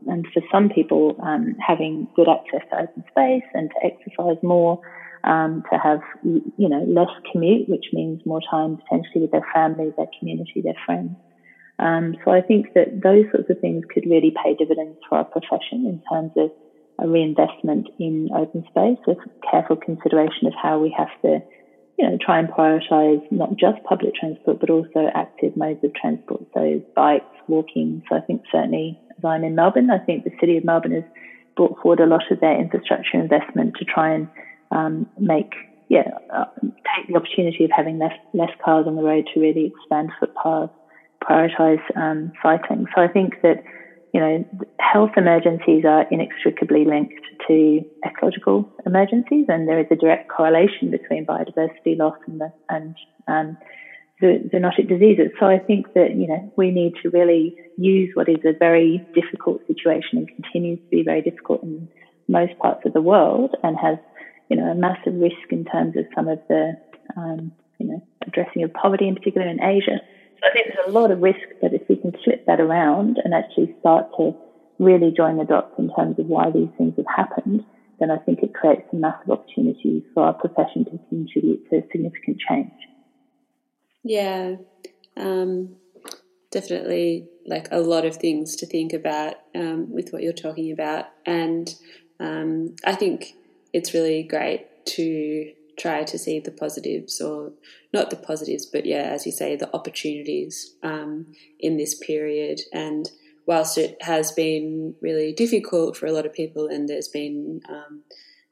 and, 0.08 0.26
for 0.34 0.42
some 0.50 0.68
people, 0.68 1.14
um, 1.22 1.54
having 1.64 2.08
good 2.16 2.28
access 2.28 2.66
to 2.68 2.80
open 2.82 3.04
space 3.08 3.48
and 3.54 3.70
to 3.70 3.86
exercise 3.86 4.36
more 4.42 4.80
um, 5.24 5.62
to 5.70 5.78
have, 5.78 6.00
you 6.24 6.68
know, 6.68 6.84
less 6.88 7.10
commute, 7.30 7.68
which 7.68 7.86
means 7.92 8.24
more 8.24 8.40
time 8.50 8.76
potentially 8.76 9.22
with 9.22 9.30
their 9.30 9.46
family, 9.52 9.92
their 9.96 10.08
community, 10.18 10.60
their 10.62 10.78
friends. 10.86 11.10
Um, 11.78 12.16
so 12.24 12.30
I 12.30 12.42
think 12.42 12.74
that 12.74 13.00
those 13.02 13.24
sorts 13.32 13.48
of 13.48 13.58
things 13.60 13.84
could 13.92 14.04
really 14.04 14.34
pay 14.42 14.54
dividends 14.54 14.98
for 15.08 15.18
our 15.18 15.24
profession 15.24 15.86
in 15.86 16.02
terms 16.12 16.32
of 16.36 16.50
a 16.98 17.08
reinvestment 17.08 17.88
in 17.98 18.28
open 18.36 18.64
space 18.68 18.98
with 19.06 19.18
careful 19.50 19.76
consideration 19.76 20.46
of 20.46 20.52
how 20.60 20.78
we 20.78 20.94
have 20.96 21.08
to, 21.22 21.40
you 21.98 22.08
know, 22.08 22.18
try 22.20 22.38
and 22.38 22.48
prioritise 22.48 23.22
not 23.30 23.56
just 23.56 23.82
public 23.84 24.14
transport, 24.14 24.60
but 24.60 24.68
also 24.68 25.08
active 25.14 25.56
modes 25.56 25.82
of 25.82 25.94
transport, 25.94 26.42
so 26.52 26.82
bikes, 26.94 27.24
walking. 27.48 28.02
So 28.08 28.16
I 28.16 28.20
think 28.20 28.42
certainly 28.52 29.00
as 29.16 29.24
I'm 29.24 29.44
in 29.44 29.54
Melbourne, 29.54 29.90
I 29.90 29.98
think 29.98 30.24
the 30.24 30.36
City 30.38 30.58
of 30.58 30.64
Melbourne 30.64 30.92
has 30.92 31.04
brought 31.56 31.78
forward 31.80 32.00
a 32.00 32.06
lot 32.06 32.30
of 32.30 32.40
their 32.40 32.58
infrastructure 32.60 33.18
investment 33.18 33.76
to 33.78 33.84
try 33.84 34.12
and 34.12 34.28
um, 34.70 35.06
make, 35.18 35.52
yeah, 35.88 36.10
uh, 36.32 36.44
take 36.62 37.08
the 37.08 37.16
opportunity 37.16 37.64
of 37.64 37.70
having 37.74 37.98
less, 37.98 38.14
less 38.32 38.50
cars 38.64 38.86
on 38.86 38.96
the 38.96 39.02
road 39.02 39.28
to 39.34 39.40
really 39.40 39.66
expand 39.66 40.10
footpaths, 40.18 40.72
prioritise 41.22 41.82
um, 41.96 42.32
cycling. 42.42 42.86
So 42.94 43.02
I 43.02 43.08
think 43.08 43.42
that 43.42 43.62
you 44.12 44.20
know, 44.20 44.44
health 44.80 45.10
emergencies 45.16 45.84
are 45.84 46.04
inextricably 46.10 46.84
linked 46.84 47.22
to 47.46 47.80
ecological 48.04 48.68
emergencies, 48.84 49.46
and 49.48 49.68
there 49.68 49.78
is 49.78 49.86
a 49.90 49.96
direct 49.96 50.28
correlation 50.28 50.90
between 50.90 51.24
biodiversity 51.24 51.96
loss 51.96 52.16
and 52.26 52.40
the, 52.40 52.52
and 52.68 52.96
um, 53.28 53.56
zoonotic 54.20 54.88
diseases. 54.88 55.30
So 55.38 55.46
I 55.46 55.58
think 55.58 55.94
that 55.94 56.16
you 56.16 56.26
know 56.26 56.52
we 56.56 56.70
need 56.70 56.94
to 57.02 57.10
really 57.10 57.56
use 57.76 58.10
what 58.14 58.28
is 58.28 58.44
a 58.44 58.52
very 58.58 59.06
difficult 59.14 59.60
situation 59.66 60.18
and 60.18 60.28
continues 60.28 60.80
to 60.80 60.88
be 60.90 61.02
very 61.04 61.22
difficult 61.22 61.62
in 61.62 61.88
most 62.26 62.58
parts 62.58 62.82
of 62.84 62.92
the 62.92 63.00
world, 63.00 63.54
and 63.62 63.76
has 63.76 63.98
you 64.50 64.56
know 64.56 64.70
a 64.70 64.74
massive 64.74 65.14
risk 65.14 65.50
in 65.50 65.64
terms 65.64 65.96
of 65.96 66.04
some 66.14 66.28
of 66.28 66.38
the 66.48 66.76
um, 67.16 67.52
you 67.78 67.86
know 67.86 68.02
addressing 68.26 68.62
of 68.62 68.74
poverty, 68.74 69.08
in 69.08 69.14
particular 69.14 69.46
in 69.48 69.62
Asia 69.62 70.00
so 70.40 70.48
I 70.48 70.52
think 70.52 70.68
there's 70.74 70.88
a 70.88 70.98
lot 70.98 71.10
of 71.10 71.20
risk, 71.20 71.46
but 71.60 71.74
if 71.74 71.82
we 71.88 71.96
can 71.96 72.12
flip 72.24 72.46
that 72.46 72.60
around 72.60 73.18
and 73.22 73.34
actually 73.34 73.74
start 73.80 74.06
to 74.16 74.34
really 74.78 75.12
join 75.14 75.36
the 75.36 75.44
dots 75.44 75.74
in 75.78 75.92
terms 75.94 76.18
of 76.18 76.26
why 76.26 76.50
these 76.50 76.70
things 76.78 76.94
have 76.96 77.06
happened, 77.14 77.62
then 77.98 78.10
I 78.10 78.16
think 78.16 78.42
it 78.42 78.54
creates 78.54 78.82
some 78.90 79.00
massive 79.00 79.30
opportunities 79.30 80.02
for 80.14 80.24
our 80.24 80.32
profession 80.32 80.86
to 80.86 80.98
contribute 81.10 81.68
to 81.68 81.82
significant 81.92 82.38
change. 82.48 82.72
Yeah, 84.02 84.56
um, 85.18 85.76
definitely 86.50 87.28
like 87.44 87.68
a 87.70 87.80
lot 87.80 88.06
of 88.06 88.16
things 88.16 88.56
to 88.56 88.66
think 88.66 88.94
about 88.94 89.34
um, 89.54 89.92
with 89.92 90.10
what 90.10 90.22
you're 90.22 90.32
talking 90.32 90.72
about. 90.72 91.06
And 91.26 91.74
um, 92.18 92.76
I 92.86 92.94
think 92.94 93.34
it's 93.72 93.94
really 93.94 94.22
great 94.22 94.66
to 94.86 95.52
try 95.78 96.04
to 96.04 96.18
see 96.18 96.38
the 96.38 96.50
positives 96.50 97.20
or 97.20 97.52
not 97.92 98.10
the 98.10 98.16
positives, 98.16 98.66
but 98.66 98.84
yeah, 98.84 99.02
as 99.02 99.24
you 99.24 99.32
say, 99.32 99.56
the 99.56 99.74
opportunities 99.74 100.74
um, 100.82 101.26
in 101.58 101.76
this 101.76 101.94
period. 101.94 102.60
And 102.72 103.10
whilst 103.46 103.78
it 103.78 103.96
has 104.02 104.30
been 104.32 104.94
really 105.00 105.32
difficult 105.32 105.96
for 105.96 106.06
a 106.06 106.12
lot 106.12 106.26
of 106.26 106.32
people, 106.32 106.66
and 106.66 106.88
there's 106.88 107.08
been, 107.08 107.62
um, 107.68 108.02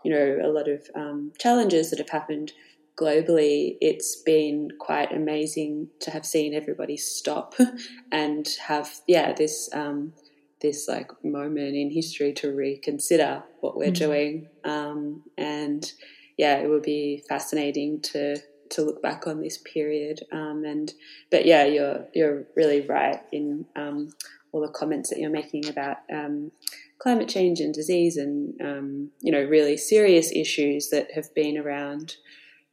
you 0.04 0.10
know, 0.10 0.38
a 0.42 0.48
lot 0.50 0.68
of 0.68 0.88
um, 0.94 1.32
challenges 1.38 1.90
that 1.90 1.98
have 1.98 2.08
happened 2.08 2.52
globally, 2.98 3.76
it's 3.80 4.16
been 4.16 4.70
quite 4.80 5.12
amazing 5.12 5.88
to 6.00 6.10
have 6.10 6.26
seen 6.26 6.54
everybody 6.54 6.96
stop 6.96 7.54
and 8.12 8.48
have, 8.66 9.00
yeah, 9.06 9.32
this 9.32 9.68
um, 9.72 10.12
this 10.60 10.88
like 10.88 11.12
moment 11.24 11.76
in 11.76 11.90
history 11.90 12.32
to 12.32 12.52
reconsider 12.52 13.42
what 13.60 13.76
we're 13.76 13.86
mm-hmm. 13.86 14.04
doing 14.10 14.48
um, 14.64 15.22
and 15.36 15.92
yeah, 16.38 16.58
it 16.58 16.70
would 16.70 16.82
be 16.82 17.22
fascinating 17.28 18.00
to 18.00 18.36
to 18.70 18.82
look 18.82 19.02
back 19.02 19.26
on 19.26 19.40
this 19.40 19.58
period. 19.58 20.20
Um, 20.32 20.64
and 20.64 20.92
but 21.30 21.44
yeah, 21.44 21.64
you're 21.64 22.06
you're 22.14 22.44
really 22.56 22.80
right 22.82 23.20
in 23.32 23.66
um, 23.76 24.10
all 24.52 24.62
the 24.62 24.72
comments 24.72 25.10
that 25.10 25.18
you're 25.18 25.30
making 25.30 25.68
about 25.68 25.98
um, 26.10 26.52
climate 26.98 27.28
change 27.28 27.60
and 27.60 27.74
disease, 27.74 28.16
and 28.16 28.58
um, 28.62 29.10
you 29.20 29.32
know, 29.32 29.42
really 29.42 29.76
serious 29.76 30.32
issues 30.32 30.90
that 30.90 31.10
have 31.12 31.34
been 31.34 31.58
around 31.58 32.16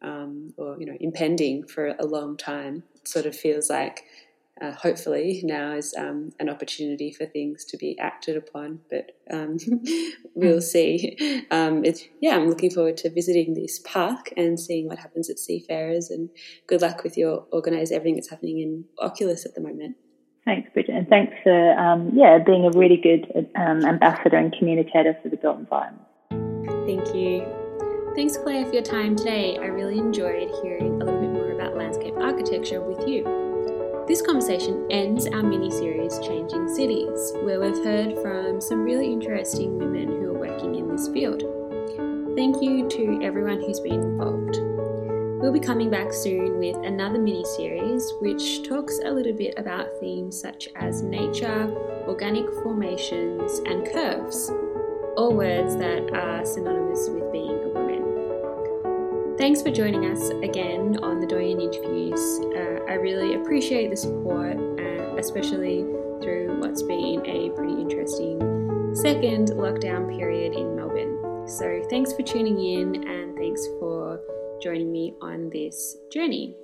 um, 0.02 0.54
or 0.58 0.78
you 0.80 0.86
know 0.86 0.98
impending 1.02 1.66
for 1.66 1.96
a 2.00 2.06
long 2.06 2.38
time. 2.38 2.84
It 2.96 3.08
sort 3.08 3.26
of 3.26 3.36
feels 3.36 3.70
like 3.70 4.04
uh, 4.62 4.72
hopefully 4.72 5.42
now 5.44 5.74
is 5.74 5.94
um, 5.98 6.32
an 6.40 6.50
opportunity 6.50 7.12
for 7.12 7.26
things 7.26 7.66
to 7.66 7.78
be 7.78 7.98
acted 8.00 8.38
upon. 8.38 8.80
But 8.90 9.12
um, 9.30 9.58
we'll 10.36 10.56
hmm. 10.56 10.60
see. 10.62 11.46
Um, 11.52 11.84
it's, 11.84 12.06
yeah, 12.22 12.36
I'm 12.36 12.48
looking 12.48 12.72
forward 12.72 12.98
to 12.98 13.10
visiting 13.10 13.54
this 13.54 13.80
park 13.80 14.32
and 14.38 14.60
seeing 14.60 14.88
what 14.88 15.00
happens 15.00 15.30
at 15.30 15.40
Seafarers. 15.40 16.10
And 16.10 16.30
good 16.68 16.82
luck 16.82 17.04
with 17.04 17.18
your 17.18 17.46
organise 17.52 17.92
everything 17.92 18.16
that's 18.16 18.30
happening 18.30 18.60
in 18.60 18.86
Oculus 19.00 19.46
at 19.46 19.56
the 19.56 19.62
moment. 19.62 19.98
Thanks, 20.46 20.70
Bridget, 20.74 20.94
and 20.94 21.08
thanks 21.08 21.34
for 21.44 21.72
um, 21.72 22.12
yeah 22.14 22.38
being 22.38 22.66
a 22.66 22.78
really 22.78 22.98
good 22.98 23.50
um, 23.56 23.84
ambassador 23.84 24.38
and 24.38 24.54
communicator 24.56 25.18
for 25.24 25.30
the 25.30 25.38
built 25.38 25.58
environment. 25.58 26.06
Thank 26.86 27.16
you. 27.16 27.48
Thanks, 28.16 28.38
Claire, 28.38 28.64
for 28.66 28.74
your 28.74 28.84
time 28.84 29.16
today. 29.16 29.58
I 29.58 29.66
really 29.66 29.98
enjoyed 29.98 30.50
hearing 30.62 31.02
a 31.02 31.06
little 31.06 31.20
bit 31.20 31.32
more 31.32 31.52
about 31.52 31.76
landscape 31.76 32.14
architecture 32.18 32.80
with 32.80 33.08
you. 33.08 33.45
This 34.08 34.22
conversation 34.22 34.86
ends 34.92 35.26
our 35.26 35.42
mini 35.42 35.72
series 35.72 36.20
Changing 36.20 36.72
Cities, 36.76 37.34
where 37.42 37.60
we've 37.60 37.84
heard 37.84 38.14
from 38.22 38.62
some 38.62 38.84
really 38.84 39.12
interesting 39.12 39.80
women 39.80 40.08
who 40.08 40.30
are 40.30 40.40
working 40.40 40.76
in 40.76 40.88
this 40.88 41.08
field. 41.08 41.42
Thank 42.36 42.62
you 42.62 42.88
to 42.88 43.20
everyone 43.24 43.62
who's 43.62 43.80
been 43.80 44.02
involved. 44.02 44.58
We'll 45.42 45.52
be 45.52 45.60
coming 45.60 45.90
back 45.90 46.14
soon 46.14 46.60
with 46.60 46.76
another 46.86 47.18
mini 47.18 47.44
series 47.46 48.14
which 48.22 48.62
talks 48.70 49.00
a 49.04 49.10
little 49.10 49.34
bit 49.34 49.56
about 49.58 49.88
themes 50.00 50.40
such 50.40 50.70
as 50.76 51.02
nature, 51.02 51.68
organic 52.08 52.46
formations, 52.62 53.58
and 53.66 53.92
curves, 53.92 54.52
all 55.18 55.34
words 55.34 55.76
that 55.78 56.14
are 56.14 56.46
synonymous 56.46 57.10
with 57.10 57.32
being. 57.32 57.55
Thanks 59.38 59.62
for 59.62 59.70
joining 59.70 60.06
us 60.06 60.30
again 60.42 60.98
on 61.04 61.20
the 61.20 61.28
Doyen 61.28 61.60
interviews. 61.60 62.40
Uh, 62.56 62.86
I 62.90 62.94
really 62.94 63.36
appreciate 63.36 63.90
the 63.90 63.98
support, 63.98 64.56
uh, 64.56 65.18
especially 65.18 65.82
through 66.22 66.58
what's 66.62 66.82
been 66.82 67.22
a 67.26 67.50
pretty 67.50 67.74
interesting 67.74 68.40
second 68.96 69.50
lockdown 69.50 70.10
period 70.18 70.54
in 70.54 70.74
Melbourne. 70.78 71.48
So, 71.50 71.84
thanks 71.90 72.14
for 72.14 72.22
tuning 72.22 72.58
in 72.58 73.08
and 73.10 73.36
thanks 73.36 73.68
for 73.78 74.22
joining 74.62 74.90
me 74.90 75.14
on 75.22 75.50
this 75.50 75.98
journey. 76.10 76.56